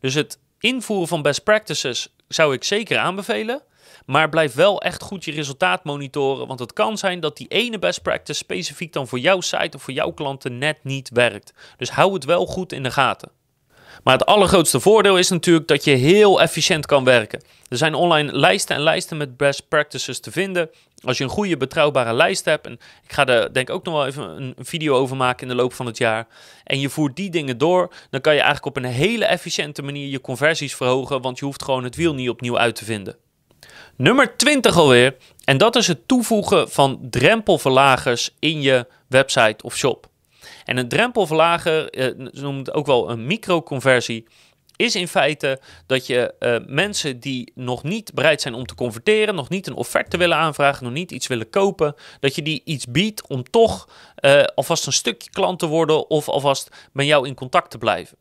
Dus 0.00 0.14
het 0.14 0.38
invoeren 0.58 1.08
van 1.08 1.22
best 1.22 1.42
practices 1.44 2.14
zou 2.28 2.54
ik 2.54 2.64
zeker 2.64 2.98
aanbevelen. 2.98 3.62
Maar 4.06 4.28
blijf 4.28 4.54
wel 4.54 4.82
echt 4.82 5.02
goed 5.02 5.24
je 5.24 5.32
resultaat 5.32 5.84
monitoren. 5.84 6.46
Want 6.46 6.60
het 6.60 6.72
kan 6.72 6.98
zijn 6.98 7.20
dat 7.20 7.36
die 7.36 7.48
ene 7.48 7.78
best 7.78 8.02
practice 8.02 8.38
specifiek 8.38 8.92
dan 8.92 9.08
voor 9.08 9.18
jouw 9.18 9.40
site 9.40 9.76
of 9.76 9.82
voor 9.82 9.94
jouw 9.94 10.10
klanten 10.10 10.58
net 10.58 10.84
niet 10.84 11.10
werkt. 11.12 11.52
Dus 11.76 11.90
hou 11.90 12.14
het 12.14 12.24
wel 12.24 12.46
goed 12.46 12.72
in 12.72 12.82
de 12.82 12.90
gaten. 12.90 13.30
Maar 14.02 14.14
het 14.18 14.26
allergrootste 14.26 14.80
voordeel 14.80 15.18
is 15.18 15.28
natuurlijk 15.28 15.68
dat 15.68 15.84
je 15.84 15.90
heel 15.90 16.40
efficiënt 16.40 16.86
kan 16.86 17.04
werken. 17.04 17.42
Er 17.68 17.76
zijn 17.76 17.94
online 17.94 18.32
lijsten 18.32 18.76
en 18.76 18.82
lijsten 18.82 19.16
met 19.16 19.36
best 19.36 19.68
practices 19.68 20.20
te 20.20 20.30
vinden. 20.30 20.70
Als 21.04 21.18
je 21.18 21.24
een 21.24 21.30
goede, 21.30 21.56
betrouwbare 21.56 22.12
lijst 22.12 22.44
hebt, 22.44 22.66
en 22.66 22.72
ik 23.04 23.12
ga 23.12 23.26
er 23.26 23.52
denk 23.52 23.68
ik 23.68 23.74
ook 23.74 23.84
nog 23.84 23.94
wel 23.94 24.06
even 24.06 24.24
een 24.24 24.54
video 24.58 24.94
over 24.94 25.16
maken 25.16 25.42
in 25.42 25.48
de 25.48 25.62
loop 25.62 25.72
van 25.72 25.86
het 25.86 25.98
jaar, 25.98 26.26
en 26.64 26.80
je 26.80 26.88
voert 26.88 27.16
die 27.16 27.30
dingen 27.30 27.58
door, 27.58 27.92
dan 28.10 28.20
kan 28.20 28.34
je 28.34 28.40
eigenlijk 28.40 28.76
op 28.76 28.82
een 28.82 28.90
hele 28.90 29.24
efficiënte 29.24 29.82
manier 29.82 30.08
je 30.08 30.20
conversies 30.20 30.74
verhogen, 30.74 31.20
want 31.20 31.38
je 31.38 31.44
hoeft 31.44 31.62
gewoon 31.62 31.84
het 31.84 31.96
wiel 31.96 32.14
niet 32.14 32.28
opnieuw 32.28 32.58
uit 32.58 32.74
te 32.74 32.84
vinden. 32.84 33.16
Nummer 33.96 34.36
20 34.36 34.76
alweer, 34.76 35.16
en 35.44 35.58
dat 35.58 35.76
is 35.76 35.86
het 35.86 36.08
toevoegen 36.08 36.70
van 36.70 36.98
drempelverlagers 37.10 38.30
in 38.38 38.60
je 38.60 38.86
website 39.08 39.64
of 39.64 39.76
shop. 39.76 40.08
En 40.64 40.76
een 40.76 40.88
drempelverlager, 40.88 41.98
uh, 41.98 42.28
ze 42.32 42.42
noemen 42.42 42.64
het 42.64 42.72
ook 42.72 42.86
wel 42.86 43.10
een 43.10 43.26
microconversie, 43.26 44.26
is 44.80 44.94
in 44.94 45.08
feite 45.08 45.60
dat 45.86 46.06
je 46.06 46.34
uh, 46.40 46.56
mensen 46.66 47.20
die 47.20 47.52
nog 47.54 47.82
niet 47.82 48.14
bereid 48.14 48.40
zijn 48.40 48.54
om 48.54 48.66
te 48.66 48.74
converteren, 48.74 49.34
nog 49.34 49.48
niet 49.48 49.66
een 49.66 49.74
offerte 49.74 50.16
willen 50.16 50.36
aanvragen, 50.36 50.84
nog 50.84 50.92
niet 50.92 51.10
iets 51.10 51.26
willen 51.26 51.50
kopen, 51.50 51.94
dat 52.20 52.34
je 52.34 52.42
die 52.42 52.62
iets 52.64 52.86
biedt 52.86 53.26
om 53.26 53.42
toch 53.42 53.88
uh, 54.20 54.42
alvast 54.54 54.86
een 54.86 54.92
stukje 54.92 55.30
klant 55.30 55.58
te 55.58 55.66
worden 55.66 56.10
of 56.10 56.28
alvast 56.28 56.68
met 56.92 57.06
jou 57.06 57.26
in 57.26 57.34
contact 57.34 57.70
te 57.70 57.78
blijven. 57.78 58.16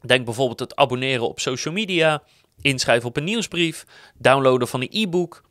Denk 0.00 0.24
bijvoorbeeld 0.24 0.60
het 0.60 0.76
abonneren 0.76 1.28
op 1.28 1.40
social 1.40 1.74
media, 1.74 2.22
inschrijven 2.60 3.08
op 3.08 3.16
een 3.16 3.24
nieuwsbrief, 3.24 3.84
downloaden 4.18 4.68
van 4.68 4.80
een 4.80 4.88
e-book. 4.90 5.48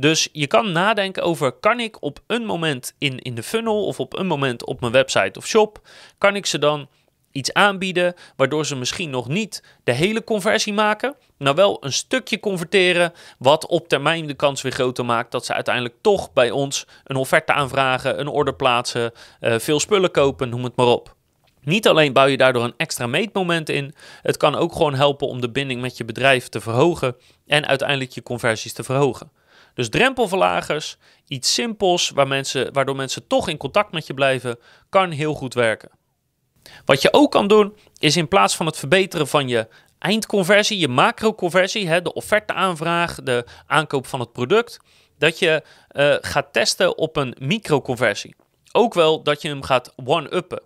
Dus 0.00 0.28
je 0.32 0.46
kan 0.46 0.72
nadenken 0.72 1.22
over, 1.22 1.52
kan 1.52 1.80
ik 1.80 2.02
op 2.02 2.20
een 2.26 2.44
moment 2.44 2.94
in, 2.98 3.18
in 3.18 3.34
de 3.34 3.42
funnel 3.42 3.86
of 3.86 4.00
op 4.00 4.18
een 4.18 4.26
moment 4.26 4.64
op 4.64 4.80
mijn 4.80 4.92
website 4.92 5.38
of 5.38 5.46
shop, 5.46 5.88
kan 6.18 6.36
ik 6.36 6.46
ze 6.46 6.58
dan 6.58 6.88
iets 7.32 7.52
aanbieden 7.52 8.14
waardoor 8.36 8.66
ze 8.66 8.76
misschien 8.76 9.10
nog 9.10 9.28
niet 9.28 9.62
de 9.84 9.92
hele 9.92 10.24
conversie 10.24 10.72
maken, 10.72 11.14
maar 11.38 11.54
wel 11.54 11.84
een 11.84 11.92
stukje 11.92 12.40
converteren, 12.40 13.12
wat 13.38 13.66
op 13.66 13.88
termijn 13.88 14.26
de 14.26 14.34
kans 14.34 14.62
weer 14.62 14.72
groter 14.72 15.04
maakt 15.04 15.32
dat 15.32 15.44
ze 15.44 15.54
uiteindelijk 15.54 15.94
toch 16.00 16.32
bij 16.32 16.50
ons 16.50 16.86
een 17.04 17.16
offerte 17.16 17.52
aanvragen, 17.52 18.20
een 18.20 18.28
order 18.28 18.54
plaatsen, 18.54 19.12
uh, 19.40 19.58
veel 19.58 19.80
spullen 19.80 20.10
kopen, 20.10 20.48
noem 20.48 20.64
het 20.64 20.76
maar 20.76 20.86
op. 20.86 21.14
Niet 21.62 21.88
alleen 21.88 22.12
bouw 22.12 22.26
je 22.26 22.36
daardoor 22.36 22.64
een 22.64 22.74
extra 22.76 23.06
meetmoment 23.06 23.68
in, 23.68 23.94
het 24.22 24.36
kan 24.36 24.54
ook 24.54 24.72
gewoon 24.72 24.94
helpen 24.94 25.28
om 25.28 25.40
de 25.40 25.50
binding 25.50 25.80
met 25.80 25.96
je 25.96 26.04
bedrijf 26.04 26.48
te 26.48 26.60
verhogen 26.60 27.16
en 27.46 27.66
uiteindelijk 27.66 28.10
je 28.10 28.22
conversies 28.22 28.72
te 28.72 28.82
verhogen. 28.82 29.39
Dus 29.74 29.88
drempelverlagers, 29.88 30.96
iets 31.26 31.54
simpels 31.54 32.10
waar 32.10 32.28
mensen, 32.28 32.72
waardoor 32.72 32.96
mensen 32.96 33.26
toch 33.26 33.48
in 33.48 33.56
contact 33.56 33.92
met 33.92 34.06
je 34.06 34.14
blijven, 34.14 34.58
kan 34.88 35.10
heel 35.10 35.34
goed 35.34 35.54
werken. 35.54 35.90
Wat 36.84 37.02
je 37.02 37.12
ook 37.12 37.30
kan 37.30 37.48
doen, 37.48 37.76
is 37.98 38.16
in 38.16 38.28
plaats 38.28 38.56
van 38.56 38.66
het 38.66 38.76
verbeteren 38.76 39.28
van 39.28 39.48
je 39.48 39.68
eindconversie, 39.98 40.78
je 40.78 40.88
macroconversie, 40.88 42.02
de 42.02 42.12
offerteaanvraag, 42.12 43.14
de 43.14 43.44
aankoop 43.66 44.06
van 44.06 44.20
het 44.20 44.32
product, 44.32 44.80
dat 45.18 45.38
je 45.38 45.62
uh, 45.92 46.14
gaat 46.20 46.52
testen 46.52 46.98
op 46.98 47.16
een 47.16 47.36
microconversie. 47.38 48.34
Ook 48.72 48.94
wel 48.94 49.22
dat 49.22 49.42
je 49.42 49.48
hem 49.48 49.62
gaat 49.62 49.92
one-uppen. 50.04 50.62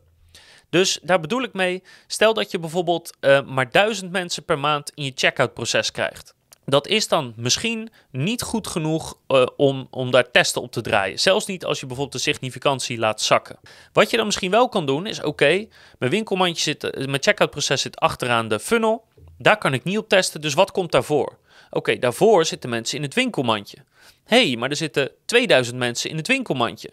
Dus 0.71 0.99
daar 1.03 1.21
bedoel 1.21 1.43
ik 1.43 1.53
mee, 1.53 1.83
stel 2.07 2.35
dat 2.35 2.51
je 2.51 2.59
bijvoorbeeld 2.59 3.17
uh, 3.21 3.43
maar 3.43 3.71
duizend 3.71 4.11
mensen 4.11 4.45
per 4.45 4.59
maand 4.59 4.90
in 4.95 5.05
je 5.05 5.12
checkout 5.14 5.55
proces 5.55 5.90
krijgt. 5.90 6.35
Dat 6.66 6.87
is 6.87 7.09
dan 7.09 7.33
misschien 7.37 7.90
niet 8.11 8.42
goed 8.42 8.66
genoeg 8.66 9.18
uh, 9.29 9.46
om, 9.57 9.87
om 9.90 10.11
daar 10.11 10.31
testen 10.31 10.62
op 10.62 10.72
te 10.72 10.81
draaien. 10.81 11.18
Zelfs 11.18 11.46
niet 11.46 11.64
als 11.64 11.81
je 11.81 11.87
bijvoorbeeld 11.87 12.16
de 12.22 12.31
significantie 12.31 12.98
laat 12.98 13.20
zakken. 13.20 13.59
Wat 13.92 14.11
je 14.11 14.16
dan 14.16 14.27
misschien 14.27 14.50
wel 14.50 14.68
kan 14.68 14.87
doen 14.87 15.07
is: 15.07 15.22
oké, 15.22 15.66
mijn 15.98 16.11
winkelmandje 16.11 16.62
zit, 16.62 16.85
eh, 16.85 17.07
mijn 17.07 17.22
checkout 17.22 17.50
proces 17.50 17.83
zit 17.83 18.00
achteraan 18.00 18.48
de 18.48 18.61
funnel. 18.61 19.05
Daar 19.38 19.59
kan 19.59 19.72
ik 19.72 19.85
niet 19.85 19.98
op 19.98 20.09
testen, 20.09 20.40
dus 20.40 20.55
wat 20.55 20.70
komt 20.70 20.92
daarvoor? 20.92 21.38
Oké, 21.70 21.98
daarvoor 21.98 22.44
zitten 22.44 22.70
mensen 22.70 22.96
in 22.96 23.03
het 23.03 23.14
winkelmandje. 23.14 23.79
Hé, 24.24 24.46
hey, 24.46 24.57
maar 24.57 24.70
er 24.70 24.77
zitten 24.77 25.11
2000 25.24 25.77
mensen 25.77 26.11
in 26.11 26.16
het 26.16 26.27
winkelmandje. 26.27 26.92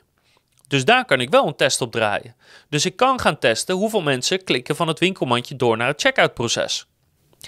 Dus 0.68 0.86
daar 0.86 1.06
kan 1.06 1.22
ik 1.22 1.30
wel 1.30 1.48
een 1.48 1.56
test 1.56 1.82
op 1.82 1.92
draaien. 1.92 2.36
Dus 2.70 2.86
ik 2.86 2.96
kan 2.96 3.20
gaan 3.20 3.40
testen 3.40 3.76
hoeveel 3.76 4.02
mensen 4.02 4.44
klikken 4.44 4.76
van 4.76 4.88
het 4.88 5.00
winkelmandje 5.00 5.56
door 5.56 5.78
naar 5.78 5.88
het 5.88 6.02
checkout 6.02 6.34
proces. 6.34 6.86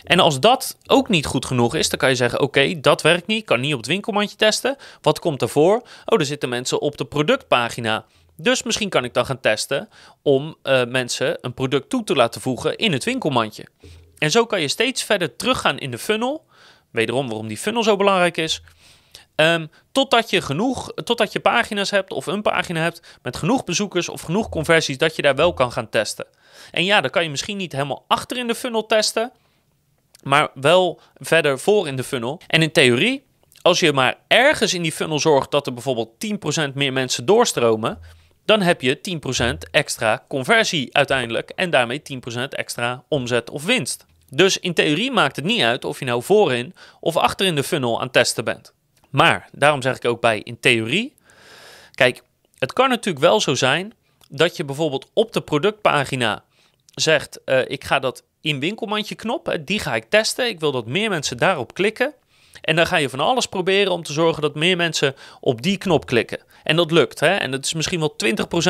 En 0.03 0.19
als 0.19 0.39
dat 0.39 0.77
ook 0.85 1.09
niet 1.09 1.25
goed 1.25 1.45
genoeg 1.45 1.75
is, 1.75 1.89
dan 1.89 1.99
kan 1.99 2.09
je 2.09 2.15
zeggen: 2.15 2.39
Oké, 2.39 2.79
dat 2.79 3.01
werkt 3.01 3.27
niet, 3.27 3.45
kan 3.45 3.59
niet 3.59 3.73
op 3.73 3.79
het 3.79 3.87
winkelmandje 3.87 4.35
testen. 4.35 4.75
Wat 5.01 5.19
komt 5.19 5.41
ervoor? 5.41 5.75
Oh, 6.05 6.19
er 6.19 6.25
zitten 6.25 6.49
mensen 6.49 6.81
op 6.81 6.97
de 6.97 7.05
productpagina. 7.05 8.05
Dus 8.35 8.63
misschien 8.63 8.89
kan 8.89 9.03
ik 9.03 9.13
dan 9.13 9.25
gaan 9.25 9.39
testen 9.39 9.89
om 10.21 10.55
uh, 10.63 10.85
mensen 10.85 11.37
een 11.41 11.53
product 11.53 11.89
toe 11.89 12.03
te 12.03 12.15
laten 12.15 12.41
voegen 12.41 12.77
in 12.77 12.91
het 12.91 13.03
winkelmandje. 13.03 13.65
En 14.17 14.31
zo 14.31 14.45
kan 14.45 14.61
je 14.61 14.67
steeds 14.67 15.03
verder 15.03 15.35
teruggaan 15.35 15.77
in 15.77 15.91
de 15.91 15.97
funnel. 15.97 16.45
Wederom 16.91 17.27
waarom 17.27 17.47
die 17.47 17.57
funnel 17.57 17.83
zo 17.83 17.95
belangrijk 17.95 18.37
is. 18.37 18.61
Um, 19.35 19.69
totdat 19.91 20.29
je 20.29 20.41
genoeg, 20.41 20.93
totdat 20.93 21.31
je 21.31 21.39
pagina's 21.39 21.89
hebt 21.89 22.11
of 22.11 22.25
een 22.25 22.41
pagina 22.41 22.81
hebt 22.81 23.01
met 23.21 23.37
genoeg 23.37 23.63
bezoekers 23.63 24.09
of 24.09 24.21
genoeg 24.21 24.49
conversies 24.49 24.97
dat 24.97 25.15
je 25.15 25.21
daar 25.21 25.35
wel 25.35 25.53
kan 25.53 25.71
gaan 25.71 25.89
testen. 25.89 26.25
En 26.71 26.85
ja, 26.85 27.01
dan 27.01 27.09
kan 27.09 27.23
je 27.23 27.29
misschien 27.29 27.57
niet 27.57 27.71
helemaal 27.71 28.05
achter 28.07 28.37
in 28.37 28.47
de 28.47 28.55
funnel 28.55 28.85
testen 28.85 29.31
maar 30.23 30.49
wel 30.53 31.01
verder 31.15 31.59
voor 31.59 31.87
in 31.87 31.95
de 31.95 32.03
funnel. 32.03 32.41
En 32.47 32.61
in 32.61 32.71
theorie, 32.71 33.25
als 33.61 33.79
je 33.79 33.93
maar 33.93 34.17
ergens 34.27 34.73
in 34.73 34.81
die 34.81 34.91
funnel 34.91 35.19
zorgt 35.19 35.51
dat 35.51 35.67
er 35.67 35.73
bijvoorbeeld 35.73 36.09
10% 36.69 36.73
meer 36.73 36.93
mensen 36.93 37.25
doorstromen, 37.25 37.99
dan 38.45 38.61
heb 38.61 38.81
je 38.81 39.19
10% 39.65 39.69
extra 39.71 40.25
conversie 40.27 40.95
uiteindelijk 40.95 41.49
en 41.49 41.69
daarmee 41.69 42.01
10% 42.37 42.41
extra 42.49 43.03
omzet 43.07 43.49
of 43.49 43.65
winst. 43.65 44.05
Dus 44.29 44.59
in 44.59 44.73
theorie 44.73 45.11
maakt 45.11 45.35
het 45.35 45.45
niet 45.45 45.61
uit 45.61 45.85
of 45.85 45.99
je 45.99 46.05
nou 46.05 46.23
voorin 46.23 46.73
of 46.99 47.17
achter 47.17 47.45
in 47.45 47.55
de 47.55 47.63
funnel 47.63 47.97
aan 47.97 48.03
het 48.03 48.13
testen 48.13 48.43
bent. 48.43 48.73
Maar 49.09 49.49
daarom 49.51 49.81
zeg 49.81 49.95
ik 49.95 50.05
ook 50.05 50.21
bij 50.21 50.39
in 50.39 50.59
theorie. 50.59 51.13
Kijk, 51.91 52.23
het 52.57 52.73
kan 52.73 52.89
natuurlijk 52.89 53.25
wel 53.25 53.41
zo 53.41 53.55
zijn 53.55 53.93
dat 54.29 54.57
je 54.57 54.65
bijvoorbeeld 54.65 55.09
op 55.13 55.33
de 55.33 55.41
productpagina 55.41 56.43
zegt: 56.95 57.39
uh, 57.45 57.59
ik 57.67 57.83
ga 57.83 57.99
dat 57.99 58.23
in 58.43 58.59
winkelmandje 58.59 59.15
knop, 59.15 59.57
die 59.61 59.79
ga 59.79 59.95
ik 59.95 60.05
testen. 60.09 60.47
Ik 60.47 60.59
wil 60.59 60.71
dat 60.71 60.85
meer 60.85 61.09
mensen 61.09 61.37
daarop 61.37 61.73
klikken. 61.73 62.13
En 62.61 62.75
dan 62.75 62.87
ga 62.87 62.95
je 62.95 63.09
van 63.09 63.19
alles 63.19 63.45
proberen 63.45 63.91
om 63.91 64.03
te 64.03 64.13
zorgen 64.13 64.41
dat 64.41 64.55
meer 64.55 64.77
mensen 64.77 65.15
op 65.39 65.61
die 65.61 65.77
knop 65.77 66.05
klikken. 66.05 66.39
En 66.63 66.75
dat 66.75 66.91
lukt, 66.91 67.19
hè? 67.19 67.35
en 67.35 67.51
dat 67.51 67.65
is 67.65 67.73
misschien 67.73 67.99
wel 67.99 68.15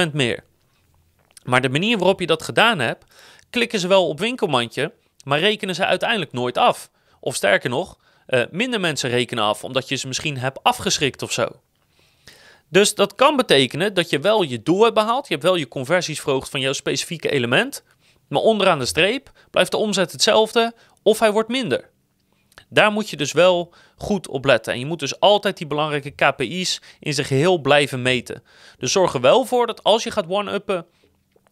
20% 0.07 0.11
meer. 0.11 0.43
Maar 1.43 1.61
de 1.61 1.69
manier 1.69 1.97
waarop 1.97 2.19
je 2.19 2.27
dat 2.27 2.43
gedaan 2.43 2.79
hebt, 2.79 3.05
klikken 3.49 3.79
ze 3.79 3.87
wel 3.87 4.07
op 4.07 4.19
winkelmandje, 4.19 4.91
maar 5.23 5.39
rekenen 5.39 5.75
ze 5.75 5.85
uiteindelijk 5.85 6.31
nooit 6.31 6.57
af. 6.57 6.89
Of 7.19 7.35
sterker 7.35 7.69
nog, 7.69 7.97
uh, 8.27 8.43
minder 8.51 8.79
mensen 8.79 9.09
rekenen 9.09 9.43
af, 9.43 9.63
omdat 9.63 9.89
je 9.89 9.95
ze 9.95 10.07
misschien 10.07 10.37
hebt 10.37 10.63
afgeschrikt 10.63 11.21
of 11.21 11.31
zo. 11.31 11.47
Dus 12.69 12.95
dat 12.95 13.15
kan 13.15 13.35
betekenen 13.35 13.93
dat 13.93 14.09
je 14.09 14.19
wel 14.19 14.41
je 14.41 14.63
doel 14.63 14.81
hebt 14.81 14.93
behaald, 14.93 15.27
je 15.27 15.33
hebt 15.33 15.45
wel 15.45 15.55
je 15.55 15.67
conversies 15.67 16.21
verhoogd 16.21 16.49
van 16.49 16.59
jouw 16.59 16.73
specifieke 16.73 17.29
element, 17.29 17.83
maar 18.27 18.41
onderaan 18.41 18.79
de 18.79 18.85
streep 18.85 19.31
blijft 19.51 19.71
de 19.71 19.77
omzet 19.77 20.11
hetzelfde 20.11 20.73
of 21.03 21.19
hij 21.19 21.31
wordt 21.31 21.49
minder. 21.49 21.89
Daar 22.69 22.91
moet 22.91 23.09
je 23.09 23.17
dus 23.17 23.31
wel 23.31 23.73
goed 23.97 24.27
op 24.27 24.45
letten. 24.45 24.73
En 24.73 24.79
je 24.79 24.85
moet 24.85 24.99
dus 24.99 25.19
altijd 25.19 25.57
die 25.57 25.67
belangrijke 25.67 26.11
KPI's 26.11 26.81
in 26.99 27.13
zijn 27.13 27.27
geheel 27.27 27.57
blijven 27.57 28.01
meten. 28.01 28.43
Dus 28.77 28.91
zorg 28.91 29.13
er 29.13 29.21
wel 29.21 29.45
voor 29.45 29.67
dat 29.67 29.83
als 29.83 30.03
je 30.03 30.11
gaat 30.11 30.27
one-uppen, 30.27 30.85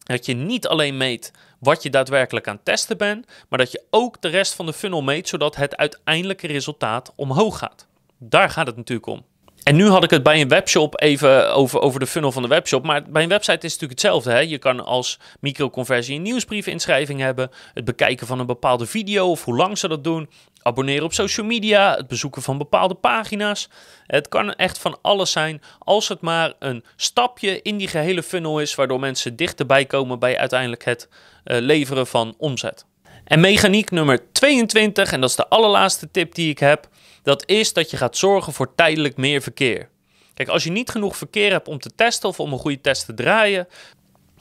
dat 0.03 0.25
je 0.25 0.33
niet 0.33 0.67
alleen 0.67 0.97
meet 0.97 1.31
wat 1.59 1.83
je 1.83 1.89
daadwerkelijk 1.89 2.47
aan 2.47 2.55
het 2.55 2.65
testen 2.65 2.97
bent, 2.97 3.25
maar 3.49 3.59
dat 3.59 3.71
je 3.71 3.83
ook 3.89 4.21
de 4.21 4.27
rest 4.27 4.53
van 4.53 4.65
de 4.65 4.73
funnel 4.73 5.01
meet, 5.01 5.27
zodat 5.27 5.55
het 5.55 5.77
uiteindelijke 5.77 6.47
resultaat 6.47 7.13
omhoog 7.15 7.57
gaat. 7.57 7.87
Daar 8.17 8.49
gaat 8.49 8.67
het 8.67 8.75
natuurlijk 8.75 9.07
om. 9.07 9.25
En 9.63 9.75
nu 9.75 9.87
had 9.87 10.03
ik 10.03 10.09
het 10.09 10.23
bij 10.23 10.41
een 10.41 10.47
webshop 10.47 11.01
even 11.01 11.53
over, 11.53 11.81
over 11.81 11.99
de 11.99 12.07
funnel 12.07 12.31
van 12.31 12.41
de 12.41 12.47
webshop. 12.47 12.83
Maar 12.83 13.03
bij 13.09 13.23
een 13.23 13.29
website 13.29 13.65
is 13.65 13.71
het 13.71 13.81
natuurlijk 13.81 13.99
hetzelfde. 14.01 14.31
Hè? 14.31 14.39
Je 14.39 14.57
kan 14.57 14.85
als 14.85 15.19
microconversie 15.39 16.15
een 16.15 16.21
nieuwsbriefinschrijving 16.21 17.19
hebben. 17.19 17.51
Het 17.73 17.85
bekijken 17.85 18.27
van 18.27 18.39
een 18.39 18.45
bepaalde 18.45 18.85
video 18.85 19.29
of 19.29 19.43
hoe 19.43 19.55
lang 19.55 19.77
ze 19.77 19.87
dat 19.87 20.03
doen. 20.03 20.29
Abonneren 20.61 21.03
op 21.03 21.13
social 21.13 21.45
media. 21.45 21.95
Het 21.95 22.07
bezoeken 22.07 22.41
van 22.41 22.57
bepaalde 22.57 22.93
pagina's. 22.93 23.69
Het 24.05 24.27
kan 24.27 24.53
echt 24.53 24.77
van 24.77 24.97
alles 25.01 25.31
zijn. 25.31 25.61
Als 25.79 26.07
het 26.07 26.21
maar 26.21 26.53
een 26.59 26.83
stapje 26.95 27.61
in 27.61 27.77
die 27.77 27.87
gehele 27.87 28.23
funnel 28.23 28.59
is. 28.59 28.75
Waardoor 28.75 28.99
mensen 28.99 29.35
dichterbij 29.35 29.85
komen 29.85 30.19
bij 30.19 30.37
uiteindelijk 30.37 30.85
het 30.85 31.09
uh, 31.45 31.57
leveren 31.59 32.07
van 32.07 32.35
omzet. 32.37 32.85
En 33.23 33.39
mechaniek 33.39 33.91
nummer 33.91 34.31
22, 34.31 35.11
en 35.11 35.21
dat 35.21 35.29
is 35.29 35.35
de 35.35 35.47
allerlaatste 35.47 36.11
tip 36.11 36.35
die 36.35 36.49
ik 36.49 36.59
heb 36.59 36.89
dat 37.23 37.43
is 37.47 37.73
dat 37.73 37.89
je 37.89 37.97
gaat 37.97 38.17
zorgen 38.17 38.53
voor 38.53 38.75
tijdelijk 38.75 39.17
meer 39.17 39.41
verkeer. 39.41 39.89
Kijk, 40.33 40.49
als 40.49 40.63
je 40.63 40.71
niet 40.71 40.89
genoeg 40.89 41.17
verkeer 41.17 41.51
hebt 41.51 41.67
om 41.67 41.79
te 41.79 41.95
testen 41.95 42.29
of 42.29 42.39
om 42.39 42.53
een 42.53 42.59
goede 42.59 42.81
test 42.81 43.05
te 43.05 43.13
draaien, 43.13 43.67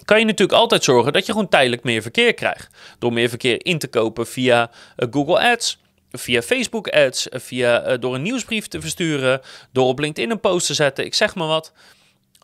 kan 0.05 0.19
je 0.19 0.25
natuurlijk 0.25 0.59
altijd 0.59 0.85
zorgen 0.85 1.13
dat 1.13 1.27
je 1.27 1.33
gewoon 1.33 1.49
tijdelijk 1.49 1.83
meer 1.83 2.03
verkeer 2.03 2.35
krijgt. 2.35 2.69
Door 2.99 3.13
meer 3.13 3.29
verkeer 3.29 3.65
in 3.65 3.79
te 3.79 3.89
kopen 3.89 4.27
via 4.27 4.71
uh, 4.97 5.09
Google 5.11 5.51
Ads, 5.51 5.81
via 6.11 6.43
Facebook 6.43 6.89
Ads, 6.89 7.29
uh, 7.29 7.41
via, 7.41 7.91
uh, 7.91 7.99
door 7.99 8.15
een 8.15 8.23
nieuwsbrief 8.23 8.69
te 8.69 8.81
versturen, 8.81 9.41
door 9.73 9.87
op 9.87 9.99
LinkedIn 9.99 10.31
een 10.31 10.41
post 10.41 10.67
te 10.67 10.75
zetten, 10.75 11.05
ik 11.05 11.15
zeg 11.15 11.35
maar 11.35 11.49
wat. 11.49 11.73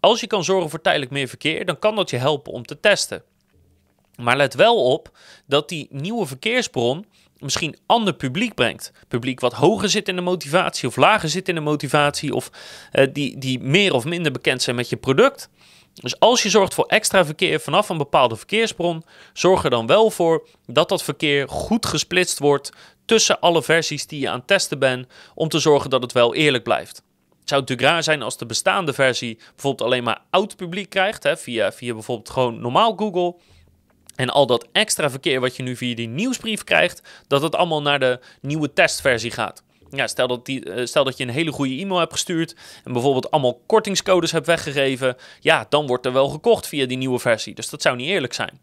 Als 0.00 0.20
je 0.20 0.26
kan 0.26 0.44
zorgen 0.44 0.70
voor 0.70 0.80
tijdelijk 0.80 1.10
meer 1.10 1.28
verkeer, 1.28 1.64
dan 1.64 1.78
kan 1.78 1.96
dat 1.96 2.10
je 2.10 2.16
helpen 2.16 2.52
om 2.52 2.66
te 2.66 2.80
testen. 2.80 3.22
Maar 4.16 4.36
let 4.36 4.54
wel 4.54 4.84
op 4.92 5.18
dat 5.46 5.68
die 5.68 5.88
nieuwe 5.90 6.26
verkeersbron 6.26 7.06
misschien 7.38 7.76
ander 7.86 8.14
publiek 8.14 8.54
brengt. 8.54 8.92
Publiek 9.08 9.40
wat 9.40 9.52
hoger 9.52 9.88
zit 9.88 10.08
in 10.08 10.16
de 10.16 10.22
motivatie 10.22 10.88
of 10.88 10.96
lager 10.96 11.28
zit 11.28 11.48
in 11.48 11.54
de 11.54 11.60
motivatie 11.60 12.34
of 12.34 12.50
uh, 12.92 13.06
die, 13.12 13.38
die 13.38 13.60
meer 13.60 13.94
of 13.94 14.04
minder 14.04 14.32
bekend 14.32 14.62
zijn 14.62 14.76
met 14.76 14.88
je 14.88 14.96
product. 14.96 15.48
Dus 16.00 16.18
als 16.18 16.42
je 16.42 16.50
zorgt 16.50 16.74
voor 16.74 16.86
extra 16.86 17.24
verkeer 17.24 17.60
vanaf 17.60 17.88
een 17.88 17.98
bepaalde 17.98 18.36
verkeersbron, 18.36 19.04
zorg 19.32 19.64
er 19.64 19.70
dan 19.70 19.86
wel 19.86 20.10
voor 20.10 20.48
dat 20.66 20.88
dat 20.88 21.02
verkeer 21.02 21.48
goed 21.48 21.86
gesplitst 21.86 22.38
wordt 22.38 22.72
tussen 23.04 23.40
alle 23.40 23.62
versies 23.62 24.06
die 24.06 24.20
je 24.20 24.28
aan 24.28 24.38
het 24.38 24.46
testen 24.46 24.78
bent, 24.78 25.06
om 25.34 25.48
te 25.48 25.58
zorgen 25.58 25.90
dat 25.90 26.02
het 26.02 26.12
wel 26.12 26.34
eerlijk 26.34 26.64
blijft. 26.64 26.96
Het 27.40 27.48
zou 27.48 27.60
natuurlijk 27.60 27.88
raar 27.88 28.02
zijn 28.02 28.22
als 28.22 28.36
de 28.36 28.46
bestaande 28.46 28.92
versie 28.92 29.36
bijvoorbeeld 29.36 29.88
alleen 29.88 30.04
maar 30.04 30.22
oud 30.30 30.56
publiek 30.56 30.90
krijgt, 30.90 31.22
hè, 31.22 31.36
via, 31.36 31.72
via 31.72 31.92
bijvoorbeeld 31.92 32.30
gewoon 32.30 32.60
normaal 32.60 32.94
Google. 32.96 33.34
En 34.16 34.30
al 34.30 34.46
dat 34.46 34.66
extra 34.72 35.10
verkeer 35.10 35.40
wat 35.40 35.56
je 35.56 35.62
nu 35.62 35.76
via 35.76 35.94
die 35.94 36.08
nieuwsbrief 36.08 36.64
krijgt, 36.64 37.02
dat 37.26 37.42
het 37.42 37.54
allemaal 37.54 37.82
naar 37.82 37.98
de 38.00 38.20
nieuwe 38.40 38.72
testversie 38.72 39.30
gaat. 39.30 39.62
Ja, 39.90 40.06
stel, 40.06 40.26
dat 40.26 40.46
die, 40.46 40.72
eh, 40.72 40.86
stel 40.86 41.04
dat 41.04 41.16
je 41.16 41.24
een 41.24 41.30
hele 41.30 41.52
goede 41.52 41.78
e-mail 41.78 41.98
hebt 41.98 42.12
gestuurd 42.12 42.56
en 42.84 42.92
bijvoorbeeld 42.92 43.30
allemaal 43.30 43.62
kortingscodes 43.66 44.32
hebt 44.32 44.46
weggegeven, 44.46 45.16
ja, 45.40 45.66
dan 45.68 45.86
wordt 45.86 46.06
er 46.06 46.12
wel 46.12 46.28
gekocht 46.28 46.68
via 46.68 46.86
die 46.86 46.96
nieuwe 46.96 47.18
versie. 47.18 47.54
Dus 47.54 47.68
dat 47.68 47.82
zou 47.82 47.96
niet 47.96 48.08
eerlijk 48.08 48.32
zijn. 48.32 48.60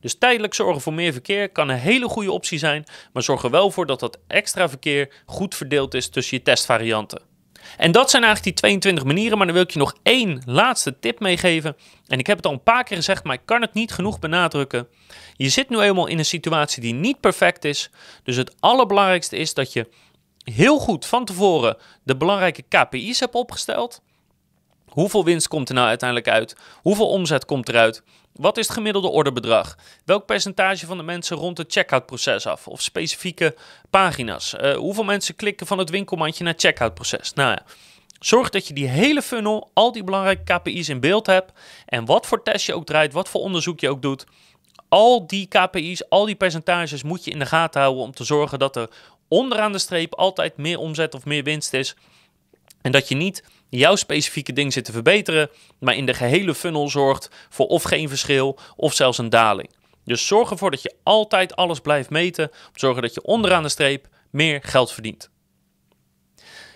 Dus 0.00 0.18
tijdelijk 0.18 0.54
zorgen 0.54 0.82
voor 0.82 0.94
meer 0.94 1.12
verkeer 1.12 1.50
kan 1.50 1.68
een 1.68 1.78
hele 1.78 2.08
goede 2.08 2.32
optie 2.32 2.58
zijn, 2.58 2.84
maar 3.12 3.22
zorg 3.22 3.42
er 3.42 3.50
wel 3.50 3.70
voor 3.70 3.86
dat 3.86 4.00
dat 4.00 4.18
extra 4.26 4.68
verkeer 4.68 5.22
goed 5.26 5.54
verdeeld 5.54 5.94
is 5.94 6.08
tussen 6.08 6.36
je 6.36 6.42
testvarianten. 6.42 7.22
En 7.76 7.92
dat 7.92 8.10
zijn 8.10 8.22
eigenlijk 8.22 8.54
die 8.54 8.62
22 8.62 9.04
manieren, 9.04 9.36
maar 9.38 9.46
dan 9.46 9.54
wil 9.56 9.64
ik 9.64 9.70
je 9.70 9.78
nog 9.78 9.94
één 10.02 10.42
laatste 10.46 10.98
tip 10.98 11.20
meegeven. 11.20 11.76
En 12.06 12.18
ik 12.18 12.26
heb 12.26 12.36
het 12.36 12.46
al 12.46 12.52
een 12.52 12.62
paar 12.62 12.84
keer 12.84 12.96
gezegd, 12.96 13.24
maar 13.24 13.34
ik 13.34 13.40
kan 13.44 13.60
het 13.60 13.74
niet 13.74 13.92
genoeg 13.92 14.18
benadrukken. 14.18 14.88
Je 15.36 15.48
zit 15.48 15.68
nu 15.68 15.80
eenmaal 15.80 16.06
in 16.06 16.18
een 16.18 16.24
situatie 16.24 16.82
die 16.82 16.94
niet 16.94 17.20
perfect 17.20 17.64
is, 17.64 17.90
dus 18.22 18.36
het 18.36 18.54
allerbelangrijkste 18.60 19.36
is 19.36 19.54
dat 19.54 19.72
je 19.72 19.88
heel 20.44 20.78
goed 20.78 21.06
van 21.06 21.24
tevoren 21.24 21.76
de 22.02 22.16
belangrijke 22.16 22.64
KPI's 22.68 23.20
hebt 23.20 23.34
opgesteld. 23.34 24.02
Hoeveel 24.96 25.24
winst 25.24 25.48
komt 25.48 25.68
er 25.68 25.74
nou 25.74 25.88
uiteindelijk 25.88 26.28
uit? 26.28 26.56
Hoeveel 26.74 27.08
omzet 27.08 27.44
komt 27.44 27.68
eruit? 27.68 28.02
Wat 28.32 28.56
is 28.56 28.66
het 28.66 28.76
gemiddelde 28.76 29.08
orderbedrag? 29.08 29.76
Welk 30.04 30.26
percentage 30.26 30.86
van 30.86 30.96
de 30.96 31.02
mensen 31.02 31.36
rond 31.36 31.58
het 31.58 31.72
checkout-proces 31.72 32.46
af? 32.46 32.68
Of 32.68 32.82
specifieke 32.82 33.56
pagina's? 33.90 34.54
Uh, 34.54 34.76
hoeveel 34.76 35.04
mensen 35.04 35.36
klikken 35.36 35.66
van 35.66 35.78
het 35.78 35.90
winkelmandje 35.90 36.44
naar 36.44 36.52
het 36.52 36.62
checkout-proces? 36.62 37.32
Nou 37.32 37.50
ja, 37.50 37.62
zorg 38.20 38.50
dat 38.50 38.68
je 38.68 38.74
die 38.74 38.88
hele 38.88 39.22
funnel, 39.22 39.70
al 39.72 39.92
die 39.92 40.04
belangrijke 40.04 40.54
KPI's 40.54 40.88
in 40.88 41.00
beeld 41.00 41.26
hebt. 41.26 41.52
En 41.86 42.04
wat 42.04 42.26
voor 42.26 42.42
test 42.42 42.66
je 42.66 42.74
ook 42.74 42.86
draait, 42.86 43.12
wat 43.12 43.28
voor 43.28 43.40
onderzoek 43.40 43.80
je 43.80 43.90
ook 43.90 44.02
doet. 44.02 44.26
Al 44.88 45.26
die 45.26 45.46
KPI's, 45.46 46.08
al 46.08 46.24
die 46.24 46.36
percentages 46.36 47.02
moet 47.02 47.24
je 47.24 47.30
in 47.30 47.38
de 47.38 47.46
gaten 47.46 47.80
houden 47.80 48.02
om 48.02 48.12
te 48.12 48.24
zorgen 48.24 48.58
dat 48.58 48.76
er 48.76 48.90
onderaan 49.28 49.72
de 49.72 49.78
streep 49.78 50.14
altijd 50.14 50.56
meer 50.56 50.78
omzet 50.78 51.14
of 51.14 51.24
meer 51.24 51.42
winst 51.42 51.72
is. 51.72 51.96
En 52.82 52.92
dat 52.92 53.08
je 53.08 53.14
niet 53.14 53.42
jouw 53.68 53.96
specifieke 53.96 54.52
ding 54.52 54.72
zit 54.72 54.84
te 54.84 54.92
verbeteren, 54.92 55.50
maar 55.78 55.94
in 55.94 56.06
de 56.06 56.14
gehele 56.14 56.54
funnel 56.54 56.88
zorgt 56.88 57.30
voor 57.48 57.66
of 57.66 57.82
geen 57.82 58.08
verschil 58.08 58.58
of 58.76 58.94
zelfs 58.94 59.18
een 59.18 59.30
daling. 59.30 59.70
Dus 60.04 60.26
zorg 60.26 60.50
ervoor 60.50 60.70
dat 60.70 60.82
je 60.82 60.94
altijd 61.02 61.56
alles 61.56 61.80
blijft 61.80 62.10
meten, 62.10 62.50
zorgen 62.74 63.02
dat 63.02 63.14
je 63.14 63.22
onderaan 63.22 63.62
de 63.62 63.68
streep 63.68 64.08
meer 64.30 64.60
geld 64.62 64.92
verdient. 64.92 65.30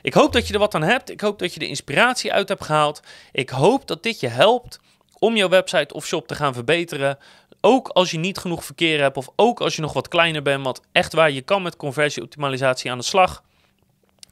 Ik 0.02 0.14
hoop 0.14 0.32
dat 0.32 0.46
je 0.46 0.52
er 0.52 0.58
wat 0.58 0.74
aan 0.74 0.82
hebt. 0.82 1.10
Ik 1.10 1.20
hoop 1.20 1.38
dat 1.38 1.54
je 1.54 1.58
de 1.58 1.68
inspiratie 1.68 2.32
uit 2.32 2.48
hebt 2.48 2.64
gehaald. 2.64 3.02
Ik 3.32 3.50
hoop 3.50 3.86
dat 3.86 4.02
dit 4.02 4.20
je 4.20 4.28
helpt 4.28 4.80
om 5.18 5.36
jouw 5.36 5.48
website 5.48 5.94
of 5.94 6.06
shop 6.06 6.26
te 6.26 6.34
gaan 6.34 6.54
verbeteren. 6.54 7.18
Ook 7.60 7.88
als 7.88 8.10
je 8.10 8.18
niet 8.18 8.38
genoeg 8.38 8.64
verkeer 8.64 9.00
hebt 9.00 9.16
of 9.16 9.28
ook 9.36 9.60
als 9.60 9.76
je 9.76 9.82
nog 9.82 9.92
wat 9.92 10.08
kleiner 10.08 10.42
bent, 10.42 10.64
want 10.64 10.80
echt 10.92 11.12
waar 11.12 11.30
je 11.30 11.42
kan 11.42 11.62
met 11.62 11.76
conversieoptimalisatie 11.76 12.90
aan 12.90 12.98
de 12.98 13.04
slag. 13.04 13.42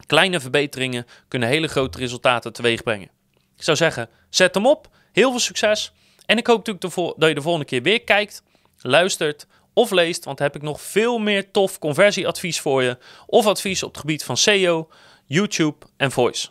Kleine 0.08 0.40
verbeteringen 0.40 1.06
kunnen 1.28 1.48
hele 1.48 1.68
grote 1.68 1.98
resultaten 1.98 2.52
teweeg 2.52 2.82
brengen. 2.82 3.10
Ik 3.56 3.62
zou 3.62 3.76
zeggen, 3.76 4.08
zet 4.30 4.54
hem 4.54 4.66
op. 4.66 4.88
Heel 5.12 5.30
veel 5.30 5.40
succes. 5.40 5.92
En 6.26 6.36
ik 6.36 6.46
hoop 6.46 6.66
natuurlijk 6.66 6.94
dat 7.18 7.28
je 7.28 7.34
de 7.34 7.42
volgende 7.42 7.66
keer 7.66 7.82
weer 7.82 8.02
kijkt, 8.02 8.42
luistert 8.80 9.46
of 9.72 9.90
leest, 9.90 10.24
want 10.24 10.38
heb 10.38 10.56
ik 10.56 10.62
nog 10.62 10.80
veel 10.80 11.18
meer 11.18 11.50
tof 11.50 11.78
conversieadvies 11.78 12.60
voor 12.60 12.82
je 12.82 12.98
of 13.26 13.46
advies 13.46 13.82
op 13.82 13.90
het 13.90 14.00
gebied 14.00 14.24
van 14.24 14.36
SEO, 14.36 14.88
YouTube 15.26 15.86
en 15.96 16.10
Voice. 16.10 16.48